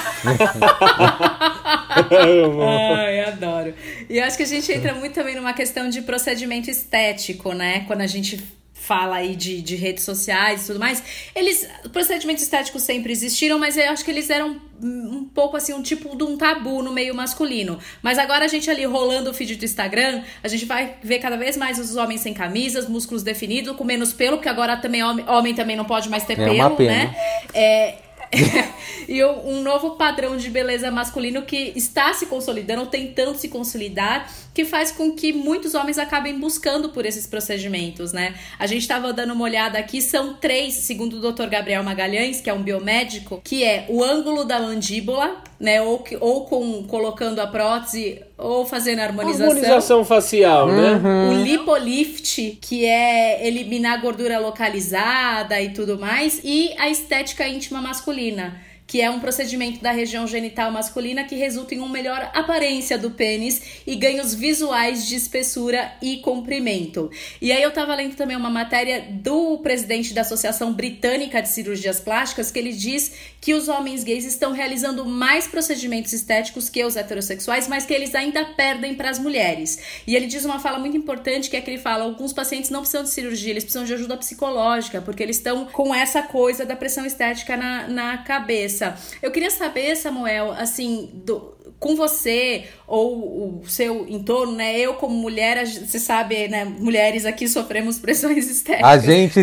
Ai, 2.10 3.20
adoro. 3.26 3.74
E 4.10 4.18
acho 4.18 4.38
que 4.38 4.44
a 4.44 4.48
gente 4.48 4.72
entra 4.72 4.94
muito 4.94 5.14
também 5.14 5.36
numa 5.36 5.52
questão 5.52 5.90
de 5.90 6.04
procedimento 6.04 6.72
estético, 6.72 7.52
né? 7.52 7.82
Quando 7.86 8.00
a 8.00 8.08
gente 8.08 8.42
fala 8.84 9.16
aí 9.16 9.34
de, 9.34 9.62
de 9.62 9.78
redes 9.78 10.04
sociais 10.04 10.64
e 10.64 10.68
tudo 10.68 10.80
mais, 10.80 11.02
eles, 11.34 11.66
procedimentos 11.94 12.44
estéticos 12.44 12.84
sempre 12.84 13.14
existiram, 13.14 13.58
mas 13.58 13.78
eu 13.78 13.90
acho 13.90 14.04
que 14.04 14.12
eles 14.12 14.30
eram 14.30 14.60
um 14.82 15.24
pouco 15.24 15.56
assim, 15.56 15.72
um 15.72 15.82
tipo 15.82 16.18
de 16.18 16.24
um 16.24 16.36
tabu 16.36 16.84
no 16.84 16.92
meio 16.92 17.16
masculino. 17.16 17.80
Mas 18.02 18.20
agora 18.20 18.44
a 18.44 18.48
gente 18.50 18.70
ali 18.70 18.84
rolando 18.84 19.30
o 19.30 19.34
feed 19.34 19.56
do 19.56 19.64
Instagram, 19.64 20.22
a 20.44 20.50
gente 20.50 20.66
vai 20.66 20.96
ver 21.02 21.20
cada 21.20 21.38
vez 21.38 21.56
mais 21.56 21.80
os 21.80 21.96
homens 21.96 22.20
sem 22.20 22.34
camisas, 22.34 22.86
músculos 22.90 23.24
definidos, 23.24 23.74
com 23.78 23.86
menos 23.86 24.12
pelo, 24.12 24.36
porque 24.36 24.50
agora 24.50 24.76
também 24.76 25.02
homem, 25.02 25.26
homem 25.30 25.56
também 25.56 25.78
não 25.78 25.86
pode 25.86 26.10
mais 26.10 26.26
ter 26.26 26.34
É 26.34 26.50
pelo, 26.50 26.78
né? 26.80 27.16
É, 27.54 27.96
e 29.08 29.24
um 29.24 29.62
novo 29.62 29.92
padrão 29.92 30.36
de 30.36 30.50
beleza 30.50 30.92
masculino 30.92 31.44
que 31.44 31.72
está 31.76 32.14
se 32.14 32.26
consolidando, 32.26 32.86
tentando 32.88 33.38
se 33.38 33.48
consolidar, 33.48 34.30
que 34.54 34.64
faz 34.66 34.92
com 34.92 35.12
que 35.12 35.34
muitos 35.34 35.74
homens 35.74 35.98
acabem 35.98 36.38
buscando 36.40 36.90
por 36.90 37.06
esses 37.06 37.26
procedimentos, 37.26 38.14
né? 38.14 38.36
A 38.60 38.68
gente 38.68 38.82
estava 38.84 39.12
dando 39.12 39.34
uma 39.34 39.44
olhada 39.44 39.80
aqui, 39.80 40.02
são 40.02 40.36
três, 40.36 40.76
segundo 40.76 41.18
o 41.18 41.32
Dr. 41.32 41.48
Gabriel 41.48 41.84
Magalhães, 41.84 42.40
que 42.40 42.50
é 42.50 42.54
um 42.54 42.62
biomédico, 42.62 43.42
que 43.44 43.64
é 43.64 43.86
o 43.90 44.04
ângulo 44.04 44.44
da 44.44 44.60
mandíbula, 44.60 45.42
né? 45.60 45.82
Ou, 45.82 46.00
que- 46.00 46.18
ou 46.20 46.46
com 46.46 46.84
colocando 46.84 47.40
a 47.40 47.48
prótese, 47.48 48.22
ou 48.38 48.66
fazendo 48.66 49.00
a 49.00 49.04
harmonização. 49.06 49.48
Harmonização 49.48 50.06
facial, 50.06 50.68
né? 50.68 51.02
O 51.32 51.44
lipolift, 51.44 52.58
que 52.62 52.86
é 52.86 53.48
eliminar 53.48 53.94
a 53.98 54.02
gordura 54.02 54.38
localizada 54.40 55.60
e 55.62 55.70
tudo 55.70 55.98
mais, 55.98 56.40
e 56.44 56.74
a 56.78 56.90
estética 56.90 57.48
íntima 57.48 57.82
masculina, 57.82 58.60
que 58.94 59.02
é 59.02 59.10
um 59.10 59.20
procedimento 59.20 59.82
da 59.82 59.92
região 59.92 60.28
genital 60.28 60.72
masculina 60.72 61.24
que 61.24 61.34
resulta 61.34 61.74
em 61.74 61.80
uma 61.80 61.90
melhor 61.90 62.30
aparência 62.32 62.96
do 62.96 63.10
pênis 63.10 63.60
e 63.88 63.96
ganhos 63.96 64.36
visuais 64.36 65.08
de 65.08 65.16
espessura 65.16 65.92
e 66.00 66.18
comprimento. 66.18 67.10
E 67.42 67.52
aí 67.52 67.64
eu 67.64 67.72
tava 67.72 67.96
lendo 67.96 68.16
também 68.16 68.38
uma 68.38 68.52
matéria 68.52 69.04
do 69.10 69.58
presidente 69.64 70.14
da 70.14 70.22
Associação 70.22 70.74
Britânica 70.74 71.42
de 71.42 71.50
Cirurgias 71.50 72.00
Plásticas 72.00 72.52
que 72.52 72.60
ele 72.60 72.72
diz 72.72 73.12
que 73.42 73.56
os 73.56 73.68
homens 73.68 74.04
gays 74.04 74.26
estão 74.26 74.52
realizando 74.52 75.04
mais 75.06 75.48
procedimentos 75.48 76.14
estéticos 76.14 76.70
que 76.70 76.86
os 76.86 76.96
heterossexuais, 76.96 77.68
mas 77.68 77.88
que 77.88 77.94
eles 77.96 78.14
ainda 78.14 78.46
perdem 78.46 78.94
para 78.94 79.10
as 79.10 79.18
mulheres. 79.18 80.04
E 80.06 80.16
ele 80.16 80.28
diz 80.28 80.46
uma 80.46 80.60
fala 80.60 80.78
muito 80.78 80.96
importante 80.96 81.50
que 81.50 81.58
é 81.58 81.62
que 81.62 81.70
ele 81.72 81.80
fala: 81.80 82.04
alguns 82.04 82.32
pacientes 82.32 82.70
não 82.70 82.82
precisam 82.82 83.04
de 83.04 83.10
cirurgia, 83.10 83.50
eles 83.50 83.64
precisam 83.64 83.86
de 83.86 83.94
ajuda 83.96 84.16
psicológica, 84.16 85.02
porque 85.02 85.24
eles 85.24 85.38
estão 85.38 85.66
com 85.66 85.94
essa 85.94 86.22
coisa 86.22 86.64
da 86.64 86.76
pressão 86.76 87.06
estética 87.06 87.58
na, 87.58 87.88
na 87.88 88.18
cabeça. 88.20 88.83
Eu 89.22 89.32
queria 89.32 89.50
saber, 89.52 89.96
Samuel, 89.96 90.52
assim, 90.52 91.10
do- 91.14 91.54
com 91.80 91.96
você 91.98 92.66
ou 92.88 93.62
o 93.62 93.68
seu 93.68 94.06
entorno, 94.08 94.54
né? 94.54 94.78
Eu 94.80 94.94
como 94.94 95.16
mulher, 95.16 95.58
a 95.58 95.66
gente- 95.66 95.90
você 95.90 96.00
sabe, 96.00 96.48
né? 96.48 96.64
Mulheres 96.64 97.26
aqui 97.26 97.46
sofremos 97.48 98.00
pressões 98.00 98.50
estéticas. 98.50 98.90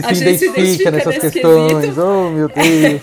A 0.07 0.12
gente 0.14 0.38
se 0.38 0.46
identifica 0.48 0.90
nessas 0.90 1.14
nesse 1.16 1.31
questões. 1.33 1.72
quesito. 1.72 2.00
Oh, 2.00 2.31
meu 2.31 2.48
Deus. 2.55 3.00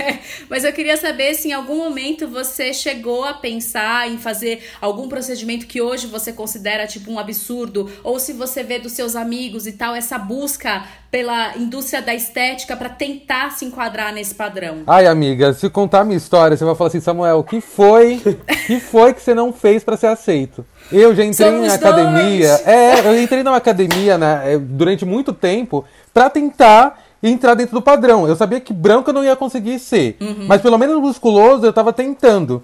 Mas 0.49 0.63
eu 0.63 0.73
queria 0.73 0.97
saber 0.97 1.35
se 1.35 1.49
em 1.49 1.53
algum 1.53 1.77
momento 1.77 2.27
você 2.27 2.73
chegou 2.73 3.23
a 3.25 3.33
pensar 3.33 4.09
em 4.11 4.17
fazer 4.17 4.63
algum 4.81 5.07
procedimento 5.07 5.67
que 5.67 5.81
hoje 5.81 6.07
você 6.07 6.33
considera 6.33 6.87
tipo 6.87 7.11
um 7.11 7.19
absurdo, 7.19 7.91
ou 8.03 8.19
se 8.19 8.33
você 8.33 8.63
vê 8.63 8.79
dos 8.79 8.93
seus 8.93 9.15
amigos 9.15 9.67
e 9.67 9.71
tal 9.73 9.93
essa 9.93 10.17
busca 10.17 10.83
pela 11.09 11.57
indústria 11.57 12.01
da 12.01 12.13
estética 12.13 12.75
para 12.75 12.89
tentar 12.89 13.51
se 13.51 13.63
enquadrar 13.65 14.13
nesse 14.13 14.35
padrão. 14.35 14.83
Ai, 14.85 15.07
amiga, 15.07 15.53
se 15.53 15.69
contar 15.69 16.03
minha 16.03 16.17
história, 16.17 16.55
você 16.57 16.65
vai 16.65 16.75
falar 16.75 16.89
assim, 16.89 16.99
Samuel, 16.99 17.39
o 17.39 17.43
que 17.43 17.61
foi? 17.61 18.21
que 18.67 18.79
foi 18.79 19.13
que 19.13 19.21
você 19.21 19.33
não 19.33 19.53
fez 19.53 19.83
pra 19.83 19.95
ser 19.95 20.07
aceito? 20.07 20.65
Eu 20.91 21.15
já 21.15 21.23
entrei 21.23 21.49
Somos 21.49 21.67
na 21.67 21.73
academia. 21.75 22.47
dois. 22.49 22.67
É, 22.67 22.99
eu 23.07 23.21
entrei 23.21 23.43
numa 23.43 23.57
academia 23.57 24.17
né, 24.17 24.53
é, 24.53 24.57
durante 24.57 25.05
muito 25.05 25.33
tempo 25.33 25.85
pra 26.13 26.29
tentar 26.29 26.99
entrar 27.23 27.55
dentro 27.55 27.73
do 27.73 27.81
padrão. 27.81 28.27
Eu 28.27 28.35
sabia 28.35 28.59
que 28.59 28.73
branco 28.73 29.09
eu 29.09 29.13
não 29.13 29.23
ia 29.23 29.35
conseguir 29.35 29.79
ser. 29.79 30.17
Mas 30.47 30.61
pelo 30.61 30.77
menos 30.77 30.99
musculoso 31.01 31.65
eu 31.65 31.73
tava 31.73 31.91
tentando. 31.91 32.61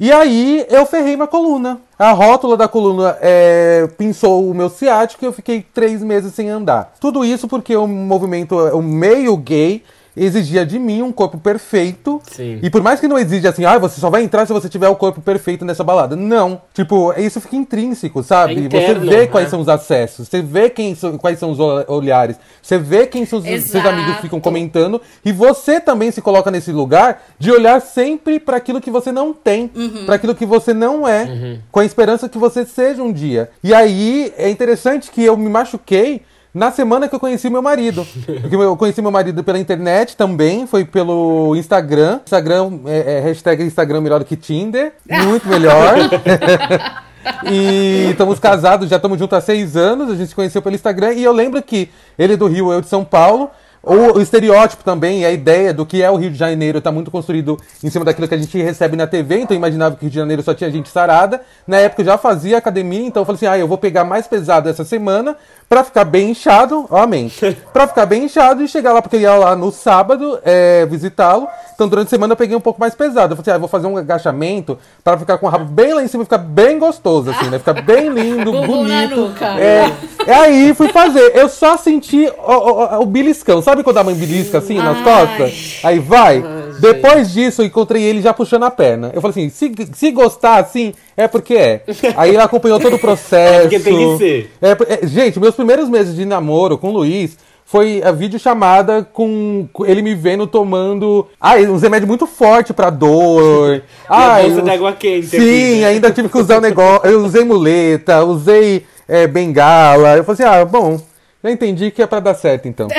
E 0.00 0.10
aí 0.10 0.64
eu 0.70 0.86
ferrei 0.86 1.14
minha 1.14 1.28
coluna. 1.28 1.78
A 1.98 2.12
rótula 2.12 2.56
da 2.56 2.66
coluna 2.66 3.18
é, 3.20 3.86
pinçou 3.98 4.48
o 4.48 4.54
meu 4.54 4.70
ciático 4.70 5.22
e 5.22 5.26
eu 5.26 5.32
fiquei 5.32 5.62
três 5.74 6.02
meses 6.02 6.32
sem 6.32 6.48
andar. 6.48 6.94
Tudo 6.98 7.22
isso 7.22 7.46
porque 7.46 7.76
o 7.76 7.86
movimento, 7.86 8.56
o 8.56 8.80
meio 8.80 9.36
gay, 9.36 9.84
exigia 10.16 10.64
de 10.66 10.78
mim 10.78 11.02
um 11.02 11.12
corpo 11.12 11.38
perfeito. 11.38 12.20
Sim. 12.30 12.58
E 12.62 12.70
por 12.70 12.82
mais 12.82 13.00
que 13.00 13.06
não 13.08 13.18
exija 13.18 13.50
assim, 13.50 13.64
ah, 13.64 13.78
você 13.78 14.00
só 14.00 14.10
vai 14.10 14.22
entrar 14.22 14.46
se 14.46 14.52
você 14.52 14.68
tiver 14.68 14.88
o 14.88 14.96
corpo 14.96 15.20
perfeito 15.20 15.64
nessa 15.64 15.84
balada. 15.84 16.16
Não. 16.16 16.60
Tipo, 16.74 17.12
isso 17.18 17.40
fica 17.40 17.56
intrínseco, 17.56 18.22
sabe? 18.22 18.54
É 18.56 18.58
interno, 18.60 19.00
você 19.04 19.10
vê 19.16 19.26
quais 19.26 19.46
né? 19.46 19.50
são 19.50 19.60
os 19.60 19.68
acessos, 19.68 20.28
você 20.28 20.42
vê 20.42 20.68
quem 20.70 20.94
são, 20.94 21.16
quais 21.18 21.38
são 21.38 21.50
os 21.50 21.60
ol- 21.60 21.84
olhares, 21.88 22.36
você 22.62 22.78
vê 22.78 23.06
quem 23.06 23.24
seus, 23.24 23.44
seus 23.44 23.84
amigos 23.84 24.16
ficam 24.20 24.40
comentando. 24.40 25.00
E 25.24 25.32
você 25.32 25.80
também 25.80 26.10
se 26.10 26.20
coloca 26.20 26.50
nesse 26.50 26.72
lugar 26.72 27.22
de 27.38 27.50
olhar 27.50 27.80
sempre 27.80 28.38
para 28.40 28.56
aquilo 28.56 28.80
que 28.80 28.90
você 28.90 29.12
não 29.12 29.32
tem, 29.32 29.70
Uhum. 29.74 30.06
para 30.06 30.16
aquilo 30.16 30.34
que 30.34 30.46
você 30.46 30.74
não 30.74 31.06
é, 31.06 31.24
Uhum. 31.24 31.58
com 31.70 31.80
a 31.80 31.84
esperança 31.84 32.28
que 32.28 32.38
você 32.38 32.64
seja 32.64 33.02
um 33.02 33.12
dia. 33.12 33.50
E 33.62 33.72
aí 33.74 34.32
é 34.36 34.48
interessante 34.50 35.10
que 35.10 35.22
eu 35.24 35.36
me 35.36 35.48
machuquei 35.48 36.22
na 36.52 36.70
semana 36.72 37.08
que 37.08 37.14
eu 37.14 37.20
conheci 37.20 37.48
meu 37.48 37.62
marido. 37.62 38.06
Eu 38.50 38.76
conheci 38.76 39.00
meu 39.00 39.10
marido 39.10 39.42
pela 39.44 39.58
internet 39.58 40.16
também, 40.16 40.66
foi 40.66 40.84
pelo 40.84 41.54
Instagram. 41.56 42.20
Instagram, 42.24 42.80
é, 42.86 43.18
é, 43.18 43.20
hashtag 43.20 43.62
Instagram 43.64 44.00
melhor 44.00 44.24
que 44.24 44.36
Tinder. 44.36 44.92
Muito 45.08 45.48
melhor. 45.48 45.94
E 47.44 48.08
estamos 48.10 48.38
casados, 48.38 48.88
já 48.88 48.96
estamos 48.96 49.18
juntos 49.18 49.36
há 49.36 49.40
seis 49.40 49.76
anos. 49.76 50.10
A 50.10 50.14
gente 50.14 50.28
se 50.28 50.34
conheceu 50.34 50.62
pelo 50.62 50.74
Instagram. 50.74 51.12
E 51.12 51.22
eu 51.22 51.32
lembro 51.32 51.62
que 51.62 51.90
ele 52.18 52.32
é 52.32 52.36
do 52.36 52.46
Rio, 52.46 52.72
eu 52.72 52.80
de 52.80 52.88
São 52.88 53.04
Paulo. 53.04 53.50
O, 53.82 54.18
o 54.18 54.20
estereótipo 54.20 54.84
também, 54.84 55.24
a 55.24 55.30
ideia 55.30 55.72
do 55.72 55.86
que 55.86 56.02
é 56.02 56.10
o 56.10 56.16
Rio 56.16 56.30
de 56.30 56.36
Janeiro 56.36 56.78
está 56.78 56.92
muito 56.92 57.10
construído 57.10 57.58
em 57.82 57.88
cima 57.88 58.04
daquilo 58.04 58.28
que 58.28 58.34
a 58.34 58.38
gente 58.38 58.62
recebe 58.62 58.94
na 58.94 59.06
TV. 59.06 59.40
Então 59.40 59.54
eu 59.54 59.58
imaginava 59.58 59.96
que 59.96 60.02
o 60.02 60.04
Rio 60.04 60.10
de 60.10 60.16
Janeiro 60.16 60.42
só 60.42 60.52
tinha 60.52 60.70
gente 60.70 60.90
sarada. 60.90 61.40
Na 61.66 61.78
época 61.78 62.02
eu 62.02 62.06
já 62.06 62.18
fazia 62.18 62.58
academia, 62.58 63.06
então 63.06 63.22
eu 63.22 63.24
falei 63.24 63.36
assim: 63.36 63.46
ah, 63.46 63.58
eu 63.58 63.66
vou 63.66 63.78
pegar 63.78 64.04
mais 64.04 64.26
pesado 64.26 64.68
essa 64.68 64.84
semana 64.84 65.34
pra 65.70 65.84
ficar 65.84 66.04
bem 66.04 66.30
inchado. 66.30 66.84
Ó, 66.90 67.00
amém. 67.00 67.30
pra 67.72 67.86
ficar 67.86 68.04
bem 68.04 68.24
inchado 68.24 68.60
e 68.60 68.66
chegar 68.66 68.92
lá, 68.92 69.00
porque 69.00 69.14
eu 69.14 69.20
ia 69.20 69.34
lá 69.36 69.54
no 69.54 69.70
sábado 69.70 70.40
é, 70.44 70.84
visitá-lo. 70.86 71.46
Então 71.72 71.88
durante 71.88 72.08
a 72.08 72.10
semana 72.10 72.32
eu 72.32 72.36
peguei 72.36 72.56
um 72.56 72.60
pouco 72.60 72.80
mais 72.80 72.92
pesado. 72.92 73.32
Eu 73.32 73.36
falei 73.36 73.42
assim: 73.42 73.50
ah, 73.52 73.54
eu 73.54 73.60
vou 73.60 73.68
fazer 73.68 73.86
um 73.86 73.96
agachamento 73.96 74.76
pra 75.04 75.16
ficar 75.16 75.38
com 75.38 75.46
o 75.46 75.48
rabo 75.48 75.66
bem 75.66 75.94
lá 75.94 76.02
em 76.02 76.08
cima 76.08 76.24
e 76.24 76.26
ficar 76.26 76.38
bem 76.38 76.76
gostoso, 76.76 77.30
assim, 77.30 77.48
né? 77.48 77.58
Ficar 77.60 77.80
bem 77.82 78.08
lindo, 78.12 78.50
bonito. 78.50 79.32
É, 79.58 79.92
é 80.26 80.34
aí 80.34 80.74
fui 80.74 80.88
fazer. 80.88 81.36
Eu 81.36 81.48
só 81.48 81.76
senti 81.76 82.30
o, 82.36 82.52
o, 82.52 83.02
o 83.02 83.06
beliscão. 83.06 83.62
Sabe 83.62 83.84
quando 83.84 83.98
a 83.98 84.04
mãe 84.04 84.14
belisca 84.14 84.58
assim 84.58 84.76
nas 84.76 84.98
Ai. 84.98 85.04
costas? 85.04 85.80
Aí 85.84 86.00
vai. 86.00 86.42
Depois 86.80 87.32
disso, 87.32 87.62
eu 87.62 87.66
encontrei 87.66 88.02
ele 88.02 88.20
já 88.20 88.32
puxando 88.32 88.64
a 88.64 88.70
perna. 88.70 89.10
Eu 89.14 89.20
falei 89.20 89.30
assim: 89.30 89.50
se, 89.50 89.72
se 89.92 90.10
gostar 90.10 90.56
assim, 90.56 90.94
é 91.16 91.28
porque 91.28 91.54
é. 91.54 91.82
Aí 92.16 92.30
ele 92.30 92.38
acompanhou 92.38 92.80
todo 92.80 92.96
o 92.96 92.98
processo. 92.98 93.62
porque 93.62 93.80
tem 93.80 93.96
que 93.96 94.18
ser. 94.18 94.52
É, 94.60 95.04
é, 95.04 95.06
gente, 95.06 95.38
meus 95.38 95.54
primeiros 95.54 95.88
meses 95.88 96.14
de 96.14 96.24
namoro 96.24 96.78
com 96.78 96.88
o 96.88 96.92
Luiz 96.92 97.36
foi 97.70 98.02
a 98.02 98.10
videochamada 98.10 99.08
com, 99.12 99.68
com 99.72 99.86
ele 99.86 100.02
me 100.02 100.14
vendo 100.14 100.44
tomando. 100.46 101.28
Ai, 101.40 101.68
uns 101.68 101.82
remédios 101.82 102.08
muito 102.08 102.26
fortes 102.26 102.72
pra 102.72 102.90
dor. 102.90 103.82
Ai, 104.10 104.48
bolsa 104.48 104.62
de 104.62 104.70
água 104.70 104.92
quente 104.92 105.28
Sim, 105.28 105.36
aqui, 105.36 105.80
né? 105.80 105.86
ainda 105.86 106.10
tive 106.10 106.28
que 106.28 106.36
usar 106.36 106.58
o 106.58 106.60
negócio. 106.60 107.08
Eu 107.08 107.24
usei 107.24 107.44
muleta, 107.44 108.24
usei 108.24 108.84
é, 109.06 109.28
bengala. 109.28 110.16
Eu 110.16 110.24
falei 110.24 110.44
assim: 110.44 110.60
ah, 110.60 110.64
bom, 110.64 111.00
já 111.44 111.50
entendi 111.50 111.92
que 111.92 112.02
é 112.02 112.06
pra 112.06 112.18
dar 112.18 112.34
certo 112.34 112.66
então. 112.66 112.88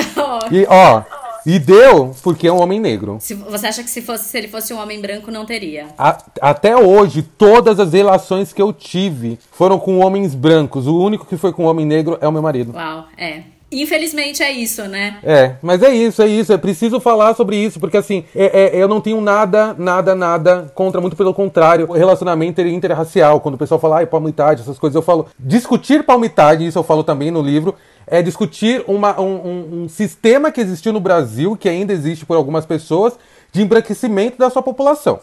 E 0.52 0.66
ó, 0.68 1.04
e 1.46 1.58
deu 1.60 2.14
porque 2.24 2.48
é 2.48 2.52
um 2.54 2.62
homem 2.62 2.80
negro. 2.80 3.18
Se, 3.20 3.34
você 3.34 3.68
acha 3.68 3.84
que 3.84 3.90
se, 3.90 4.02
fosse, 4.02 4.26
se 4.26 4.38
ele 4.38 4.48
fosse 4.48 4.74
um 4.74 4.80
homem 4.82 5.02
branco, 5.02 5.32
não 5.32 5.46
teria? 5.46 5.88
A- 5.98 6.18
até 6.42 6.76
hoje, 6.76 7.22
todas 7.22 7.80
as 7.80 7.94
relações 7.94 8.54
que 8.54 8.62
eu 8.62 8.72
tive 8.74 9.40
foram 9.52 9.80
com 9.80 10.00
homens 10.00 10.34
brancos. 10.36 10.88
O 10.88 11.00
único 11.00 11.26
que 11.26 11.38
foi 11.38 11.52
com 11.54 11.66
homem 11.66 11.86
negro 11.86 12.18
é 12.22 12.28
o 12.28 12.32
meu 12.32 12.42
marido. 12.42 12.74
Uau, 12.76 13.06
é. 13.18 13.42
Infelizmente 13.74 14.44
é 14.44 14.52
isso, 14.52 14.84
né? 14.84 15.18
É, 15.24 15.56
mas 15.62 15.82
é 15.82 15.90
isso, 15.94 16.22
é 16.22 16.28
isso. 16.28 16.52
É 16.52 16.58
preciso 16.58 17.00
falar 17.00 17.34
sobre 17.36 17.56
isso, 17.56 17.80
porque 17.80 17.96
assim, 17.96 18.26
é- 18.36 18.64
é- 18.64 18.84
eu 18.84 18.86
não 18.86 19.00
tenho 19.00 19.22
nada, 19.22 19.74
nada, 19.80 20.14
nada 20.14 20.70
contra, 20.76 21.00
muito 21.00 21.16
pelo 21.16 21.34
contrário, 21.34 21.86
o 21.90 21.94
relacionamento 21.94 22.60
interracial. 22.60 23.40
Quando 23.40 23.56
o 23.56 23.58
pessoal 23.58 23.80
fala, 23.80 24.00
ai, 24.00 24.06
palmitade, 24.06 24.60
essas 24.62 24.78
coisas, 24.78 24.94
eu 24.96 25.02
falo, 25.02 25.28
discutir 25.40 26.04
palmitade, 26.04 26.68
isso 26.68 26.78
eu 26.78 26.84
falo 26.84 27.02
também 27.02 27.32
no 27.32 27.42
livro, 27.42 27.74
é 28.12 28.22
discutir 28.22 28.84
uma- 28.88 29.20
um, 29.20 29.84
um- 29.84 29.90
sistema 29.90 30.52
que 30.52 30.60
existiu 30.60 30.92
no 30.92 31.00
Brasil, 31.00 31.56
que 31.56 31.70
ainda 31.70 31.94
existe 31.94 32.26
por 32.26 32.36
algumas 32.36 32.66
pessoas, 32.66 33.14
de 33.54 33.62
embranquecimento 33.62 34.38
da 34.38 34.50
sua 34.50 34.62
população. 34.62 35.20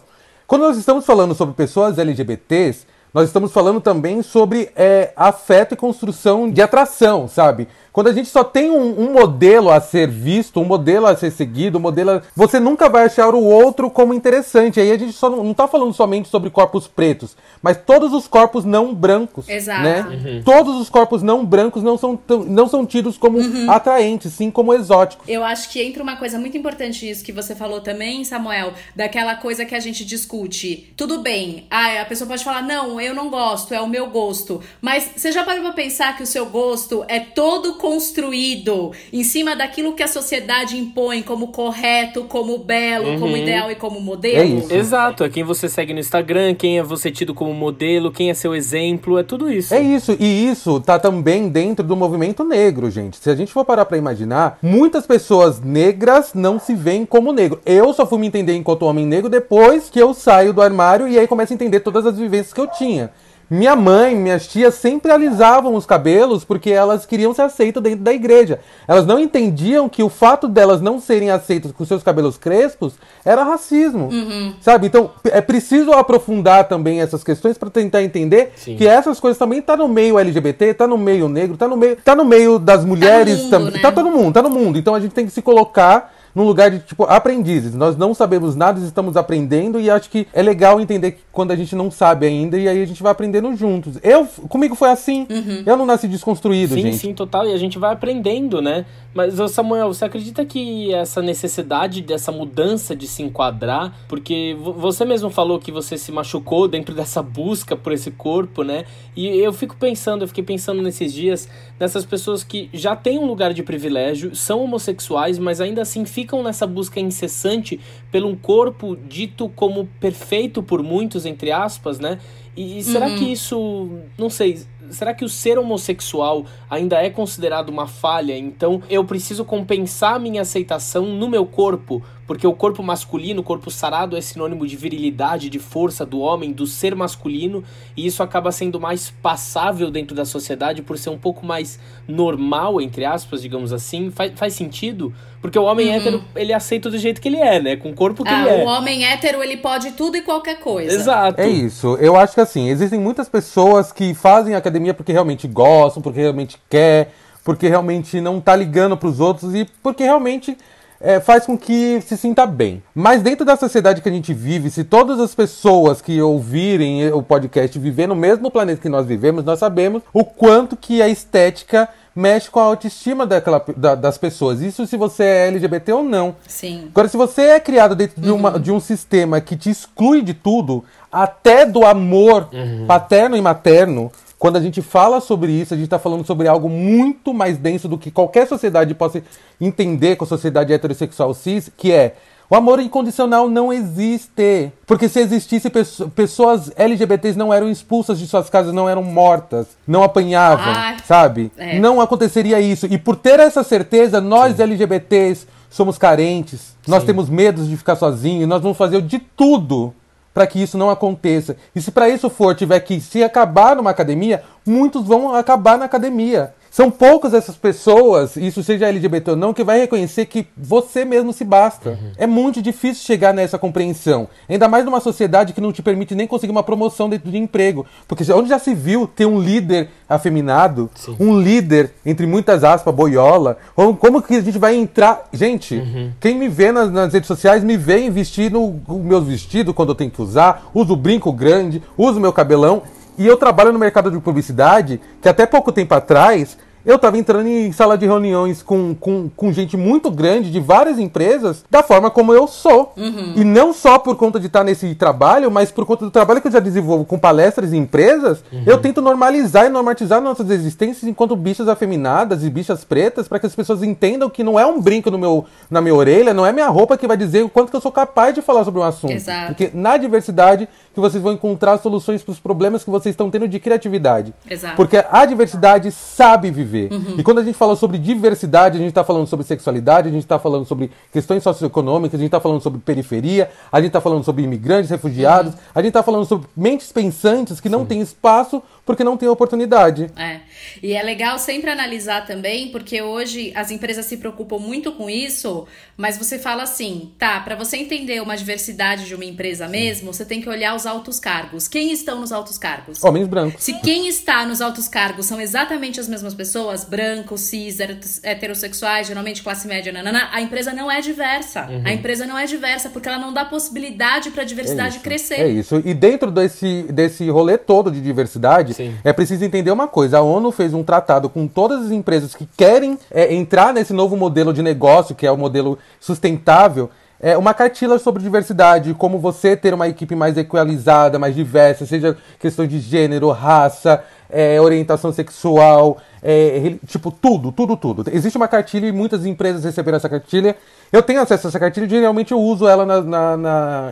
Quando 0.47 0.63
nós 0.63 0.75
estamos 0.75 1.05
falando 1.05 1.35
sobre 1.35 1.53
pessoas 1.53 1.99
LGBTs, 1.99 2.87
nós 3.13 3.27
estamos 3.27 3.51
falando 3.51 3.79
também 3.79 4.23
sobre 4.23 4.71
é, 4.75 5.13
afeto 5.15 5.73
e 5.73 5.77
construção 5.77 6.49
de 6.49 6.61
atração, 6.63 7.27
sabe? 7.27 7.67
Quando 7.99 8.07
a 8.07 8.13
gente 8.13 8.29
só 8.29 8.45
tem 8.45 8.71
um, 8.71 8.97
um, 8.97 9.11
modelo 9.11 9.69
a 9.69 9.81
ser 9.81 10.07
visto, 10.07 10.61
um 10.61 10.63
modelo 10.63 11.05
a 11.05 11.17
ser 11.17 11.31
seguido, 11.31 11.77
um 11.77 11.81
modelo. 11.81 12.11
A... 12.11 12.21
Você 12.33 12.57
nunca 12.57 12.87
vai 12.87 13.03
achar 13.03 13.35
o 13.35 13.43
outro 13.43 13.89
como 13.89 14.13
interessante. 14.13 14.79
Aí 14.79 14.89
a 14.89 14.97
gente 14.97 15.11
só 15.11 15.29
não, 15.29 15.43
não 15.43 15.53
tá 15.53 15.67
falando 15.67 15.93
somente 15.93 16.29
sobre 16.29 16.49
corpos 16.49 16.87
pretos, 16.87 17.35
mas 17.61 17.75
todos 17.75 18.13
os 18.13 18.25
corpos 18.25 18.63
não 18.63 18.95
brancos. 18.95 19.49
Exato. 19.49 19.83
Né? 19.83 20.01
Uhum. 20.01 20.43
Todos 20.45 20.79
os 20.79 20.89
corpos 20.89 21.21
não 21.21 21.45
brancos 21.45 21.83
não 21.83 21.97
são, 21.97 22.17
não 22.47 22.69
são 22.69 22.85
tidos 22.85 23.17
como 23.17 23.37
uhum. 23.37 23.69
atraentes, 23.69 24.31
sim 24.31 24.49
como 24.49 24.73
exóticos. 24.73 25.27
Eu 25.27 25.43
acho 25.43 25.69
que 25.69 25.83
entra 25.83 26.01
uma 26.01 26.15
coisa 26.15 26.39
muito 26.39 26.57
importante 26.57 27.09
isso 27.09 27.21
que 27.21 27.33
você 27.33 27.53
falou 27.53 27.81
também, 27.81 28.23
Samuel, 28.23 28.71
daquela 28.95 29.35
coisa 29.35 29.65
que 29.65 29.75
a 29.75 29.79
gente 29.81 30.05
discute. 30.05 30.93
Tudo 30.95 31.21
bem, 31.21 31.67
a, 31.69 31.99
a 31.99 32.05
pessoa 32.05 32.29
pode 32.29 32.45
falar, 32.45 32.61
não, 32.61 33.01
eu 33.01 33.13
não 33.13 33.29
gosto, 33.29 33.73
é 33.73 33.81
o 33.81 33.87
meu 33.87 34.07
gosto. 34.07 34.63
Mas 34.79 35.11
você 35.17 35.33
já 35.33 35.43
parou 35.43 35.63
pra 35.63 35.73
pensar 35.73 36.15
que 36.15 36.23
o 36.23 36.27
seu 36.27 36.45
gosto 36.45 37.03
é 37.09 37.19
todo 37.19 37.73
construído 37.89 38.91
em 39.11 39.23
cima 39.23 39.55
daquilo 39.55 39.93
que 39.93 40.03
a 40.03 40.07
sociedade 40.07 40.77
impõe 40.77 41.23
como 41.23 41.47
correto, 41.47 42.25
como 42.25 42.59
belo, 42.59 43.07
uhum. 43.13 43.19
como 43.19 43.35
ideal 43.35 43.71
e 43.71 43.75
como 43.75 43.99
modelo? 43.99 44.37
É 44.37 44.45
isso. 44.45 44.71
Exato, 44.71 45.23
é 45.23 45.29
quem 45.29 45.43
você 45.43 45.67
segue 45.67 45.91
no 45.91 45.99
Instagram, 45.99 46.53
quem 46.53 46.77
é 46.77 46.83
você 46.83 47.09
tido 47.09 47.33
como 47.33 47.51
modelo, 47.51 48.11
quem 48.11 48.29
é 48.29 48.35
seu 48.35 48.53
exemplo, 48.53 49.17
é 49.17 49.23
tudo 49.23 49.51
isso. 49.51 49.73
É 49.73 49.81
isso, 49.81 50.15
e 50.19 50.47
isso 50.47 50.79
tá 50.79 50.99
também 50.99 51.49
dentro 51.49 51.83
do 51.83 51.95
movimento 51.95 52.43
negro, 52.43 52.91
gente. 52.91 53.17
Se 53.17 53.27
a 53.31 53.35
gente 53.35 53.51
for 53.51 53.65
parar 53.65 53.85
pra 53.85 53.97
imaginar, 53.97 54.59
muitas 54.61 55.07
pessoas 55.07 55.59
negras 55.59 56.35
não 56.35 56.59
se 56.59 56.75
veem 56.75 57.07
como 57.07 57.33
negro. 57.33 57.59
Eu 57.65 57.91
só 57.91 58.05
fui 58.05 58.19
me 58.19 58.27
entender 58.27 58.55
enquanto 58.55 58.83
homem 58.83 59.03
negro 59.03 59.31
depois 59.31 59.89
que 59.89 59.97
eu 59.97 60.13
saio 60.13 60.53
do 60.53 60.61
armário 60.61 61.07
e 61.07 61.17
aí 61.17 61.25
começo 61.25 61.53
a 61.53 61.55
entender 61.55 61.79
todas 61.79 62.05
as 62.05 62.19
vivências 62.19 62.53
que 62.53 62.61
eu 62.61 62.67
tinha. 62.67 63.09
Minha 63.49 63.75
mãe, 63.75 64.15
minhas 64.15 64.47
tias 64.47 64.75
sempre 64.75 65.11
alisavam 65.11 65.73
os 65.73 65.85
cabelos 65.85 66.45
porque 66.45 66.69
elas 66.69 67.05
queriam 67.05 67.33
ser 67.33 67.41
aceitas 67.41 67.81
dentro 67.81 68.01
da 68.01 68.13
igreja. 68.13 68.59
Elas 68.87 69.07
não 69.07 69.19
entendiam 69.19 69.89
que 69.89 70.03
o 70.03 70.09
fato 70.09 70.47
delas 70.47 70.81
não 70.81 70.99
serem 70.99 71.31
aceitas 71.31 71.71
com 71.71 71.83
seus 71.83 72.03
cabelos 72.03 72.37
crespos 72.37 72.93
era 73.25 73.43
racismo. 73.43 74.09
Uhum. 74.11 74.53
Sabe? 74.61 74.85
Então 74.85 75.11
é 75.25 75.41
preciso 75.41 75.91
aprofundar 75.93 76.67
também 76.67 77.01
essas 77.01 77.23
questões 77.23 77.57
para 77.57 77.71
tentar 77.71 78.03
entender 78.03 78.51
Sim. 78.55 78.75
que 78.75 78.87
essas 78.87 79.19
coisas 79.19 79.39
também 79.39 79.61
tá 79.61 79.75
no 79.75 79.87
meio 79.87 80.19
LGBT, 80.19 80.75
tá 80.75 80.85
no 80.87 80.97
meio 80.97 81.27
negro, 81.27 81.57
tá 81.57 81.67
no 81.67 81.75
meio, 81.75 81.95
tá 81.95 82.15
no 82.15 82.25
meio 82.25 82.59
das 82.59 82.85
mulheres, 82.85 83.49
tá, 83.49 83.57
mundo, 83.57 83.71
né? 83.71 83.79
tá 83.79 83.91
todo 83.91 84.11
mundo, 84.11 84.33
tá 84.33 84.43
no 84.43 84.49
mundo. 84.51 84.77
Então 84.77 84.93
a 84.93 84.99
gente 84.99 85.13
tem 85.13 85.25
que 85.25 85.31
se 85.31 85.41
colocar 85.41 86.13
num 86.39 86.45
lugar 86.45 86.71
de, 86.71 86.79
tipo, 86.79 87.03
aprendizes. 87.03 87.75
Nós 87.75 87.97
não 87.97 88.13
sabemos 88.13 88.55
nada, 88.55 88.79
estamos 88.79 89.17
aprendendo 89.17 89.77
e 89.77 89.89
acho 89.89 90.09
que 90.09 90.25
é 90.31 90.41
legal 90.41 90.79
entender 90.79 91.11
que 91.11 91.21
quando 91.33 91.51
a 91.51 91.55
gente 91.55 91.75
não 91.75 91.91
sabe 91.91 92.25
ainda 92.25 92.57
e 92.57 92.65
aí 92.65 92.81
a 92.81 92.85
gente 92.85 93.03
vai 93.03 93.11
aprendendo 93.11 93.53
juntos. 93.57 93.97
Eu, 94.01 94.25
comigo 94.47 94.73
foi 94.73 94.89
assim. 94.89 95.27
Uhum. 95.29 95.63
Eu 95.65 95.75
não 95.75 95.85
nasci 95.85 96.07
desconstruído, 96.07 96.75
sim, 96.75 96.81
gente. 96.81 96.93
Sim, 96.93 97.07
sim, 97.09 97.13
total. 97.13 97.45
E 97.45 97.53
a 97.53 97.57
gente 97.57 97.77
vai 97.77 97.91
aprendendo, 97.91 98.61
né? 98.61 98.85
Mas, 99.13 99.33
Samuel, 99.51 99.93
você 99.93 100.05
acredita 100.05 100.45
que 100.45 100.93
essa 100.93 101.21
necessidade 101.21 102.01
dessa 102.01 102.31
mudança 102.31 102.95
de 102.95 103.07
se 103.07 103.21
enquadrar, 103.21 103.93
porque 104.07 104.55
você 104.77 105.03
mesmo 105.03 105.29
falou 105.29 105.59
que 105.59 105.73
você 105.73 105.97
se 105.97 106.11
machucou 106.11 106.69
dentro 106.69 106.95
dessa 106.95 107.21
busca 107.21 107.75
por 107.75 107.91
esse 107.91 108.11
corpo, 108.11 108.63
né? 108.63 108.85
E 109.15 109.27
eu 109.27 109.51
fico 109.51 109.75
pensando, 109.75 110.23
eu 110.23 110.27
fiquei 110.27 110.43
pensando 110.43 110.81
nesses 110.81 111.11
dias, 111.11 111.49
nessas 111.77 112.05
pessoas 112.05 112.43
que 112.45 112.69
já 112.71 112.95
têm 112.95 113.19
um 113.19 113.25
lugar 113.25 113.53
de 113.53 113.61
privilégio, 113.61 114.33
são 114.35 114.63
homossexuais, 114.63 115.37
mas 115.37 115.59
ainda 115.59 115.81
assim 115.81 116.05
ficam 116.05 116.28
nessa 116.43 116.67
busca 116.67 116.99
incessante 116.99 117.79
pelo 118.11 118.27
um 118.27 118.35
corpo 118.35 118.95
dito 118.95 119.49
como 119.49 119.87
perfeito 119.99 120.61
por 120.61 120.83
muitos, 120.83 121.25
entre 121.25 121.51
aspas, 121.51 121.99
né? 121.99 122.19
E, 122.55 122.79
e 122.79 122.83
será 122.83 123.07
uhum. 123.07 123.15
que 123.17 123.31
isso, 123.31 123.89
não 124.17 124.29
sei, 124.29 124.59
será 124.89 125.13
que 125.13 125.23
o 125.23 125.29
ser 125.29 125.57
homossexual 125.57 126.45
ainda 126.69 127.01
é 127.01 127.09
considerado 127.09 127.69
uma 127.69 127.87
falha? 127.87 128.37
Então 128.37 128.81
eu 128.89 129.05
preciso 129.05 129.45
compensar 129.45 130.15
a 130.15 130.19
minha 130.19 130.41
aceitação 130.41 131.05
no 131.05 131.27
meu 131.27 131.45
corpo, 131.45 132.03
porque 132.29 132.45
o 132.45 132.53
corpo 132.53 132.83
masculino, 132.83 133.41
o 133.41 133.43
corpo 133.43 133.71
sarado 133.71 134.15
é 134.15 134.21
sinônimo 134.21 134.67
de 134.67 134.75
virilidade, 134.75 135.49
de 135.49 135.57
força 135.57 136.05
do 136.05 136.19
homem, 136.19 136.51
do 136.51 136.67
ser 136.67 136.93
masculino, 136.93 137.63
e 137.97 138.05
isso 138.05 138.21
acaba 138.21 138.51
sendo 138.51 138.79
mais 138.79 139.09
passável 139.09 139.89
dentro 139.89 140.15
da 140.15 140.23
sociedade 140.23 140.83
por 140.83 140.95
ser 140.95 141.09
um 141.09 141.17
pouco 141.17 141.43
mais 141.43 141.79
normal, 142.07 142.79
entre 142.79 143.03
aspas, 143.03 143.41
digamos 143.41 143.73
assim. 143.73 144.11
Faz, 144.11 144.31
faz 144.35 144.53
sentido? 144.53 145.11
Porque 145.41 145.57
o 145.57 145.63
homem 145.63 145.87
uhum. 145.87 145.95
hétero, 145.95 146.23
ele 146.35 146.53
aceita 146.53 146.87
do 146.91 146.99
jeito 146.99 147.19
que 147.19 147.29
ele 147.29 147.37
é, 147.37 147.59
né? 147.59 147.75
Com 147.77 147.89
o 147.89 147.95
corpo 147.95 148.23
que 148.23 148.29
ah, 148.29 148.41
ele 148.41 148.61
é. 148.61 148.63
O 148.63 148.67
homem 148.67 149.05
hétero, 149.05 149.41
ele 149.41 149.57
pode 149.57 149.93
tudo 149.93 150.15
e 150.15 150.21
qualquer 150.21 150.59
coisa. 150.59 150.93
Exato. 150.93 151.41
É 151.41 151.47
isso. 151.47 151.97
Eu 151.99 152.15
acho 152.15 152.35
que 152.35 152.41
assim, 152.41 152.69
existem 152.69 152.99
muitas 152.99 153.27
pessoas 153.27 153.91
que 153.91 154.13
fazem 154.13 154.53
academia 154.53 154.93
porque 154.93 155.11
realmente 155.11 155.47
gostam, 155.47 155.99
porque 155.99 156.19
realmente 156.19 156.59
quer, 156.69 157.11
porque 157.43 157.67
realmente 157.67 158.21
não 158.21 158.39
tá 158.39 158.55
ligando 158.55 158.95
pros 158.95 159.19
outros 159.19 159.55
e 159.55 159.65
porque 159.81 160.03
realmente 160.03 160.55
é, 161.01 161.19
faz 161.19 161.45
com 161.45 161.57
que 161.57 162.01
se 162.01 162.17
sinta 162.17 162.45
bem. 162.45 162.83
Mas 162.93 163.21
dentro 163.21 163.45
da 163.45 163.55
sociedade 163.55 164.01
que 164.01 164.09
a 164.09 164.11
gente 164.11 164.33
vive, 164.33 164.69
se 164.69 164.83
todas 164.83 165.19
as 165.19 165.33
pessoas 165.33 166.01
que 166.01 166.21
ouvirem 166.21 167.11
o 167.11 167.23
podcast 167.23 167.77
viver 167.79 168.07
no 168.07 168.15
mesmo 168.15 168.51
planeta 168.51 168.81
que 168.81 168.89
nós 168.89 169.05
vivemos, 169.05 169.43
nós 169.43 169.59
sabemos 169.59 170.01
o 170.13 170.23
quanto 170.23 170.75
que 170.75 171.01
a 171.01 171.07
estética 171.07 171.87
mexe 172.15 172.49
com 172.49 172.59
a 172.59 172.63
autoestima 172.63 173.25
daquela, 173.25 173.63
da, 173.77 173.95
das 173.95 174.17
pessoas. 174.17 174.61
Isso 174.61 174.85
se 174.85 174.97
você 174.97 175.23
é 175.23 175.47
LGBT 175.47 175.93
ou 175.93 176.03
não. 176.03 176.35
Sim. 176.47 176.89
Agora, 176.91 177.07
se 177.07 177.15
você 177.15 177.41
é 177.43 177.59
criado 177.59 177.95
dentro 177.95 178.21
de, 178.21 178.31
uma, 178.31 178.53
uhum. 178.53 178.59
de 178.59 178.71
um 178.71 178.79
sistema 178.79 179.39
que 179.39 179.55
te 179.55 179.69
exclui 179.69 180.21
de 180.21 180.33
tudo, 180.33 180.83
até 181.11 181.65
do 181.65 181.85
amor 181.85 182.49
uhum. 182.51 182.85
paterno 182.85 183.37
e 183.37 183.41
materno, 183.41 184.11
quando 184.39 184.55
a 184.55 184.61
gente 184.61 184.81
fala 184.81 185.19
sobre 185.19 185.51
isso, 185.51 185.73
a 185.73 185.77
gente 185.77 185.87
está 185.87 185.99
falando 185.99 186.25
sobre 186.25 186.47
algo 186.47 186.69
muito 186.69 187.33
mais 187.33 187.57
denso 187.57 187.89
do 187.89 187.97
que 187.97 188.09
qualquer 188.09 188.47
sociedade 188.47 188.95
possa 188.95 189.21
entender 189.59 190.15
com 190.15 190.23
a 190.23 190.27
sociedade 190.27 190.71
heterossexual 190.71 191.33
cis, 191.33 191.69
que 191.75 191.91
é 191.91 192.15
o 192.49 192.55
amor 192.55 192.79
incondicional 192.79 193.49
não 193.49 193.71
existe. 193.71 194.71
Porque 194.87 195.09
se 195.09 195.19
existisse, 195.19 195.69
pessoas 196.15 196.71
LGBTs 196.75 197.37
não 197.37 197.53
eram 197.53 197.69
expulsas 197.69 198.17
de 198.17 198.25
suas 198.25 198.49
casas, 198.49 198.73
não 198.73 198.89
eram 198.89 199.03
mortas, 199.03 199.67
não 199.85 200.03
apanhavam, 200.03 200.73
ah, 200.73 200.95
sabe? 201.05 201.51
É. 201.57 201.77
Não 201.77 201.99
aconteceria 201.99 202.61
isso. 202.61 202.87
E 202.87 202.97
por 202.97 203.17
ter 203.17 203.41
essa 203.41 203.61
certeza, 203.61 204.21
nós 204.21 204.55
Sim. 204.55 204.63
LGBTs 204.63 205.47
somos 205.69 205.97
carentes, 205.97 206.75
nós 206.87 207.03
temos 207.03 207.29
medo 207.29 207.63
de 207.63 207.77
ficar 207.77 207.97
sozinhos, 207.97 208.47
nós 208.47 208.61
vamos 208.61 208.77
fazer 208.77 209.01
de 209.01 209.19
tudo 209.19 209.93
para 210.39 210.47
que 210.47 210.61
isso 210.61 210.77
não 210.77 210.89
aconteça. 210.89 211.57
E 211.75 211.81
se 211.81 211.91
para 211.91 212.07
isso 212.07 212.29
for 212.29 212.55
tiver 212.55 212.79
que 212.79 213.01
se 213.01 213.21
acabar 213.21 213.75
numa 213.75 213.89
academia, 213.89 214.41
muitos 214.65 215.05
vão 215.05 215.35
acabar 215.35 215.77
na 215.77 215.83
academia. 215.83 216.53
São 216.79 216.89
poucas 216.89 217.33
essas 217.33 217.57
pessoas, 217.57 218.37
isso 218.37 218.63
seja 218.63 218.87
LGBT 218.87 219.31
ou 219.31 219.35
não, 219.35 219.53
que 219.53 219.65
vai 219.65 219.81
reconhecer 219.81 220.25
que 220.27 220.47
você 220.55 221.03
mesmo 221.03 221.33
se 221.33 221.43
basta. 221.43 221.89
Uhum. 221.89 222.11
É 222.17 222.25
muito 222.25 222.61
difícil 222.61 223.03
chegar 223.03 223.33
nessa 223.33 223.57
compreensão. 223.57 224.29
Ainda 224.47 224.65
mais 224.69 224.85
numa 224.85 225.01
sociedade 225.01 225.51
que 225.51 225.59
não 225.59 225.73
te 225.73 225.81
permite 225.81 226.15
nem 226.15 226.25
conseguir 226.25 226.53
uma 226.53 226.63
promoção 226.63 227.09
dentro 227.09 227.29
de 227.29 227.37
emprego. 227.37 227.85
Porque 228.07 228.23
onde 228.31 228.47
já 228.47 228.57
se 228.57 228.73
viu 228.73 229.05
ter 229.05 229.25
um 229.25 229.41
líder 229.41 229.89
afeminado, 230.07 230.89
Sim. 230.95 231.17
um 231.19 231.37
líder, 231.37 231.91
entre 232.05 232.25
muitas 232.25 232.63
aspas, 232.63 232.95
boiola, 232.95 233.57
como 233.99 234.21
que 234.21 234.35
a 234.35 234.41
gente 234.41 234.57
vai 234.57 234.73
entrar. 234.73 235.27
Gente, 235.33 235.75
uhum. 235.75 236.13
quem 236.17 236.37
me 236.37 236.47
vê 236.47 236.71
nas, 236.71 236.89
nas, 236.89 237.11
redes 237.11 237.27
sociais 237.27 237.61
me 237.61 237.75
vê 237.75 238.09
vestindo 238.09 238.61
o 238.61 239.03
meu 239.03 239.21
vestido 239.21 239.73
quando 239.73 239.89
eu 239.89 239.95
tenho 239.95 240.11
que 240.11 240.21
usar, 240.21 240.69
uso 240.73 240.95
brinco 240.95 241.33
grande, 241.33 241.83
uso 241.97 242.21
meu 242.21 242.31
cabelão. 242.31 242.83
E 243.17 243.27
eu 243.27 243.35
trabalho 243.35 243.73
no 243.73 243.79
mercado 243.79 244.09
de 244.09 244.17
publicidade, 244.19 245.01
que 245.21 245.27
até 245.27 245.45
pouco 245.45 245.73
tempo 245.73 245.93
atrás 245.93 246.57
eu 246.85 246.95
estava 246.95 247.17
entrando 247.17 247.47
em 247.47 247.71
sala 247.71 247.97
de 247.97 248.05
reuniões 248.05 248.61
com, 248.61 248.95
com, 248.95 249.29
com 249.29 249.51
gente 249.51 249.75
muito 249.75 250.09
grande 250.09 250.51
de 250.51 250.59
várias 250.59 250.99
empresas 250.99 251.63
da 251.69 251.83
forma 251.83 252.09
como 252.09 252.33
eu 252.33 252.47
sou. 252.47 252.93
Uhum. 252.97 253.33
E 253.35 253.43
não 253.43 253.73
só 253.73 253.99
por 253.99 254.15
conta 254.15 254.39
de 254.39 254.47
estar 254.47 254.63
nesse 254.63 254.95
trabalho, 254.95 255.51
mas 255.51 255.71
por 255.71 255.85
conta 255.85 256.05
do 256.05 256.11
trabalho 256.11 256.41
que 256.41 256.47
eu 256.47 256.51
já 256.51 256.59
desenvolvo 256.59 257.05
com 257.05 257.17
palestras 257.17 257.73
e 257.73 257.77
empresas, 257.77 258.43
uhum. 258.51 258.63
eu 258.65 258.77
tento 258.77 259.01
normalizar 259.01 259.65
e 259.65 259.69
normatizar 259.69 260.21
nossas 260.21 260.49
existências 260.49 261.03
enquanto 261.03 261.35
bichas 261.35 261.67
afeminadas 261.67 262.43
e 262.43 262.49
bichas 262.49 262.83
pretas 262.83 263.27
para 263.27 263.39
que 263.39 263.45
as 263.45 263.55
pessoas 263.55 263.83
entendam 263.83 264.29
que 264.29 264.43
não 264.43 264.59
é 264.59 264.65
um 264.65 264.81
brinco 264.81 265.11
no 265.11 265.17
meu, 265.17 265.45
na 265.69 265.81
minha 265.81 265.95
orelha, 265.95 266.33
não 266.33 266.45
é 266.45 266.51
minha 266.51 266.69
roupa 266.69 266.97
que 266.97 267.07
vai 267.07 267.17
dizer 267.17 267.43
o 267.43 267.49
quanto 267.49 267.69
que 267.69 267.75
eu 267.75 267.81
sou 267.81 267.91
capaz 267.91 268.33
de 268.33 268.41
falar 268.41 268.63
sobre 268.63 268.79
um 268.79 268.83
assunto. 268.83 269.13
Exato. 269.13 269.47
Porque 269.47 269.71
na 269.73 269.97
diversidade 269.97 270.67
que 270.99 271.09
vocês 271.09 271.23
vão 271.23 271.33
encontrar 271.33 271.77
soluções 271.77 272.21
para 272.21 272.31
os 272.31 272.39
problemas 272.39 272.83
que 272.83 272.89
vocês 272.89 273.13
estão 273.13 273.29
tendo 273.31 273.47
de 273.47 273.59
criatividade. 273.59 274.33
Exato. 274.49 274.75
Porque 274.75 275.03
a 275.09 275.25
diversidade 275.25 275.91
sabe 275.91 276.51
viver. 276.51 276.91
Uhum. 276.91 277.15
E 277.17 277.23
quando 277.23 277.39
a 277.39 277.43
gente 277.43 277.55
fala 277.55 277.75
sobre 277.75 277.97
diversidade, 277.97 278.77
a 278.77 278.79
gente 278.79 278.89
está 278.89 279.03
falando 279.03 279.27
sobre 279.27 279.45
sexualidade, 279.45 280.09
a 280.09 280.11
gente 280.11 280.23
está 280.23 280.37
falando 280.37 280.65
sobre 280.65 280.91
questões 281.11 281.41
socioeconômicas, 281.41 282.19
a 282.19 282.21
gente 282.21 282.27
está 282.27 282.39
falando 282.39 282.61
sobre 282.61 282.79
periferia, 282.79 283.49
a 283.71 283.77
gente 283.79 283.87
está 283.87 284.01
falando 284.01 284.23
sobre 284.23 284.43
imigrantes, 284.43 284.89
refugiados, 284.89 285.53
uhum. 285.53 285.59
a 285.73 285.79
gente 285.79 285.89
está 285.89 286.03
falando 286.03 286.25
sobre 286.25 286.47
mentes 286.55 286.91
pensantes 286.91 287.59
que 287.59 287.69
não 287.69 287.85
têm 287.85 288.01
espaço 288.01 288.61
porque 288.89 289.03
não 289.03 289.15
tem 289.15 289.29
oportunidade. 289.29 290.09
É. 290.17 290.39
E 290.81 290.93
é 290.93 291.03
legal 291.03 291.37
sempre 291.37 291.69
analisar 291.69 292.25
também, 292.25 292.69
porque 292.69 293.03
hoje 293.03 293.53
as 293.55 293.69
empresas 293.69 294.07
se 294.07 294.17
preocupam 294.17 294.57
muito 294.57 294.91
com 294.93 295.07
isso, 295.07 295.67
mas 295.95 296.17
você 296.17 296.39
fala 296.39 296.63
assim, 296.63 297.11
tá, 297.19 297.39
para 297.39 297.55
você 297.55 297.77
entender 297.77 298.19
uma 298.19 298.35
diversidade 298.35 299.05
de 299.05 299.13
uma 299.13 299.25
empresa 299.25 299.67
mesmo, 299.67 300.11
você 300.11 300.25
tem 300.25 300.41
que 300.41 300.49
olhar 300.49 300.75
os 300.75 300.87
altos 300.89 301.19
cargos. 301.19 301.67
Quem 301.67 301.91
estão 301.91 302.19
nos 302.19 302.31
altos 302.31 302.57
cargos? 302.57 303.03
Homens 303.03 303.27
brancos. 303.27 303.63
Se 303.63 303.73
quem 303.79 304.07
está 304.07 304.45
nos 304.45 304.59
altos 304.59 304.87
cargos 304.87 305.27
são 305.27 305.39
exatamente 305.39 305.99
as 305.99 306.07
mesmas 306.07 306.33
pessoas, 306.33 306.83
brancos, 306.83 307.41
cis, 307.41 307.77
heterossexuais, 308.23 309.07
geralmente 309.07 309.43
classe 309.43 309.67
média, 309.67 309.91
nanana, 309.93 310.29
a 310.31 310.41
empresa 310.41 310.73
não 310.73 310.91
é 310.91 310.99
diversa. 310.99 311.67
Uhum. 311.69 311.83
A 311.85 311.93
empresa 311.93 312.25
não 312.25 312.37
é 312.37 312.45
diversa 312.45 312.89
porque 312.89 313.07
ela 313.07 313.19
não 313.19 313.31
dá 313.31 313.45
possibilidade 313.45 314.31
para 314.31 314.41
a 314.41 314.45
diversidade 314.45 314.97
é 314.97 314.99
crescer. 314.99 315.39
É 315.39 315.47
isso. 315.47 315.81
E 315.85 315.93
dentro 315.93 316.31
desse, 316.31 316.83
desse 316.91 317.29
rolê 317.29 317.57
todo 317.57 317.91
de 317.91 318.01
diversidade, 318.01 318.73
Sim. 318.73 318.95
é 319.03 319.13
preciso 319.13 319.45
entender 319.45 319.71
uma 319.71 319.87
coisa. 319.87 320.17
A 320.17 320.21
ONU 320.21 320.51
fez 320.51 320.73
um 320.73 320.83
tratado 320.83 321.29
com 321.29 321.47
todas 321.47 321.85
as 321.85 321.91
empresas 321.91 322.33
que 322.33 322.47
querem 322.57 322.97
é, 323.11 323.33
entrar 323.33 323.73
nesse 323.73 323.93
novo 323.93 324.17
modelo 324.17 324.51
de 324.51 324.63
negócio, 324.63 325.15
que 325.15 325.27
é 325.27 325.31
o 325.31 325.37
modelo 325.37 325.77
sustentável, 325.99 326.89
é, 327.21 327.37
uma 327.37 327.53
cartilha 327.53 327.99
sobre 327.99 328.23
diversidade, 328.23 328.93
como 328.93 329.19
você 329.19 329.55
ter 329.55 329.73
uma 329.73 329.87
equipe 329.87 330.15
mais 330.15 330.37
equalizada, 330.37 331.19
mais 331.19 331.35
diversa, 331.35 331.85
seja 331.85 332.17
questão 332.39 332.65
de 332.65 332.79
gênero, 332.79 333.29
raça, 333.31 334.03
é, 334.29 334.61
orientação 334.61 335.11
sexual, 335.11 335.97
é, 336.23 336.75
tipo, 336.87 337.11
tudo, 337.11 337.51
tudo, 337.51 337.75
tudo. 337.75 338.09
Existe 338.11 338.37
uma 338.37 338.47
cartilha 338.47 338.87
e 338.87 338.91
muitas 338.91 339.25
empresas 339.25 339.63
receberam 339.63 339.97
essa 339.97 340.07
cartilha. 340.07 340.55
Eu 340.91 341.01
tenho 341.01 341.21
acesso 341.21 341.47
a 341.47 341.49
essa 341.49 341.59
cartilha 341.59 341.85
e 341.85 341.89
geralmente 341.89 342.31
eu 342.31 342.39
uso 342.39 342.67
ela 342.67 342.85
na, 342.85 343.01
na, 343.01 343.37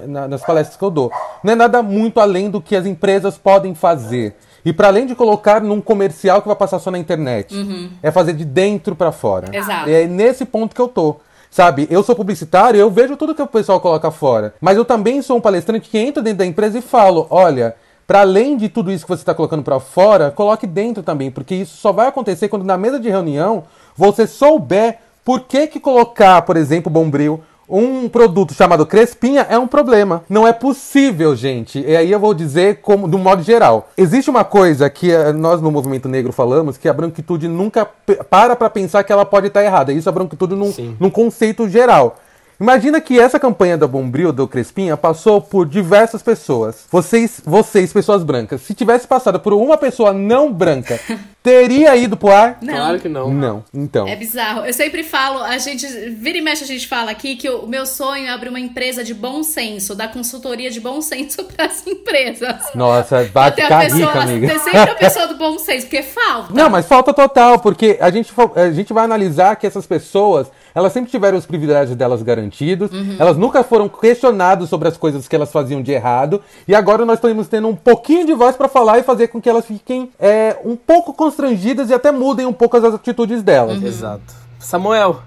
na, 0.07 0.27
nas 0.27 0.41
palestras 0.43 0.77
que 0.77 0.83
eu 0.83 0.91
dou. 0.91 1.11
Não 1.43 1.53
é 1.53 1.55
nada 1.55 1.81
muito 1.81 2.19
além 2.19 2.49
do 2.49 2.61
que 2.61 2.75
as 2.75 2.85
empresas 2.85 3.37
podem 3.37 3.75
fazer. 3.75 4.35
E 4.63 4.73
para 4.73 4.87
além 4.87 5.05
de 5.05 5.15
colocar 5.15 5.61
num 5.61 5.79
comercial 5.79 6.41
que 6.41 6.47
vai 6.47 6.55
passar 6.55 6.79
só 6.79 6.91
na 6.91 6.97
internet, 6.97 7.55
uhum. 7.55 7.89
é 8.01 8.11
fazer 8.11 8.33
de 8.33 8.43
dentro 8.43 8.95
para 8.95 9.11
fora. 9.11 9.55
Exato. 9.55 9.89
É 9.89 10.05
nesse 10.05 10.45
ponto 10.45 10.75
que 10.75 10.81
eu 10.81 10.87
tô. 10.87 11.17
Sabe, 11.49 11.87
eu 11.89 12.03
sou 12.03 12.15
publicitário, 12.15 12.79
eu 12.79 12.89
vejo 12.91 13.17
tudo 13.17 13.33
que 13.33 13.41
o 13.41 13.47
pessoal 13.47 13.79
coloca 13.79 14.11
fora. 14.11 14.53
Mas 14.61 14.77
eu 14.77 14.85
também 14.85 15.21
sou 15.21 15.37
um 15.37 15.41
palestrante 15.41 15.89
que 15.89 15.97
entra 15.97 16.21
dentro 16.21 16.39
da 16.39 16.45
empresa 16.45 16.77
e 16.77 16.81
falo: 16.81 17.27
olha, 17.29 17.75
para 18.05 18.21
além 18.21 18.55
de 18.55 18.69
tudo 18.69 18.91
isso 18.91 19.05
que 19.05 19.09
você 19.09 19.21
está 19.21 19.33
colocando 19.33 19.63
para 19.63 19.79
fora, 19.79 20.31
coloque 20.31 20.65
dentro 20.65 21.03
também, 21.03 21.29
porque 21.29 21.55
isso 21.55 21.77
só 21.77 21.91
vai 21.91 22.07
acontecer 22.07 22.47
quando 22.47 22.63
na 22.63 22.77
mesa 22.77 22.99
de 22.99 23.09
reunião 23.09 23.63
você 23.95 24.25
souber 24.25 24.99
por 25.25 25.41
que, 25.41 25.67
que 25.67 25.79
colocar, 25.79 26.41
por 26.43 26.55
exemplo, 26.55 26.89
Bombril 26.89 27.41
um 27.67 28.07
produto 28.07 28.53
chamado 28.53 28.85
Crespinha 28.85 29.45
é 29.49 29.57
um 29.57 29.67
problema. 29.67 30.23
Não 30.29 30.47
é 30.47 30.53
possível, 30.53 31.35
gente. 31.35 31.79
E 31.79 31.95
aí 31.95 32.11
eu 32.11 32.19
vou 32.19 32.33
dizer 32.33 32.79
como, 32.81 33.07
do 33.07 33.17
modo 33.17 33.43
geral. 33.43 33.89
Existe 33.97 34.29
uma 34.29 34.43
coisa 34.43 34.89
que 34.89 35.11
eh, 35.11 35.33
nós 35.33 35.61
no 35.61 35.71
movimento 35.71 36.07
negro 36.07 36.31
falamos, 36.31 36.77
que 36.77 36.87
a 36.87 36.93
branquitude 36.93 37.47
nunca 37.47 37.85
para 38.29 38.55
para 38.55 38.69
pensar 38.69 39.03
que 39.03 39.11
ela 39.11 39.25
pode 39.25 39.47
estar 39.47 39.63
errada. 39.63 39.91
Isso 39.91 40.07
a 40.07 40.11
branquitude 40.11 40.55
num, 40.55 40.73
num 40.99 41.09
conceito 41.09 41.67
geral. 41.67 42.17
Imagina 42.59 42.99
que 42.99 43.19
essa 43.19 43.39
campanha 43.39 43.77
da 43.77 43.85
Bombril, 43.85 44.33
do 44.33 44.47
Crespinha, 44.47 44.97
passou 44.97 45.39
por 45.39 45.67
diversas 45.67 46.23
pessoas. 46.23 46.85
Vocês, 46.89 47.39
vocês, 47.45 47.93
pessoas 47.93 48.23
brancas, 48.23 48.61
se 48.61 48.73
tivesse 48.73 49.07
passado 49.07 49.39
por 49.39 49.53
uma 49.53 49.77
pessoa 49.77 50.11
não 50.11 50.51
branca, 50.51 50.99
teria 51.43 51.95
ido 51.95 52.17
pro 52.17 52.31
ar? 52.31 52.57
Não. 52.61 52.73
Claro 52.73 52.99
que 52.99 53.07
não. 53.07 53.33
Não, 53.33 53.63
então. 53.73 54.07
É 54.07 54.15
bizarro. 54.15 54.65
Eu 54.65 54.73
sempre 54.73 55.03
falo, 55.03 55.41
a 55.41 55.57
gente, 55.57 55.87
vira 56.09 56.37
e 56.37 56.41
mexe 56.41 56.63
a 56.63 56.67
gente 56.67 56.87
fala 56.87 57.11
aqui 57.11 57.35
que 57.35 57.49
o 57.49 57.65
meu 57.67 57.85
sonho 57.85 58.25
é 58.25 58.29
abrir 58.29 58.49
uma 58.49 58.59
empresa 58.59 59.03
de 59.03 59.13
bom 59.13 59.43
senso, 59.43 59.95
dar 59.95 60.11
consultoria 60.11 60.69
de 60.69 60.79
bom 60.79 61.01
senso 61.01 61.43
para 61.55 61.65
as 61.65 61.85
empresas. 61.85 62.73
Nossa, 62.75 63.23
vai 63.25 63.51
ficar 63.51 63.81
pessoa, 63.81 64.07
rica, 64.07 64.19
amiga. 64.19 64.47
Tem 64.47 64.59
sempre 64.59 64.79
a 64.91 64.95
pessoa 64.95 65.27
do 65.27 65.35
bom 65.35 65.57
senso, 65.57 65.87
porque 65.87 66.03
falta. 66.03 66.53
Não, 66.53 66.69
mas 66.69 66.85
falta 66.85 67.13
total, 67.13 67.59
porque 67.59 67.97
a 68.01 68.09
gente, 68.09 68.33
a 68.55 68.71
gente 68.71 68.91
vai 68.91 69.05
analisar 69.05 69.55
que 69.55 69.65
essas 69.65 69.85
pessoas 69.85 70.47
elas 70.77 70.93
sempre 70.93 71.09
tiveram 71.09 71.39
os 71.39 71.45
privilégios 71.47 71.97
delas 71.97 72.21
garantidos, 72.21 72.91
uhum. 72.91 73.15
elas 73.17 73.35
nunca 73.35 73.63
foram 73.63 73.89
questionadas 73.89 74.69
sobre 74.69 74.87
as 74.87 74.95
coisas 74.95 75.27
que 75.27 75.35
elas 75.35 75.51
faziam 75.51 75.81
de 75.81 75.91
errado, 75.91 76.39
e 76.67 76.75
agora 76.75 77.03
nós 77.03 77.17
estamos 77.17 77.47
tendo 77.47 77.67
um 77.67 77.75
pouquinho 77.75 78.27
de 78.27 78.33
voz 78.35 78.55
para 78.55 78.67
falar 78.67 78.99
e 78.99 79.03
fazer 79.03 79.29
com 79.29 79.41
que 79.41 79.49
elas 79.49 79.65
fiquem 79.65 80.11
é, 80.19 80.55
um 80.63 80.75
pouco 80.75 81.13
constrangidas 81.27 81.89
e 81.89 81.93
até 81.93 82.11
mudem 82.11 82.45
um 82.45 82.53
pouco 82.53 82.77
as 82.77 82.83
atitudes 82.83 83.43
delas. 83.43 83.79
Uhum. 83.79 83.87
Exato. 83.87 84.33
Samuel, 84.59 85.21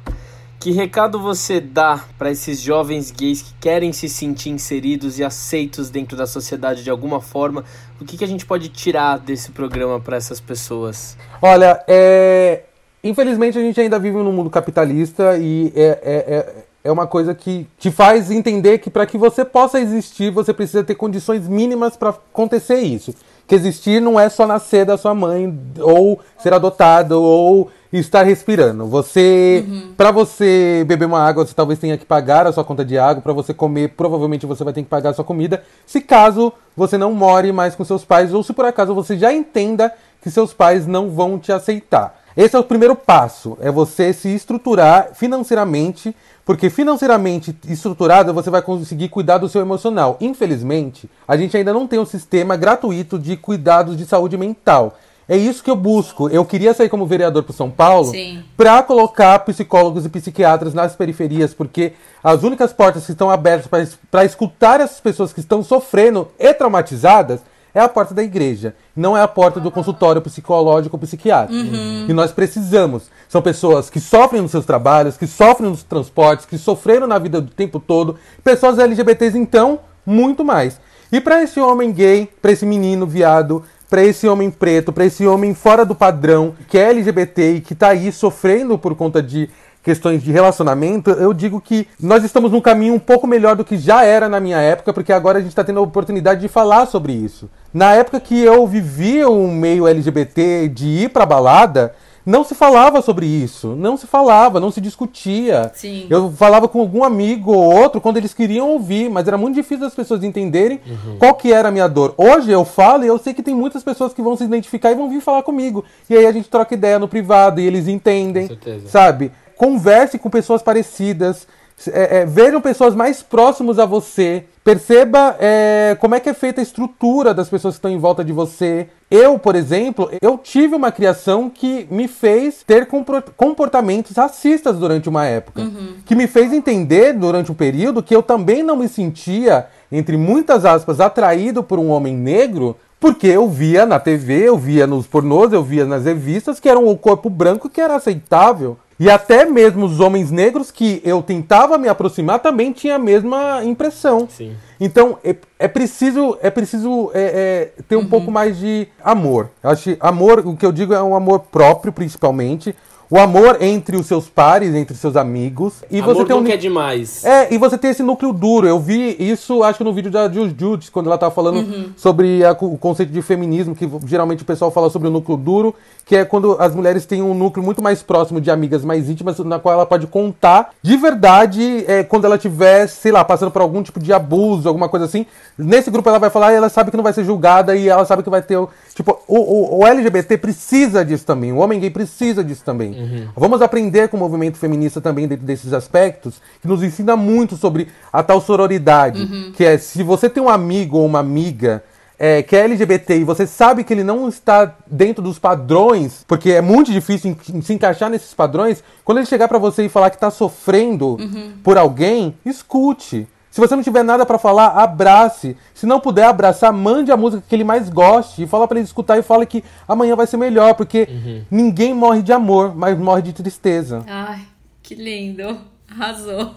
que 0.58 0.72
recado 0.72 1.20
você 1.20 1.60
dá 1.60 2.04
para 2.18 2.30
esses 2.30 2.60
jovens 2.60 3.10
gays 3.10 3.42
que 3.42 3.54
querem 3.60 3.92
se 3.92 4.08
sentir 4.08 4.50
inseridos 4.50 5.18
e 5.18 5.24
aceitos 5.24 5.90
dentro 5.90 6.16
da 6.16 6.26
sociedade 6.26 6.82
de 6.82 6.90
alguma 6.90 7.20
forma? 7.20 7.64
O 8.00 8.04
que, 8.04 8.16
que 8.16 8.24
a 8.24 8.28
gente 8.28 8.46
pode 8.46 8.68
tirar 8.68 9.18
desse 9.18 9.50
programa 9.50 10.00
para 10.00 10.16
essas 10.16 10.40
pessoas? 10.40 11.16
Olha, 11.42 11.82
é, 11.86 12.64
Infelizmente 13.02 13.58
a 13.58 13.62
gente 13.62 13.80
ainda 13.80 13.98
vive 13.98 14.18
num 14.18 14.32
mundo 14.32 14.50
capitalista 14.50 15.38
e 15.38 15.72
é, 15.74 15.86
é, 16.02 16.34
é, 16.36 16.64
é 16.84 16.92
uma 16.92 17.06
coisa 17.06 17.34
que 17.34 17.66
te 17.78 17.90
faz 17.90 18.30
entender 18.30 18.78
que 18.78 18.90
para 18.90 19.06
que 19.06 19.16
você 19.16 19.42
possa 19.42 19.80
existir, 19.80 20.30
você 20.30 20.52
precisa 20.52 20.84
ter 20.84 20.94
condições 20.94 21.48
mínimas 21.48 21.96
para 21.96 22.10
acontecer 22.10 22.78
isso. 22.80 23.14
Que 23.50 23.56
existir 23.56 24.00
não 24.00 24.18
é 24.18 24.28
só 24.28 24.46
nascer 24.46 24.86
da 24.86 24.96
sua 24.96 25.12
mãe, 25.12 25.52
ou 25.80 26.20
ser 26.38 26.54
adotado, 26.54 27.20
ou 27.20 27.68
estar 27.92 28.22
respirando. 28.22 28.86
Você, 28.86 29.64
uhum. 29.68 29.92
para 29.96 30.12
você 30.12 30.84
beber 30.86 31.06
uma 31.06 31.18
água, 31.18 31.44
você 31.44 31.52
talvez 31.52 31.76
tenha 31.76 31.98
que 31.98 32.06
pagar 32.06 32.46
a 32.46 32.52
sua 32.52 32.62
conta 32.62 32.84
de 32.84 32.96
água. 32.96 33.20
Para 33.20 33.32
você 33.32 33.52
comer, 33.52 33.88
provavelmente 33.96 34.46
você 34.46 34.62
vai 34.62 34.72
ter 34.72 34.84
que 34.84 34.88
pagar 34.88 35.10
a 35.10 35.14
sua 35.14 35.24
comida. 35.24 35.64
Se 35.84 36.00
caso 36.00 36.52
você 36.76 36.96
não 36.96 37.12
more 37.12 37.50
mais 37.50 37.74
com 37.74 37.84
seus 37.84 38.04
pais, 38.04 38.32
ou 38.32 38.44
se 38.44 38.52
por 38.52 38.64
acaso 38.64 38.94
você 38.94 39.18
já 39.18 39.32
entenda 39.32 39.92
que 40.22 40.30
seus 40.30 40.54
pais 40.54 40.86
não 40.86 41.10
vão 41.10 41.36
te 41.36 41.50
aceitar. 41.50 42.20
Esse 42.36 42.54
é 42.54 42.58
o 42.60 42.62
primeiro 42.62 42.94
passo, 42.94 43.58
é 43.60 43.68
você 43.68 44.12
se 44.12 44.28
estruturar 44.28 45.08
financeiramente, 45.14 46.14
porque 46.50 46.68
financeiramente 46.68 47.56
estruturado 47.68 48.34
você 48.34 48.50
vai 48.50 48.60
conseguir 48.60 49.08
cuidar 49.08 49.38
do 49.38 49.48
seu 49.48 49.60
emocional. 49.60 50.16
Infelizmente, 50.20 51.08
a 51.28 51.36
gente 51.36 51.56
ainda 51.56 51.72
não 51.72 51.86
tem 51.86 52.00
um 52.00 52.04
sistema 52.04 52.56
gratuito 52.56 53.20
de 53.20 53.36
cuidados 53.36 53.96
de 53.96 54.04
saúde 54.04 54.36
mental. 54.36 54.98
É 55.28 55.36
isso 55.36 55.62
que 55.62 55.70
eu 55.70 55.76
busco. 55.76 56.28
Eu 56.28 56.44
queria 56.44 56.74
sair 56.74 56.88
como 56.88 57.06
vereador 57.06 57.44
para 57.44 57.54
São 57.54 57.70
Paulo 57.70 58.10
para 58.56 58.82
colocar 58.82 59.38
psicólogos 59.44 60.04
e 60.04 60.08
psiquiatras 60.08 60.74
nas 60.74 60.96
periferias, 60.96 61.54
porque 61.54 61.92
as 62.20 62.42
únicas 62.42 62.72
portas 62.72 63.06
que 63.06 63.12
estão 63.12 63.30
abertas 63.30 63.88
para 64.10 64.24
escutar 64.24 64.80
essas 64.80 64.98
pessoas 64.98 65.32
que 65.32 65.38
estão 65.38 65.62
sofrendo 65.62 66.26
e 66.36 66.52
traumatizadas 66.52 67.38
é 67.74 67.80
a 67.80 67.88
porta 67.88 68.14
da 68.14 68.22
igreja, 68.22 68.74
não 68.94 69.16
é 69.16 69.22
a 69.22 69.28
porta 69.28 69.60
do 69.60 69.70
consultório 69.70 70.20
psicológico 70.22 70.96
ou 70.96 71.00
psiquiátrico. 71.00 71.62
Uhum. 71.62 72.06
E 72.08 72.12
nós 72.12 72.32
precisamos. 72.32 73.10
São 73.28 73.40
pessoas 73.40 73.88
que 73.88 74.00
sofrem 74.00 74.42
nos 74.42 74.50
seus 74.50 74.66
trabalhos, 74.66 75.16
que 75.16 75.26
sofrem 75.26 75.70
nos 75.70 75.82
transportes, 75.82 76.46
que 76.46 76.58
sofreram 76.58 77.06
na 77.06 77.18
vida 77.18 77.40
do 77.40 77.50
tempo 77.50 77.78
todo. 77.78 78.16
Pessoas 78.42 78.78
LGBTs, 78.78 79.38
então, 79.38 79.80
muito 80.04 80.44
mais. 80.44 80.80
E 81.12 81.20
para 81.20 81.42
esse 81.42 81.60
homem 81.60 81.92
gay, 81.92 82.28
para 82.40 82.52
esse 82.52 82.64
menino 82.64 83.06
viado, 83.06 83.64
para 83.88 84.04
esse 84.04 84.28
homem 84.28 84.50
preto, 84.50 84.92
para 84.92 85.04
esse 85.04 85.26
homem 85.26 85.52
fora 85.52 85.84
do 85.84 85.96
padrão, 85.96 86.54
que 86.68 86.78
é 86.78 86.90
LGBT 86.90 87.54
e 87.54 87.60
que 87.60 87.72
está 87.72 87.88
aí 87.88 88.12
sofrendo 88.12 88.78
por 88.78 88.94
conta 88.94 89.20
de 89.20 89.50
questões 89.82 90.22
de 90.22 90.30
relacionamento, 90.30 91.10
eu 91.10 91.32
digo 91.32 91.60
que 91.60 91.86
nós 91.98 92.22
estamos 92.22 92.52
num 92.52 92.60
caminho 92.60 92.94
um 92.94 92.98
pouco 92.98 93.26
melhor 93.26 93.56
do 93.56 93.64
que 93.64 93.76
já 93.76 94.04
era 94.04 94.28
na 94.28 94.40
minha 94.40 94.58
época, 94.58 94.92
porque 94.92 95.12
agora 95.12 95.38
a 95.38 95.40
gente 95.40 95.50
está 95.50 95.64
tendo 95.64 95.80
a 95.80 95.82
oportunidade 95.82 96.40
de 96.40 96.48
falar 96.48 96.86
sobre 96.86 97.12
isso. 97.12 97.48
Na 97.72 97.94
época 97.94 98.20
que 98.20 98.38
eu 98.38 98.66
vivia 98.66 99.28
um 99.28 99.50
meio 99.52 99.86
LGBT 99.86 100.68
de 100.68 100.86
ir 100.86 101.10
pra 101.10 101.24
balada, 101.24 101.94
não 102.24 102.44
se 102.44 102.54
falava 102.54 103.00
sobre 103.00 103.24
isso, 103.26 103.74
não 103.74 103.96
se 103.96 104.06
falava, 104.06 104.60
não 104.60 104.70
se 104.70 104.80
discutia. 104.80 105.70
Sim. 105.74 106.06
Eu 106.10 106.30
falava 106.30 106.68
com 106.68 106.80
algum 106.80 107.02
amigo 107.02 107.52
ou 107.52 107.74
outro 107.74 108.00
quando 108.00 108.18
eles 108.18 108.34
queriam 108.34 108.68
ouvir, 108.68 109.08
mas 109.08 109.26
era 109.26 109.38
muito 109.38 109.54
difícil 109.54 109.84
das 109.84 109.94
pessoas 109.94 110.22
entenderem 110.22 110.80
uhum. 110.86 111.16
qual 111.18 111.34
que 111.34 111.52
era 111.52 111.68
a 111.68 111.72
minha 111.72 111.88
dor. 111.88 112.14
Hoje 112.18 112.50
eu 112.50 112.64
falo 112.64 113.04
e 113.04 113.06
eu 113.06 113.18
sei 113.18 113.32
que 113.32 113.42
tem 113.42 113.54
muitas 113.54 113.82
pessoas 113.82 114.12
que 114.12 114.20
vão 114.20 114.36
se 114.36 114.44
identificar 114.44 114.92
e 114.92 114.94
vão 114.94 115.08
vir 115.08 115.20
falar 115.20 115.42
comigo. 115.42 115.84
E 116.08 116.16
aí 116.16 116.26
a 116.26 116.32
gente 116.32 116.48
troca 116.48 116.74
ideia 116.74 116.98
no 116.98 117.08
privado 117.08 117.60
e 117.60 117.66
eles 117.66 117.88
entendem, 117.88 118.50
sabe? 118.86 119.32
Converse 119.60 120.18
com 120.18 120.30
pessoas 120.30 120.62
parecidas, 120.62 121.46
é, 121.92 122.20
é, 122.20 122.24
vejam 122.24 122.62
pessoas 122.62 122.94
mais 122.94 123.22
próximas 123.22 123.78
a 123.78 123.84
você, 123.84 124.44
perceba 124.64 125.36
é, 125.38 125.98
como 126.00 126.14
é 126.14 126.20
que 126.20 126.30
é 126.30 126.32
feita 126.32 126.62
a 126.62 126.62
estrutura 126.62 127.34
das 127.34 127.50
pessoas 127.50 127.74
que 127.74 127.78
estão 127.78 127.90
em 127.90 127.98
volta 127.98 128.24
de 128.24 128.32
você. 128.32 128.88
Eu, 129.10 129.38
por 129.38 129.54
exemplo, 129.54 130.10
eu 130.22 130.38
tive 130.38 130.74
uma 130.74 130.90
criação 130.90 131.50
que 131.50 131.86
me 131.90 132.08
fez 132.08 132.62
ter 132.66 132.88
comportamentos 133.36 134.16
racistas 134.16 134.78
durante 134.78 135.10
uma 135.10 135.26
época, 135.26 135.60
uhum. 135.60 135.96
que 136.06 136.14
me 136.14 136.26
fez 136.26 136.54
entender 136.54 137.12
durante 137.12 137.52
um 137.52 137.54
período 137.54 138.02
que 138.02 138.16
eu 138.16 138.22
também 138.22 138.62
não 138.62 138.76
me 138.76 138.88
sentia, 138.88 139.66
entre 139.92 140.16
muitas 140.16 140.64
aspas, 140.64 141.00
atraído 141.00 141.62
por 141.62 141.78
um 141.78 141.90
homem 141.90 142.16
negro, 142.16 142.78
porque 142.98 143.26
eu 143.26 143.46
via 143.46 143.84
na 143.84 144.00
TV, 144.00 144.48
eu 144.48 144.56
via 144.56 144.86
nos 144.86 145.06
pornôs, 145.06 145.52
eu 145.52 145.62
via 145.62 145.84
nas 145.84 146.06
revistas 146.06 146.58
que 146.58 146.66
era 146.66 146.78
um 146.78 146.96
corpo 146.96 147.28
branco 147.28 147.68
que 147.68 147.82
era 147.82 147.96
aceitável. 147.96 148.78
E 149.00 149.08
até 149.08 149.46
mesmo 149.46 149.86
os 149.86 149.98
homens 149.98 150.30
negros 150.30 150.70
que 150.70 151.00
eu 151.02 151.22
tentava 151.22 151.78
me 151.78 151.88
aproximar 151.88 152.38
também 152.38 152.70
tinha 152.70 152.96
a 152.96 152.98
mesma 152.98 153.64
impressão. 153.64 154.28
Sim. 154.28 154.54
Então 154.78 155.16
é, 155.24 155.34
é 155.58 155.66
preciso, 155.66 156.36
é 156.42 156.50
preciso 156.50 157.10
é, 157.14 157.70
é, 157.78 157.82
ter 157.88 157.96
um 157.96 158.00
uhum. 158.00 158.08
pouco 158.08 158.30
mais 158.30 158.58
de 158.58 158.86
amor. 159.02 159.48
Eu 159.62 159.70
acho 159.70 159.84
que 159.84 159.96
amor, 160.00 160.46
o 160.46 160.54
que 160.54 160.66
eu 160.66 160.70
digo 160.70 160.92
é 160.92 161.02
um 161.02 161.14
amor 161.14 161.40
próprio, 161.50 161.94
principalmente. 161.94 162.76
O 163.10 163.18
amor 163.18 163.58
entre 163.60 163.96
os 163.96 164.06
seus 164.06 164.28
pares, 164.28 164.72
entre 164.74 164.94
os 164.94 165.00
seus 165.00 165.16
amigos. 165.16 165.82
E 165.90 166.00
amor 166.00 166.14
você 166.14 166.24
tem 166.24 166.36
um 166.36 166.46
é 166.46 166.56
demais. 166.56 167.24
É, 167.24 167.52
e 167.52 167.58
você 167.58 167.76
tem 167.76 167.90
esse 167.90 168.04
núcleo 168.04 168.32
duro. 168.32 168.68
Eu 168.68 168.78
vi 168.78 169.16
isso, 169.18 169.64
acho 169.64 169.78
que 169.78 169.84
no 169.84 169.92
vídeo 169.92 170.12
da 170.12 170.30
Jude, 170.30 170.90
quando 170.92 171.06
ela 171.06 171.18
tava 171.18 171.34
falando 171.34 171.56
uhum. 171.56 171.90
sobre 171.96 172.44
a, 172.44 172.52
o 172.52 172.78
conceito 172.78 173.12
de 173.12 173.20
feminismo, 173.20 173.74
que 173.74 173.90
geralmente 174.06 174.44
o 174.44 174.46
pessoal 174.46 174.70
fala 174.70 174.88
sobre 174.88 175.08
o 175.08 175.10
núcleo 175.10 175.36
duro, 175.36 175.74
que 176.06 176.14
é 176.14 176.24
quando 176.24 176.56
as 176.60 176.72
mulheres 176.74 177.04
têm 177.04 177.20
um 177.20 177.34
núcleo 177.34 177.64
muito 177.64 177.82
mais 177.82 178.00
próximo 178.02 178.40
de 178.40 178.50
amigas 178.50 178.84
mais 178.84 179.10
íntimas, 179.10 179.38
na 179.40 179.58
qual 179.58 179.74
ela 179.74 179.86
pode 179.86 180.06
contar 180.06 180.70
de 180.80 180.96
verdade 180.96 181.84
é, 181.88 182.04
quando 182.04 182.26
ela 182.26 182.38
tiver, 182.38 182.86
sei 182.86 183.10
lá, 183.10 183.24
passando 183.24 183.50
por 183.50 183.60
algum 183.60 183.82
tipo 183.82 183.98
de 183.98 184.12
abuso, 184.12 184.68
alguma 184.68 184.88
coisa 184.88 185.06
assim. 185.06 185.26
Nesse 185.58 185.90
grupo 185.90 186.08
ela 186.08 186.18
vai 186.18 186.30
falar 186.30 186.52
e 186.52 186.56
ela 186.56 186.68
sabe 186.68 186.90
que 186.92 186.96
não 186.96 187.04
vai 187.04 187.12
ser 187.12 187.24
julgada 187.24 187.74
e 187.74 187.88
ela 187.88 188.04
sabe 188.04 188.22
que 188.22 188.30
vai 188.30 188.42
ter. 188.42 188.56
Tipo, 189.00 189.18
o, 189.26 189.38
o, 189.38 189.78
o 189.78 189.86
LGBT 189.86 190.36
precisa 190.36 191.02
disso 191.02 191.24
também, 191.24 191.52
o 191.52 191.56
homem 191.56 191.80
gay 191.80 191.88
precisa 191.88 192.44
disso 192.44 192.62
também. 192.62 192.90
Uhum. 192.90 193.28
Vamos 193.34 193.62
aprender 193.62 194.08
com 194.08 194.18
o 194.18 194.20
movimento 194.20 194.58
feminista 194.58 195.00
também 195.00 195.26
dentro 195.26 195.46
desses 195.46 195.72
aspectos, 195.72 196.34
que 196.60 196.68
nos 196.68 196.82
ensina 196.82 197.16
muito 197.16 197.56
sobre 197.56 197.88
a 198.12 198.22
tal 198.22 198.42
sororidade, 198.42 199.22
uhum. 199.22 199.52
que 199.56 199.64
é 199.64 199.78
se 199.78 200.02
você 200.02 200.28
tem 200.28 200.42
um 200.42 200.50
amigo 200.50 200.98
ou 200.98 201.06
uma 201.06 201.18
amiga 201.18 201.82
é, 202.18 202.42
que 202.42 202.54
é 202.54 202.64
LGBT 202.64 203.16
e 203.16 203.24
você 203.24 203.46
sabe 203.46 203.84
que 203.84 203.94
ele 203.94 204.04
não 204.04 204.28
está 204.28 204.76
dentro 204.86 205.22
dos 205.22 205.38
padrões, 205.38 206.22
porque 206.28 206.50
é 206.50 206.60
muito 206.60 206.92
difícil 206.92 207.34
se 207.62 207.72
encaixar 207.72 208.10
nesses 208.10 208.34
padrões, 208.34 208.84
quando 209.02 209.16
ele 209.16 209.26
chegar 209.26 209.48
para 209.48 209.56
você 209.56 209.86
e 209.86 209.88
falar 209.88 210.10
que 210.10 210.16
está 210.16 210.30
sofrendo 210.30 211.16
uhum. 211.18 211.52
por 211.64 211.78
alguém, 211.78 212.36
escute. 212.44 213.26
Se 213.50 213.60
você 213.60 213.74
não 213.74 213.82
tiver 213.82 214.04
nada 214.04 214.24
para 214.24 214.38
falar, 214.38 214.68
abrace. 214.68 215.56
Se 215.74 215.84
não 215.84 215.98
puder 215.98 216.24
abraçar, 216.24 216.72
mande 216.72 217.10
a 217.10 217.16
música 217.16 217.42
que 217.46 217.54
ele 217.54 217.64
mais 217.64 217.88
goste 217.88 218.44
e 218.44 218.46
fala 218.46 218.68
para 218.68 218.78
ele 218.78 218.86
escutar 218.86 219.18
e 219.18 219.22
fala 219.22 219.44
que 219.44 219.64
amanhã 219.88 220.14
vai 220.14 220.26
ser 220.26 220.36
melhor, 220.36 220.74
porque 220.74 221.08
uhum. 221.10 221.44
ninguém 221.50 221.92
morre 221.92 222.22
de 222.22 222.32
amor, 222.32 222.74
mas 222.74 222.96
morre 222.96 223.22
de 223.22 223.32
tristeza. 223.32 224.04
Ai, 224.06 224.42
que 224.82 224.94
lindo. 224.94 225.58
Arrasou. 225.90 226.54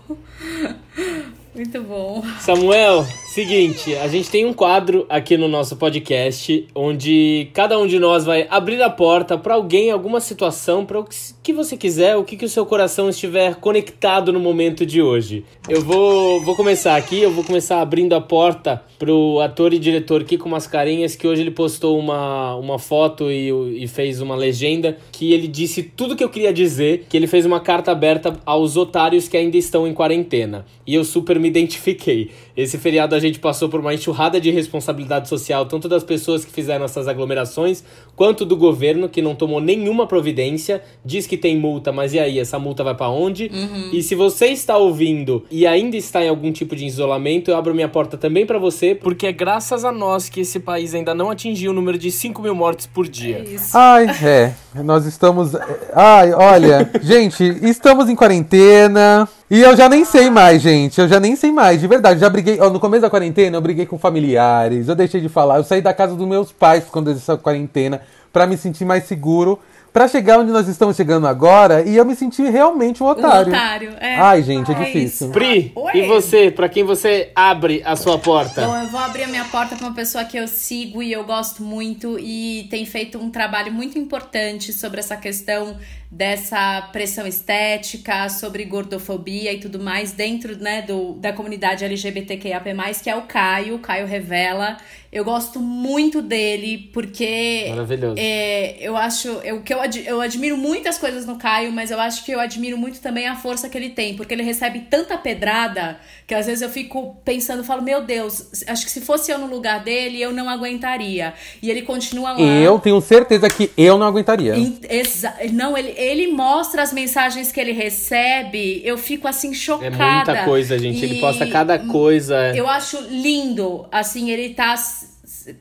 Muito 1.56 1.80
bom. 1.84 2.24
Samuel, 2.40 3.06
seguinte, 3.28 3.96
a 3.96 4.08
gente 4.08 4.28
tem 4.28 4.44
um 4.44 4.54
quadro 4.54 5.06
aqui 5.08 5.38
no 5.38 5.48
nosso 5.48 5.76
podcast 5.76 6.68
onde 6.74 7.48
cada 7.54 7.78
um 7.78 7.86
de 7.86 8.00
nós 8.00 8.26
vai 8.26 8.48
abrir 8.50 8.82
a 8.82 8.90
porta 8.90 9.38
para 9.38 9.54
alguém, 9.54 9.92
alguma 9.92 10.20
situação, 10.20 10.84
para 10.84 11.00
o 11.00 11.06
que 11.44 11.54
você 11.54 11.78
quiser, 11.78 12.16
o 12.16 12.24
que, 12.24 12.36
que 12.36 12.46
o 12.46 12.50
seu 12.50 12.66
coração 12.66 13.08
estiver 13.08 13.56
conectado 13.56 14.34
no 14.34 14.40
momento 14.40 14.84
de 14.84 15.00
hoje. 15.00 15.46
Eu 15.70 15.82
vou, 15.82 16.42
vou 16.42 16.56
começar 16.56 16.96
aqui, 16.96 17.22
eu 17.22 17.32
vou 17.32 17.44
começar 17.44 17.82
abrindo 17.82 18.14
a 18.14 18.22
porta 18.22 18.82
pro 18.98 19.40
ator 19.42 19.74
e 19.74 19.80
diretor 19.80 20.24
Kiko 20.24 20.50
Mascarenhas, 20.50 21.16
que 21.16 21.28
hoje 21.28 21.42
ele 21.42 21.52
postou 21.52 22.00
uma, 22.00 22.56
uma 22.56 22.80
foto 22.80 23.30
e, 23.30 23.84
e 23.84 23.88
fez 23.88 24.22
uma 24.22 24.36
legenda 24.36 24.98
que 25.12 25.34
ele 25.34 25.48
disse 25.48 25.84
tudo 25.84 26.16
que 26.16 26.24
eu 26.24 26.30
queria 26.30 26.54
dizer, 26.54 27.06
que 27.10 27.16
ele 27.16 27.28
fez 27.28 27.46
uma 27.46 27.60
carta 27.60 27.92
aberta 27.92 28.40
aos 28.46 28.76
otários 28.76 29.28
que 29.28 29.38
ainda 29.38 29.58
estão 29.58 29.88
em 29.88 29.94
quarentena. 29.94 30.66
E 30.88 30.96
eu 30.96 31.04
super 31.04 31.38
me 31.44 31.50
identifiquei. 31.50 32.32
Esse 32.56 32.78
feriado 32.78 33.14
a 33.14 33.20
gente 33.20 33.38
passou 33.40 33.68
por 33.68 33.80
uma 33.80 33.94
enxurrada 33.94 34.40
de 34.40 34.50
responsabilidade 34.50 35.28
social, 35.28 35.66
tanto 35.66 35.90
das 35.90 36.04
pessoas 36.04 36.46
que 36.46 36.52
fizeram 36.52 36.86
essas 36.86 37.08
aglomerações, 37.08 37.84
quanto 38.16 38.46
do 38.46 38.56
governo, 38.56 39.10
que 39.10 39.22
não 39.22 39.36
tomou 39.36 39.60
nenhuma 39.60 40.08
providência, 40.08 40.82
diz 41.04 41.28
que 41.28 41.38
tem 41.38 41.58
multa, 41.58 41.92
mas 41.92 42.14
e 42.14 42.20
aí, 42.20 42.40
essa 42.40 42.58
multa 42.58 42.84
vai 42.84 42.96
para 42.96 43.10
onde? 43.10 43.52
Uhum. 43.54 43.90
E 43.92 44.02
se 44.02 44.16
você 44.16 44.48
está 44.48 44.78
ouvindo 44.78 45.44
e 45.52 45.68
ainda 45.68 45.98
está 45.98 46.24
em 46.24 46.30
algum 46.30 46.52
tipo 46.52 46.76
de 46.76 46.86
isolamento, 46.86 47.52
eu 47.52 47.58
abro 47.58 47.76
minha 47.76 47.90
porta 47.90 48.18
também 48.18 48.46
para 48.46 48.58
você, 48.58 48.96
porque 48.96 49.28
é 49.28 49.32
graças 49.32 49.84
a 49.84 49.92
nós 49.92 50.30
que 50.30 50.42
esse 50.42 50.60
país 50.60 50.94
ainda 50.94 51.14
não 51.14 51.30
atingiu 51.30 51.72
o 51.72 51.74
número 51.74 51.98
de 51.98 52.10
5 52.10 52.42
mil 52.42 52.56
mortes 52.56 52.88
por 52.88 53.08
dia. 53.08 53.44
É 53.46 53.56
Ai, 53.74 54.06
é. 54.24 54.54
Nós 54.84 55.06
estamos. 55.06 55.52
Ai, 55.94 56.34
olha, 56.34 56.90
gente, 57.02 57.44
estamos 57.64 58.10
em 58.10 58.16
quarentena. 58.16 59.28
E 59.54 59.62
eu 59.62 59.78
já 59.78 59.88
nem 59.88 60.04
sei 60.04 60.32
mais, 60.32 60.64
gente. 60.64 61.00
Eu 61.00 61.08
já 61.08 61.20
nem 61.20 61.36
sei 61.36 61.52
mais, 61.52 61.80
de 61.80 61.86
verdade. 61.86 62.20
Já 62.20 62.28
briguei. 62.28 62.58
no 62.58 62.80
começo 62.80 63.04
da 63.04 63.10
quarentena, 63.12 63.56
eu 63.56 63.62
briguei 63.62 63.86
com 63.86 64.00
familiares. 64.00 64.88
Eu 64.88 64.96
deixei 64.96 65.22
de 65.22 65.30
falar. 65.30 65.58
Eu 65.58 65.64
saí 65.64 65.80
da 65.80 65.94
casa 65.94 66.16
dos 66.16 66.28
meus 66.28 66.52
pais 66.52 66.86
quando 66.86 67.12
essa 67.12 67.38
quarentena 67.38 68.02
para 68.32 68.48
me 68.48 68.58
sentir 68.58 68.84
mais 68.84 69.04
seguro 69.04 69.60
para 69.94 70.08
chegar 70.08 70.40
onde 70.40 70.52
nós 70.52 70.68
estamos 70.68 70.98
chegando 70.98 71.28
agora 71.28 71.84
e 71.84 71.96
eu 71.96 72.04
me 72.04 72.16
senti 72.16 72.42
realmente 72.42 73.04
um 73.04 73.06
otário. 73.06 73.54
Um 73.54 73.56
otário, 73.56 73.94
é. 74.00 74.16
Ai, 74.16 74.42
gente, 74.42 74.72
é, 74.72 74.74
é 74.74 74.78
difícil. 74.80 75.28
Isso. 75.28 75.30
Pri, 75.30 75.72
Oi. 75.76 75.92
e 75.94 76.08
você? 76.08 76.50
Para 76.50 76.68
quem 76.68 76.84
você 76.84 77.32
abre 77.36 77.84
a 77.86 77.96
sua 77.96 78.18
porta? 78.18 78.66
Bom, 78.66 78.76
eu 78.76 78.88
vou 78.88 79.00
abrir 79.00 79.24
a 79.24 79.28
minha 79.28 79.46
porta 79.46 79.76
para 79.76 79.86
uma 79.86 79.94
pessoa 79.94 80.26
que 80.26 80.36
eu 80.36 80.48
sigo 80.48 81.04
e 81.04 81.14
eu 81.14 81.24
gosto 81.24 81.62
muito 81.62 82.18
e 82.20 82.68
tem 82.72 82.88
feito 82.88 83.20
um 83.20 83.30
trabalho 83.30 83.72
muito 83.72 84.00
importante 84.00 84.74
sobre 84.74 85.00
essa 85.00 85.16
questão 85.16 85.78
dessa 86.10 86.90
pressão 86.92 87.26
estética, 87.26 88.30
sobre 88.30 88.66
gordofobia 88.66 89.54
e 89.54 89.60
tudo 89.60 89.80
mais 89.80 90.12
dentro 90.12 90.58
né, 90.58 90.82
do, 90.82 91.14
da 91.14 91.34
comunidade 91.34 91.84
LGBTQIAP+, 91.84 92.64
que 93.04 93.10
é 93.10 93.16
o 93.16 93.24
Caio, 93.24 93.76
o 93.76 93.80
Caio 93.80 94.08
Revela. 94.08 94.78
Eu 95.14 95.24
gosto 95.24 95.60
muito 95.60 96.24
dele 96.24 96.90
porque 96.92 97.68
Maravilhoso. 97.70 98.16
É, 98.18 98.76
eu 98.80 98.98
acho 98.98 99.28
eu, 99.44 99.62
que 99.62 99.72
eu, 99.72 99.80
ad, 99.80 100.04
eu 100.08 100.20
admiro 100.20 100.58
muitas 100.58 100.98
coisas 100.98 101.28
no 101.28 101.36
Caio, 101.36 101.72
mas 101.72 101.92
eu 101.92 102.00
acho 102.00 102.26
que 102.26 102.32
eu 102.32 102.40
admiro 102.40 102.80
muito 102.80 103.00
também 103.00 103.28
a 103.28 103.36
força 103.36 103.70
que 103.70 103.78
ele 103.78 103.92
tem, 103.92 104.16
porque 104.16 104.34
ele 104.34 104.42
recebe 104.42 104.88
tanta 104.90 105.16
pedrada 105.16 106.00
que 106.26 106.34
às 106.34 106.46
vezes 106.46 106.62
eu 106.62 106.70
fico 106.70 107.18
pensando, 107.24 107.64
falo, 107.64 107.82
meu 107.82 108.02
Deus, 108.04 108.64
acho 108.68 108.86
que 108.86 108.92
se 108.92 109.02
fosse 109.02 109.32
eu 109.32 109.38
no 109.38 109.48
lugar 109.48 109.84
dele, 109.84 110.22
eu 110.22 110.32
não 110.32 110.50
aguentaria. 110.50 111.34
E 111.62 111.70
ele 111.70 111.82
continua 111.82 112.34
lá. 112.34 112.40
Eu 112.40 112.80
tenho 112.80 113.00
certeza 113.02 113.48
que 113.50 113.72
eu 113.78 113.98
não 113.98 114.08
aguentaria. 114.08 114.56
Exa 114.90 115.34
não, 115.52 115.78
ele, 115.78 115.94
ele 115.98 116.28
mostra 116.32 116.82
as 116.82 116.94
mensagens 116.94 117.52
que 117.52 117.60
ele 117.60 117.72
recebe, 117.72 118.82
eu 118.84 118.98
fico 118.98 119.28
assim 119.28 119.54
chocada. 119.54 119.96
É 119.96 120.16
muita 120.16 120.46
coisa, 120.46 120.78
gente. 120.80 121.00
E 121.02 121.04
ele 121.04 121.20
posta 121.20 121.46
cada 121.48 121.80
coisa. 121.80 122.56
Eu 122.56 122.68
acho 122.68 123.00
lindo, 123.10 123.86
assim, 123.92 124.32
ele 124.32 124.54
tá 124.54 124.76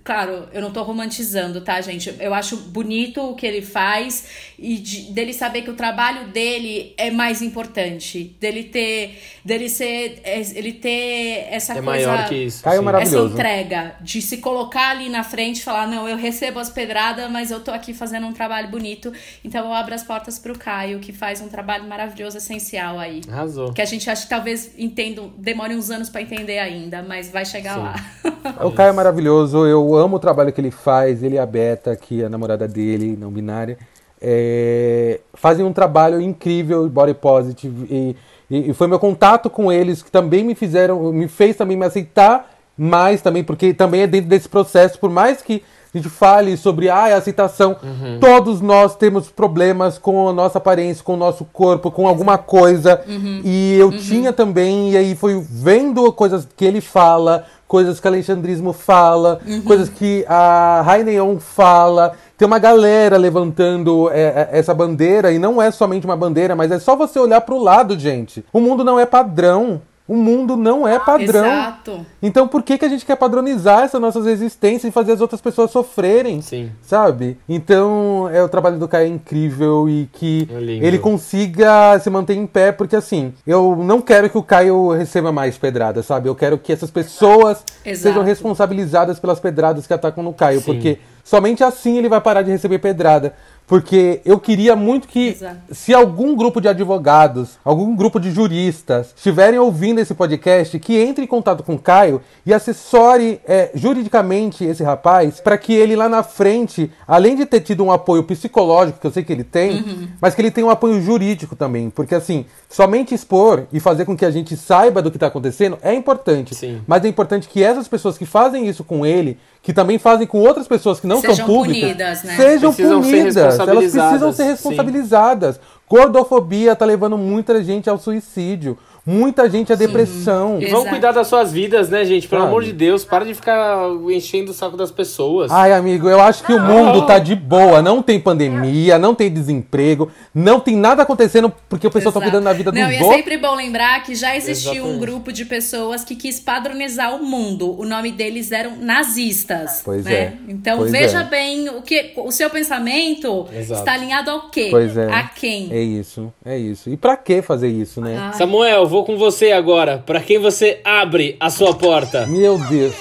Claro, 0.05 0.49
eu 0.53 0.61
não 0.61 0.71
tô 0.71 0.83
romantizando, 0.83 1.61
tá, 1.61 1.81
gente? 1.81 2.15
Eu 2.21 2.35
acho 2.35 2.57
bonito 2.57 3.21
o 3.23 3.35
que 3.35 3.47
ele 3.47 3.63
faz 3.63 4.53
e 4.59 4.77
de, 4.79 5.13
dele 5.13 5.33
saber 5.33 5.63
que 5.63 5.71
o 5.71 5.75
trabalho 5.75 6.29
dele 6.29 6.95
é 6.97 7.11
mais 7.11 7.43
importante. 7.43 8.37
Dele 8.41 8.65
ter. 8.65 9.21
Dele 9.45 9.69
ser. 9.69 10.21
É, 10.23 10.41
ele 10.55 10.73
ter 10.73 11.47
essa 11.51 11.73
é 11.73 11.83
coisa. 11.83 12.07
Maior 12.07 12.29
que 12.29 12.35
isso. 12.35 12.63
Caio 12.63 12.89
essa 12.97 13.19
entrega. 13.19 13.97
De 14.01 14.23
se 14.23 14.39
colocar 14.39 14.91
ali 14.91 15.09
na 15.09 15.25
frente 15.25 15.59
e 15.59 15.63
falar: 15.63 15.87
não, 15.87 16.09
eu 16.09 16.17
recebo 16.17 16.59
as 16.59 16.71
pedradas, 16.71 17.31
mas 17.31 17.51
eu 17.51 17.61
tô 17.61 17.71
aqui 17.71 17.93
fazendo 17.93 18.27
um 18.27 18.33
trabalho 18.33 18.69
bonito. 18.69 19.13
Então 19.45 19.67
eu 19.67 19.73
abro 19.73 19.95
as 19.95 20.03
portas 20.03 20.39
pro 20.39 20.57
Caio, 20.59 21.01
que 21.01 21.13
faz 21.13 21.41
um 21.41 21.49
trabalho 21.49 21.89
maravilhoso, 21.89 22.39
essencial 22.39 22.99
aí. 22.99 23.21
Arrasou. 23.29 23.73
Que 23.73 23.83
a 23.83 23.87
gente 23.87 24.09
acha 24.09 24.23
que 24.23 24.29
talvez 24.29 24.73
entendo, 24.79 25.33
demore 25.37 25.75
uns 25.75 25.91
anos 25.91 26.09
para 26.09 26.23
entender 26.23 26.59
ainda, 26.59 27.03
mas 27.03 27.31
vai 27.31 27.45
chegar 27.45 27.75
Sim. 27.75 27.81
lá. 27.81 28.65
o 28.65 28.73
Caio 28.73 28.91
é 28.91 28.93
maravilhoso 28.93 29.67
eu 29.73 29.95
amo 29.97 30.17
o 30.17 30.21
trabalho 30.21 30.53
que 30.53 30.61
ele 30.61 30.71
faz, 30.71 31.23
ele 31.23 31.37
e 31.37 31.39
a 31.39 31.47
Beta, 31.47 31.97
que 31.97 32.23
é 32.23 32.27
a 32.27 32.29
namorada 32.29 32.69
dele, 32.69 33.17
não 33.19 33.31
binária, 33.31 33.79
é, 34.21 35.21
fazem 35.35 35.65
um 35.65 35.73
trabalho 35.73 36.21
incrível, 36.21 36.89
body 36.89 37.15
positive, 37.15 37.87
e, 37.91 38.17
e, 38.49 38.71
e, 38.71 38.75
foi 38.75 38.87
meu 38.87 38.99
contato 38.99 39.51
com 39.51 39.73
eles 39.73 40.03
que 40.03 40.11
também 40.11 40.45
me 40.45 40.55
fizeram, 40.55 41.13
me 41.13 41.27
fez 41.27 41.57
também 41.57 41.77
me 41.77 41.85
aceitar 41.85 42.51
mais 42.77 43.21
também, 43.21 43.43
porque 43.43 43.75
também 43.75 44.03
é 44.03 44.07
dentro 44.07 44.29
desse 44.29 44.49
processo, 44.49 44.99
por 44.99 45.11
mais 45.11 45.43
que 45.43 45.63
a 45.95 45.99
gente 45.99 46.09
fale 46.09 46.57
sobre 46.57 46.89
ah, 46.89 47.15
a 47.15 47.17
aceitação, 47.17 47.77
uhum. 47.83 48.19
todos 48.19 48.61
nós 48.61 48.97
temos 48.97 49.29
problemas 49.29 49.99
com 49.99 50.29
a 50.29 50.33
nossa 50.33 50.59
aparência, 50.59 51.05
com 51.05 51.15
o 51.15 51.19
nosso 51.19 51.45
corpo, 51.45 51.91
com 51.91 52.09
alguma 52.09 52.39
coisa, 52.39 53.03
uhum. 53.07 53.43
e 53.45 53.77
eu 53.79 53.89
uhum. 53.89 53.99
tinha 53.99 54.33
também, 54.33 54.93
e 54.93 54.97
aí 54.97 55.15
foi 55.15 55.45
vendo 55.51 56.11
coisas 56.13 56.49
que 56.57 56.65
ele 56.65 56.81
fala, 56.81 57.45
coisas 57.73 57.99
que 58.01 58.07
o 58.07 58.11
alexandrismo 58.11 58.73
fala, 58.75 59.41
uhum. 59.47 59.63
coisas 59.63 59.89
que 59.89 60.27
a 60.29 60.83
Raineon 60.85 61.39
fala. 61.39 62.13
Tem 62.37 62.47
uma 62.47 62.59
galera 62.59 63.17
levantando 63.17 64.11
é, 64.11 64.21
é, 64.21 64.59
essa 64.59 64.75
bandeira, 64.75 65.33
e 65.33 65.39
não 65.39 65.61
é 65.61 65.71
somente 65.71 66.05
uma 66.05 66.17
bandeira, 66.17 66.55
mas 66.55 66.71
é 66.71 66.79
só 66.79 66.95
você 66.95 67.19
olhar 67.19 67.41
para 67.41 67.55
o 67.55 67.63
lado, 67.63 67.99
gente. 67.99 68.45
O 68.53 68.61
mundo 68.61 68.85
não 68.85 69.01
é 69.01 69.07
padrão. 69.07 69.81
O 70.07 70.17
mundo 70.17 70.57
não 70.57 70.87
é 70.87 70.99
padrão. 70.99 71.45
Exato. 71.45 72.07
Então 72.21 72.49
por 72.49 72.63
que, 72.63 72.77
que 72.77 72.85
a 72.85 72.89
gente 72.89 73.07
quer 73.07 73.17
padronizar 73.17 73.85
essas 73.85 74.01
nossas 74.01 74.27
existências 74.27 74.85
e 74.85 74.91
fazer 74.91 75.13
as 75.13 75.21
outras 75.21 75.41
pessoas 75.41 75.71
sofrerem? 75.71 76.43
Sim. 76.43 76.71
Sabe? 76.83 77.39
Então 77.49 78.29
é 78.33 78.43
o 78.43 78.49
trabalho 78.49 78.79
do 78.79 78.89
Caio 78.89 79.07
é 79.07 79.09
incrível 79.09 79.89
e 79.89 80.09
que 80.13 80.49
é 80.51 80.87
ele 80.87 80.99
consiga 80.99 81.99
se 82.01 82.11
manter 82.11 82.35
em 82.35 82.47
pé, 82.47 82.73
porque 82.73 82.97
assim, 82.97 83.33
eu 83.47 83.77
não 83.77 84.01
quero 84.01 84.29
que 84.29 84.37
o 84.37 84.43
Caio 84.43 84.91
receba 84.91 85.31
mais 85.31 85.57
pedradas, 85.57 86.05
sabe? 86.05 86.29
Eu 86.29 86.35
quero 86.35 86.59
que 86.59 86.73
essas 86.73 86.91
pessoas 86.91 87.65
Exato. 87.85 88.03
sejam 88.03 88.25
responsabilizadas 88.25 89.21
pelas 89.21 89.39
pedradas 89.39 89.87
que 89.87 89.95
atacam 89.95 90.25
no 90.25 90.33
Caio, 90.33 90.61
Sim. 90.61 90.67
porque 90.67 90.99
somente 91.23 91.63
assim 91.63 91.97
ele 91.97 92.09
vai 92.09 92.21
parar 92.21 92.43
de 92.43 92.51
receber 92.51 92.81
pedrada. 92.81 93.35
Porque 93.73 94.21
eu 94.27 94.39
queria 94.39 94.77
muito 94.77 95.09
que, 95.09 95.29
Exato. 95.29 95.57
se 95.71 95.95
algum 95.95 96.37
grupo 96.37 96.61
de 96.61 96.69
advogados, 96.69 97.59
algum 97.65 97.97
grupo 97.97 98.21
de 98.21 98.31
juristas 98.31 99.15
estiverem 99.17 99.59
ouvindo 99.59 99.99
esse 99.99 100.13
podcast, 100.13 100.79
que 100.79 100.99
entre 100.99 101.25
em 101.25 101.27
contato 101.27 101.63
com 101.63 101.77
o 101.77 101.79
Caio 101.79 102.21
e 102.45 102.53
assessore 102.53 103.41
é, 103.47 103.71
juridicamente 103.75 104.63
esse 104.63 104.83
rapaz, 104.83 105.41
para 105.41 105.57
que 105.57 105.73
ele 105.73 105.97
lá 105.97 106.07
na 106.07 106.23
frente, 106.23 106.91
além 107.09 107.35
de 107.35 107.47
ter 107.47 107.61
tido 107.61 107.83
um 107.83 107.91
apoio 107.91 108.23
psicológico, 108.25 109.01
que 109.01 109.07
eu 109.07 109.11
sei 109.11 109.25
que 109.25 109.33
ele 109.33 109.43
tem, 109.43 109.79
Uhum. 109.81 110.09
mas 110.21 110.35
que 110.35 110.43
ele 110.43 110.51
tenha 110.51 110.67
um 110.67 110.71
apoio 110.71 111.01
jurídico 111.01 111.57
também. 111.57 111.89
Porque 111.89 112.15
assim, 112.15 112.45
somente 112.69 113.15
expor 113.15 113.65
e 113.73 113.81
fazer 113.81 114.05
com 114.05 114.15
que 114.15 114.27
a 114.27 114.31
gente 114.31 114.55
saiba 114.55 115.01
do 115.01 115.11
que 115.11 115.17
está 115.17 115.29
acontecendo 115.29 115.79
é 115.81 115.95
importante. 115.95 116.55
Sim. 116.55 116.83
Mas 116.87 117.03
é 117.07 117.09
importante 117.09 117.49
que 117.49 117.63
essas 117.63 117.89
pessoas 117.89 118.19
que 118.19 118.27
fazem 118.27 118.69
isso 118.69 118.85
com 118.85 119.07
ele, 119.07 119.39
que 119.63 119.73
também 119.73 119.97
fazem 119.99 120.27
com 120.27 120.41
outras 120.41 120.67
pessoas 120.67 120.99
que 120.99 121.07
não 121.07 121.21
Sejam 121.21 121.37
são 121.37 121.47
públicas, 121.47 121.81
punidas, 121.83 122.23
né? 122.25 122.37
sejam 122.37 122.73
Precisam 122.75 123.03
ser 123.03 123.11
punidas. 123.11 123.62
Elas 123.71 123.93
precisam 123.93 124.29
responsabilizadas, 124.29 124.37
ser 124.37 124.43
sim. 124.43 124.51
responsabilizadas. 124.51 125.61
Gordofobia 125.89 126.75
tá 126.75 126.85
levando 126.85 127.19
muita 127.19 127.63
gente 127.63 127.91
ao 127.91 127.99
suicídio, 127.99 128.79
muita 129.05 129.49
gente 129.51 129.73
à 129.73 129.77
depressão. 129.77 130.59
E 130.61 130.67
Exato. 130.67 130.89
cuidar 130.89 131.13
das 131.13 131.27
suas 131.27 131.53
vidas, 131.53 131.89
né, 131.89 132.05
gente? 132.05 132.29
Pelo 132.29 132.43
Sabe? 132.43 132.51
amor 132.51 132.65
de 132.65 132.73
Deus, 132.73 133.05
para 133.05 133.25
de 133.25 133.35
ficar 133.35 133.89
enchendo 134.11 134.53
o 134.53 134.55
saco 134.55 134.77
das 134.77 134.91
pessoas. 134.91 135.51
Ai, 135.51 135.73
amigo, 135.73 136.09
eu 136.09 136.21
acho 136.21 136.45
que 136.45 136.53
o 136.53 136.61
mundo 136.61 137.07
tá 137.07 137.19
de 137.19 137.35
boa. 137.35 137.83
Não 137.83 138.03
tem 138.03 138.21
pandemia, 138.21 138.99
não 138.99 139.15
tem 139.15 139.33
desemprego, 139.33 140.11
não 140.35 140.61
tem 140.61 140.77
nada 140.77 141.03
acontecendo 141.03 141.53
porque 141.69 141.87
o 141.87 141.91
pessoal 141.91 142.13
tá 142.13 142.21
cuidando 142.21 142.45
da 142.45 142.53
vida 142.53 142.71
dos 142.71 142.81
Não, 142.81 142.91
e 142.91 142.97
é 142.97 143.05
sempre 143.05 143.37
bom 143.37 143.55
lembrar 143.55 144.03
que 144.03 144.15
já 144.15 144.37
existiu 144.37 144.71
um 144.85 144.89
Exatamente. 144.89 145.01
grupo 145.01 145.33
de 145.33 145.45
pessoas 145.45 146.05
que 146.05 146.15
quis 146.15 146.39
padronizar 146.39 147.15
o 147.15 147.25
mundo. 147.25 147.79
O 147.79 147.85
nome 147.85 148.13
deles 148.13 148.53
eram 148.53 148.77
nazistas. 148.77 149.83
Pois 149.85 150.05
né? 150.05 150.15
é. 150.15 150.33
Então 150.49 150.79
Pois 150.79 150.93
veja 150.93 151.21
é. 151.21 151.25
bem 151.25 151.69
o 151.69 151.83
que 151.83 152.13
o 152.17 152.31
seu 152.31 152.49
pensamento 152.51 153.47
Exato. 153.53 153.81
está 153.81 153.95
alinhado 153.95 154.31
ao 154.31 154.49
quê? 154.51 154.69
Pois 154.71 154.97
é. 154.97 155.13
A 155.13 155.25
quem? 155.25 155.73
É 155.73 155.81
isso, 155.81 156.33
é 156.45 156.57
isso. 156.57 156.91
E 156.91 156.97
pra 156.97 157.17
que 157.17 157.43
fazer 157.43 157.69
isso, 157.69 158.01
né? 158.01 158.17
Ai, 158.19 158.33
Samuel, 158.35 158.87
vou 158.93 159.05
com 159.07 159.17
você 159.17 159.53
agora. 159.53 160.03
Pra 160.05 160.21
quem 160.21 160.39
você 160.39 160.79
abre 160.85 161.35
a 161.41 161.49
sua 161.49 161.75
porta? 161.75 162.27
Meu 162.27 162.59
Deus. 162.59 162.95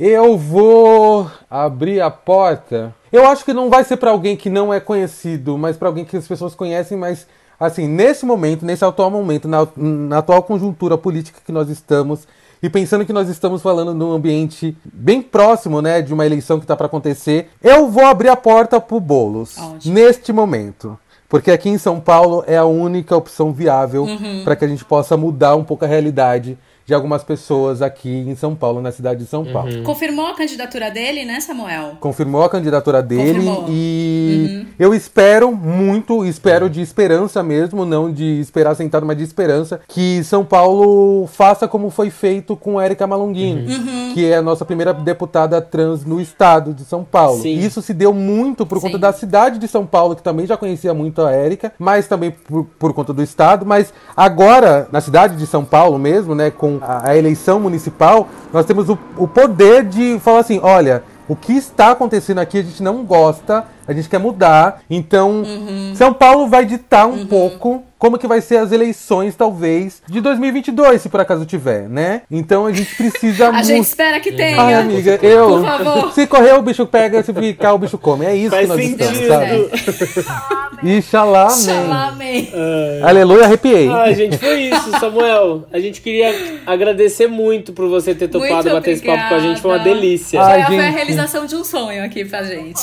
Eu 0.00 0.38
vou 0.38 1.30
abrir 1.50 2.00
a 2.00 2.10
porta. 2.10 2.94
Eu 3.12 3.26
acho 3.26 3.44
que 3.44 3.52
não 3.52 3.68
vai 3.68 3.84
ser 3.84 3.98
pra 3.98 4.10
alguém 4.10 4.36
que 4.36 4.48
não 4.48 4.72
é 4.72 4.80
conhecido, 4.80 5.58
mas 5.58 5.76
pra 5.76 5.88
alguém 5.88 6.02
que 6.02 6.16
as 6.16 6.26
pessoas 6.26 6.54
conhecem, 6.54 6.96
mas 6.96 7.26
assim, 7.60 7.86
nesse 7.86 8.24
momento, 8.24 8.64
nesse 8.64 8.86
atual 8.86 9.10
momento, 9.10 9.46
na, 9.46 9.68
na 9.76 10.18
atual 10.18 10.42
conjuntura 10.42 10.96
política 10.96 11.38
que 11.44 11.52
nós 11.52 11.68
estamos, 11.68 12.26
e 12.62 12.70
pensando 12.70 13.04
que 13.04 13.12
nós 13.12 13.28
estamos 13.28 13.60
falando 13.60 13.92
num 13.92 14.12
ambiente 14.12 14.74
bem 14.82 15.20
próximo, 15.20 15.82
né, 15.82 16.00
de 16.00 16.14
uma 16.14 16.24
eleição 16.24 16.58
que 16.58 16.66
tá 16.66 16.74
pra 16.74 16.86
acontecer, 16.86 17.50
eu 17.62 17.88
vou 17.90 18.06
abrir 18.06 18.30
a 18.30 18.36
porta 18.36 18.80
pro 18.80 18.98
Bolos 18.98 19.56
neste 19.84 20.32
momento. 20.32 20.98
Porque 21.34 21.50
aqui 21.50 21.68
em 21.68 21.78
São 21.78 21.98
Paulo 21.98 22.44
é 22.46 22.56
a 22.56 22.64
única 22.64 23.16
opção 23.16 23.52
viável 23.52 24.06
para 24.44 24.54
que 24.54 24.64
a 24.64 24.68
gente 24.68 24.84
possa 24.84 25.16
mudar 25.16 25.56
um 25.56 25.64
pouco 25.64 25.84
a 25.84 25.88
realidade 25.88 26.56
de 26.86 26.92
algumas 26.92 27.24
pessoas 27.24 27.80
aqui 27.80 28.10
em 28.10 28.34
São 28.34 28.54
Paulo, 28.54 28.80
na 28.80 28.92
cidade 28.92 29.20
de 29.20 29.26
São 29.26 29.44
Paulo. 29.44 29.82
Confirmou 29.82 30.26
a 30.26 30.34
candidatura 30.34 30.90
dele, 30.90 31.24
né, 31.24 31.40
Samuel? 31.40 31.96
Confirmou 31.98 32.44
a 32.44 32.48
candidatura 32.48 33.02
dele 33.02 33.34
Confirmou. 33.34 33.66
e 33.70 34.66
eu 34.78 34.94
espero 34.94 35.54
muito, 35.54 36.24
espero 36.26 36.68
de 36.68 36.82
esperança 36.82 37.42
mesmo, 37.42 37.86
não 37.86 38.12
de 38.12 38.38
esperar 38.40 38.74
sentado, 38.74 39.06
mas 39.06 39.16
de 39.16 39.24
esperança, 39.24 39.80
que 39.88 40.22
São 40.24 40.44
Paulo 40.44 41.26
faça 41.28 41.66
como 41.66 41.88
foi 41.88 42.10
feito 42.10 42.54
com 42.54 42.78
a 42.78 42.84
Erika 42.84 43.06
Malonguini, 43.06 44.12
que 44.12 44.26
é 44.26 44.36
a 44.36 44.42
nossa 44.42 44.64
primeira 44.64 44.92
deputada 44.92 45.60
trans 45.62 46.04
no 46.04 46.20
estado 46.20 46.74
de 46.74 46.84
São 46.84 47.02
Paulo. 47.02 47.40
Sim. 47.40 47.58
Isso 47.58 47.80
se 47.80 47.94
deu 47.94 48.12
muito 48.12 48.66
por 48.66 48.80
conta 48.80 48.96
Sim. 48.96 49.00
da 49.00 49.12
cidade 49.12 49.58
de 49.58 49.66
São 49.66 49.86
Paulo, 49.86 50.14
que 50.14 50.22
também 50.22 50.46
já 50.46 50.56
conhecia 50.56 50.92
muito 50.92 51.22
a 51.22 51.32
Érica, 51.32 51.72
mas 51.78 52.06
também 52.06 52.30
por, 52.30 52.64
por 52.78 52.92
conta 52.92 53.12
do 53.12 53.22
estado. 53.22 53.64
Mas 53.64 53.92
agora, 54.14 54.86
na 54.92 55.00
cidade 55.00 55.36
de 55.36 55.46
São 55.46 55.64
Paulo 55.64 55.98
mesmo, 55.98 56.34
né, 56.34 56.50
com 56.50 56.73
a, 56.82 57.10
a 57.10 57.16
eleição 57.16 57.60
municipal, 57.60 58.28
nós 58.52 58.66
temos 58.66 58.88
o, 58.88 58.98
o 59.16 59.26
poder 59.26 59.84
de 59.84 60.18
falar 60.20 60.40
assim: 60.40 60.60
olha, 60.62 61.02
o 61.28 61.34
que 61.34 61.52
está 61.52 61.90
acontecendo 61.90 62.38
aqui 62.38 62.58
a 62.58 62.62
gente 62.62 62.82
não 62.82 63.04
gosta, 63.04 63.64
a 63.86 63.92
gente 63.92 64.08
quer 64.08 64.18
mudar. 64.18 64.82
Então, 64.88 65.42
São 65.94 66.12
Paulo 66.12 66.46
vai 66.48 66.64
ditar 66.64 67.06
um 67.06 67.26
pouco 67.26 67.82
como 67.98 68.18
que 68.18 68.26
vai 68.26 68.42
ser 68.42 68.58
as 68.58 68.70
eleições, 68.70 69.34
talvez, 69.34 70.02
de 70.06 70.20
2022, 70.20 71.00
se 71.00 71.08
por 71.08 71.20
acaso 71.20 71.46
tiver, 71.46 71.88
né? 71.88 72.20
Então 72.30 72.66
a 72.66 72.72
gente 72.72 72.94
precisa 72.96 73.48
A 73.48 73.52
muito. 73.52 73.66
gente 73.66 73.84
espera 73.84 74.20
que 74.20 74.30
tenha. 74.32 74.60
Ai, 74.60 74.74
amiga, 74.74 75.18
eu. 75.22 75.48
Por 75.48 75.64
favor. 75.64 76.12
Se 76.12 76.26
correr, 76.26 76.52
o 76.52 76.60
bicho 76.60 76.84
pega, 76.84 77.22
se 77.22 77.32
ficar, 77.32 77.72
o 77.72 77.78
bicho 77.78 77.96
come. 77.96 78.26
É 78.26 78.36
isso 78.36 78.50
Faz 78.50 78.62
que 78.62 78.68
nós 78.76 78.80
sentido. 78.80 79.02
estamos, 79.04 79.26
sabe? 79.80 80.74
Ixalá, 80.98 81.48
Xalá, 81.48 82.08
amém. 82.08 82.50
amém. 82.52 83.02
Aleluia, 83.02 83.44
arrepiei. 83.44 83.88
Ai, 83.88 84.14
gente, 84.14 84.36
foi 84.36 84.60
isso, 84.64 84.90
Samuel. 85.00 85.64
A 85.72 85.78
gente 85.78 86.02
queria 86.02 86.34
agradecer 86.66 87.26
muito 87.26 87.72
por 87.72 87.88
você 87.88 88.14
ter 88.14 88.28
topado 88.28 88.52
Muito 88.54 88.70
bater 88.70 88.90
esse 88.90 89.02
papo 89.02 89.28
com 89.30 89.34
a 89.34 89.38
gente. 89.38 89.62
Foi 89.62 89.70
uma 89.70 89.78
delícia. 89.82 90.42
Ai, 90.42 90.60
Já 90.60 90.66
foi 90.66 90.78
a 90.78 90.82
gente. 90.82 90.94
realização 90.94 91.46
de 91.46 91.56
um 91.56 91.64
sonho 91.64 92.04
aqui 92.04 92.22
pra 92.26 92.42
gente. 92.42 92.82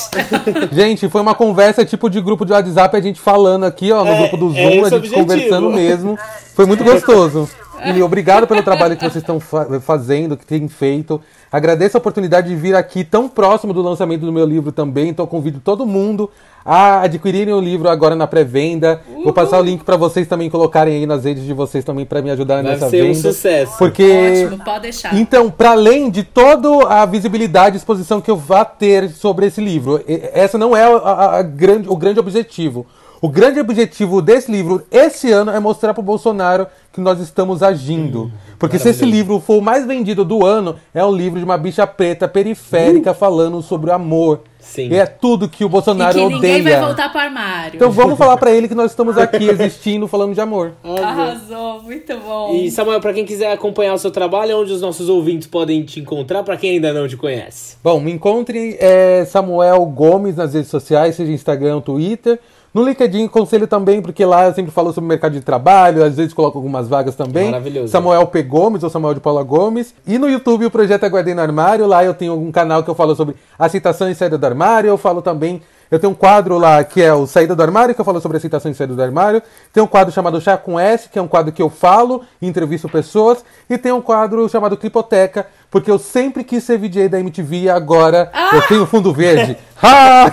Gente, 0.72 0.91
foi 1.10 1.22
uma 1.22 1.34
conversa 1.36 1.84
tipo 1.86 2.10
de 2.10 2.20
grupo 2.22 2.46
de 2.46 2.52
WhatsApp, 2.54 2.96
a 2.96 3.02
gente 3.02 3.20
falando 3.20 3.66
aqui, 3.66 3.92
ó, 3.92 4.04
no 4.04 4.10
É, 4.12 4.18
grupo 4.20 4.38
do 4.38 4.50
é 4.50 4.62
Zoom, 4.62 4.70
esse 4.70 4.80
a 4.80 4.84
gente 4.84 4.94
objetivo. 4.96 5.22
conversando 5.22 5.70
mesmo. 5.72 6.18
Foi 6.56 6.66
muito 6.66 6.84
gostoso. 6.84 7.50
E 7.84 8.02
obrigado 8.04 8.46
pelo 8.46 8.62
trabalho 8.62 8.96
que 8.96 9.02
vocês 9.04 9.16
estão 9.24 9.40
fa- 9.40 9.80
fazendo, 9.80 10.38
que 10.38 10.46
têm 10.46 10.68
feito. 10.68 11.20
Agradeço 11.52 11.98
a 11.98 12.00
oportunidade 12.00 12.48
de 12.48 12.56
vir 12.56 12.76
aqui 12.76 13.04
tão 13.04 13.28
próximo 13.28 13.74
do 13.74 13.82
lançamento 13.82 14.22
do 14.26 14.32
meu 14.32 14.46
livro 14.46 14.72
também. 14.72 15.10
Então 15.10 15.28
convido 15.28 15.60
todo 15.60 15.86
mundo 15.86 16.30
a 16.64 17.02
adquirirem 17.02 17.54
o 17.54 17.60
livro 17.60 17.90
agora 17.90 18.16
na 18.16 18.26
pré-venda. 18.26 19.02
Vou 19.24 19.34
passar 19.34 19.60
o 19.60 19.64
link 19.64 19.84
para 19.84 19.98
vocês 19.98 20.28
também 20.28 20.50
colocarem 20.50 20.96
aí 20.96 21.06
nas 21.06 21.26
redes 21.26 21.44
de 21.44 21.52
vocês 21.54 21.84
também 21.84 22.06
para 22.06 22.22
me 22.22 22.30
ajudarem 22.32 22.64
Vai 22.64 22.74
nessa 22.74 22.90
ser 22.90 23.04
um 23.04 23.08
venda. 23.14 23.20
sucesso. 23.34 23.78
Porque 23.78 24.46
Ótimo, 24.46 24.64
pode 24.64 24.80
deixar. 24.84 25.14
então, 25.18 25.50
para 25.52 25.72
além 25.72 26.10
de 26.10 26.24
toda 26.24 26.88
a 26.88 27.06
visibilidade 27.06 27.76
e 27.76 27.80
exposição 27.80 28.22
que 28.22 28.32
eu 28.32 28.38
vá 28.38 28.64
ter 28.64 29.10
sobre 29.10 29.48
esse 29.48 29.60
livro, 29.60 30.02
essa 30.08 30.58
não 30.58 30.74
é 30.78 30.84
a- 30.84 30.98
a- 30.98 31.38
a 31.40 31.42
grande, 31.42 31.90
o 31.90 31.98
grande 31.98 32.20
objetivo. 32.20 32.86
O 33.22 33.30
grande 33.30 33.60
objetivo 33.60 34.20
desse 34.20 34.52
livro 34.52 34.84
esse 34.90 35.32
ano 35.32 35.52
é 35.52 35.60
mostrar 35.60 35.94
para 35.94 36.02
o 36.02 36.04
Bolsonaro 36.04 36.66
que 36.92 37.00
nós 37.00 37.20
estamos 37.20 37.62
agindo. 37.62 38.32
Porque 38.58 38.80
se 38.80 38.90
esse 38.90 39.06
livro 39.06 39.40
for 39.40 39.60
o 39.60 39.62
mais 39.62 39.86
vendido 39.86 40.26
do 40.26 40.44
ano, 40.44 40.76
é 40.92 41.06
um 41.06 41.12
livro 41.16 41.38
de 41.38 41.46
uma 41.46 41.56
bicha 41.56 41.86
preta 41.86 42.28
periférica 42.28 43.14
falando 43.14 43.62
sobre 43.62 43.92
o 43.92 43.94
amor. 43.94 44.42
Sim. 44.60 44.90
E 44.90 44.96
é 44.96 45.06
tudo 45.06 45.48
que 45.48 45.64
o 45.64 45.68
E 45.68 45.70
Bolsonaro 45.70 46.14
que 46.18 46.26
ninguém 46.26 46.64
vai 46.64 46.74
odeia. 46.74 46.86
voltar 46.86 47.12
pro 47.12 47.20
armário. 47.22 47.76
Então 47.76 47.92
vamos 47.92 48.18
falar 48.18 48.38
para 48.38 48.52
ele 48.52 48.68
que 48.68 48.76
nós 48.76 48.90
estamos 48.92 49.16
aqui 49.18 49.46
existindo, 49.50 50.08
falando 50.08 50.34
de 50.34 50.42
amor. 50.42 50.74
Arrasou, 50.84 51.84
muito 51.84 52.18
bom. 52.18 52.56
E 52.56 52.72
Samuel, 52.72 53.00
pra 53.02 53.14
quem 53.14 53.26
quiser 53.26 53.52
acompanhar 53.52 53.94
o 53.94 53.98
seu 54.00 54.10
trabalho, 54.12 54.60
onde 54.60 54.72
os 54.72 54.82
nossos 54.82 55.10
ouvintes 55.10 55.48
podem 55.48 55.84
te 55.84 56.00
encontrar, 56.00 56.42
pra 56.44 56.58
quem 56.58 56.72
ainda 56.72 56.92
não 56.92 57.08
te 57.08 57.18
conhece. 57.18 57.78
Bom, 57.84 58.00
me 58.00 58.12
encontre 58.12 58.78
é, 58.80 59.26
Samuel 59.26 59.86
Gomes 59.86 60.36
nas 60.36 60.54
redes 60.56 60.70
sociais, 60.70 61.16
seja 61.16 61.32
Instagram 61.32 61.76
ou 61.76 61.82
Twitter. 61.82 62.40
No 62.74 62.84
LinkedIn, 62.84 63.28
conselho 63.28 63.68
também, 63.68 64.02
porque 64.02 64.24
lá 64.24 64.48
eu 64.48 64.54
sempre 64.54 64.72
falo 64.72 64.94
sobre 64.94 65.10
mercado 65.10 65.34
de 65.34 65.42
trabalho, 65.42 66.04
às 66.06 66.16
vezes 66.16 66.34
coloco 66.34 66.58
algumas 66.58 66.88
vagas 66.88 67.16
também. 67.16 67.52
Maravilhoso. 67.52 67.90
Samuel 67.90 68.26
P. 68.28 68.44
Gomes 68.44 68.82
ou 68.82 68.90
Samuel 68.90 69.14
de 69.14 69.20
Paula 69.20 69.44
Gomes. 69.44 69.94
E 70.08 70.18
no 70.18 70.30
YouTube, 70.30 70.66
o 70.66 70.72
projeto 70.72 71.04
é 71.04 71.10
Guardei 71.10 71.34
no 71.34 71.42
Armário. 71.42 71.86
Lá 71.86 72.04
eu 72.06 72.14
tenho 72.14 72.34
um 72.34 72.50
canal 72.50 72.82
que 72.82 72.90
eu 72.90 72.96
falo 72.96 73.14
sobre 73.14 73.36
aceitação 73.60 74.10
e 74.10 74.16
saída 74.16 74.38
do 74.38 74.46
armário. 74.46 74.88
Eu 74.88 74.98
falo 74.98 75.22
também. 75.22 75.62
Eu 75.92 76.00
tenho 76.00 76.14
um 76.14 76.16
quadro 76.16 76.58
lá 76.58 76.82
que 76.86 77.02
é 77.02 77.14
o 77.14 77.28
Saída 77.28 77.54
do 77.54 77.62
Armário, 77.62 77.94
que 77.94 78.00
eu 78.00 78.06
falo 78.06 78.22
sobre 78.22 78.38
aceitação 78.38 78.72
e 78.72 78.74
saída 78.74 78.96
do 78.96 79.04
armário. 79.04 79.44
Tem 79.74 79.84
um 79.84 79.88
quadro 79.88 80.14
chamado 80.14 80.40
Chá 80.40 80.56
com 80.56 80.80
S, 80.80 81.10
que 81.10 81.20
é 81.20 81.22
um 81.22 81.28
quadro 81.28 81.52
que 81.52 81.62
eu 81.62 81.70
falo 81.70 82.22
e 82.42 82.48
entrevisto 82.48 82.88
pessoas. 82.88 83.44
E 83.70 83.78
tem 83.78 83.92
um 83.92 84.02
quadro 84.02 84.48
chamado 84.48 84.78
Clipoteca, 84.78 85.48
porque 85.72 85.90
eu 85.90 85.98
sempre 85.98 86.44
quis 86.44 86.64
ser 86.64 86.78
VJ 86.78 87.08
da 87.10 87.20
MTV 87.20 87.56
e 87.62 87.70
agora 87.70 88.30
eu 88.54 88.62
tenho 88.68 88.86
fundo 88.86 89.12
verde. 89.12 89.58
ah, 89.82 90.30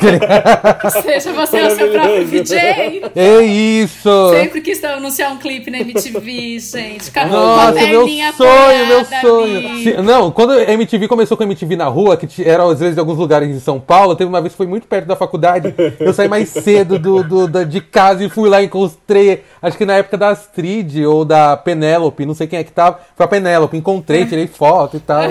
Seja 1.03 1.33
você 1.33 1.63
o 1.63 1.71
seu 1.75 1.91
próprio 1.91 2.25
DJ. 2.27 3.03
é 3.17 3.41
isso! 3.43 4.11
Sempre 4.35 4.61
quis 4.61 4.85
anunciar 4.85 5.33
um 5.33 5.39
clipe 5.39 5.71
na 5.71 5.79
MTV, 5.81 6.59
gente. 6.59 7.11
Com 7.11 7.21
a- 7.21 7.23
com 7.29 7.35
a 7.35 7.39
Nossa, 7.39 7.87
meu 7.87 8.07
sonho, 8.37 8.87
meu 8.87 9.05
sonho. 9.05 9.83
Se- 9.83 10.03
não, 10.03 10.31
quando 10.31 10.53
a 10.53 10.71
MTV 10.73 11.09
começou 11.09 11.35
com 11.35 11.45
a 11.45 11.47
MTV 11.47 11.77
na 11.77 11.87
rua, 11.87 12.17
que 12.19 12.47
era 12.47 12.63
às 12.71 12.81
vezes 12.81 12.97
em 12.97 13.01
alguns 13.01 13.17
lugares 13.17 13.49
em 13.49 13.59
São 13.61 13.81
Paulo, 13.81 14.15
teve 14.15 14.29
uma 14.29 14.41
vez 14.43 14.53
que 14.53 14.59
foi 14.59 14.67
muito 14.67 14.87
perto 14.87 15.07
da 15.07 15.17
faculdade. 15.17 15.75
Eu 15.99 16.13
saí 16.13 16.29
mais 16.29 16.51
cedo 16.51 16.99
do, 16.99 17.23
do- 17.23 17.49
da- 17.49 17.65
de 17.65 17.81
casa 17.81 18.23
e 18.25 18.29
fui 18.29 18.51
lá 18.51 18.61
e 18.61 18.67
encontrei, 18.67 19.45
acho 19.63 19.79
que 19.79 19.87
na 19.87 19.95
época 19.95 20.19
da 20.19 20.29
Astrid 20.29 21.05
ou 21.07 21.25
da 21.25 21.57
Penélope, 21.57 22.27
não 22.27 22.35
sei 22.35 22.47
quem 22.47 22.59
é 22.59 22.65
que 22.65 22.73
tava. 22.73 22.99
Foi 23.17 23.25
a 23.25 23.29
Penélope, 23.29 23.77
encontrei, 23.79 24.27
tirei 24.27 24.47
foto 24.47 24.99
e 24.99 25.01
tal. 25.01 25.28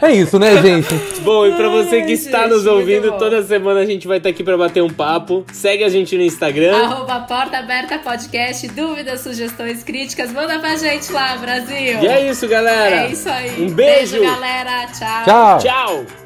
É 0.00 0.12
isso, 0.12 0.38
né, 0.38 0.60
gente? 0.60 0.94
Bom, 1.20 1.46
e 1.46 1.52
pra 1.54 1.68
você 1.68 2.02
que 2.02 2.08
Ai, 2.08 2.12
está 2.12 2.42
gente, 2.42 2.50
nos 2.50 2.66
ouvindo, 2.66 3.12
toda 3.12 3.42
semana 3.42 3.80
a 3.80 3.86
gente 3.86 4.06
vai 4.06 4.18
estar 4.18 4.28
aqui 4.28 4.44
pra 4.44 4.56
bater 4.56 4.82
um 4.82 4.90
papo. 4.90 5.44
Segue 5.52 5.84
a 5.84 5.88
gente 5.88 6.16
no 6.16 6.22
Instagram. 6.22 6.76
Arroba 6.76 7.20
Porta 7.20 7.58
Aberta 7.58 7.98
Podcast, 7.98 8.66
dúvidas, 8.68 9.20
sugestões, 9.20 9.82
críticas, 9.82 10.32
manda 10.32 10.58
pra 10.58 10.76
gente 10.76 11.10
lá, 11.12 11.36
Brasil. 11.36 12.02
E 12.02 12.06
é 12.06 12.30
isso, 12.30 12.46
galera. 12.46 12.96
É 13.06 13.10
isso 13.10 13.28
aí. 13.28 13.62
Um 13.62 13.70
beijo. 13.70 14.20
galera. 14.20 14.86
Tchau. 14.88 15.24
Tchau. 15.24 15.58
Tchau. 15.58 16.23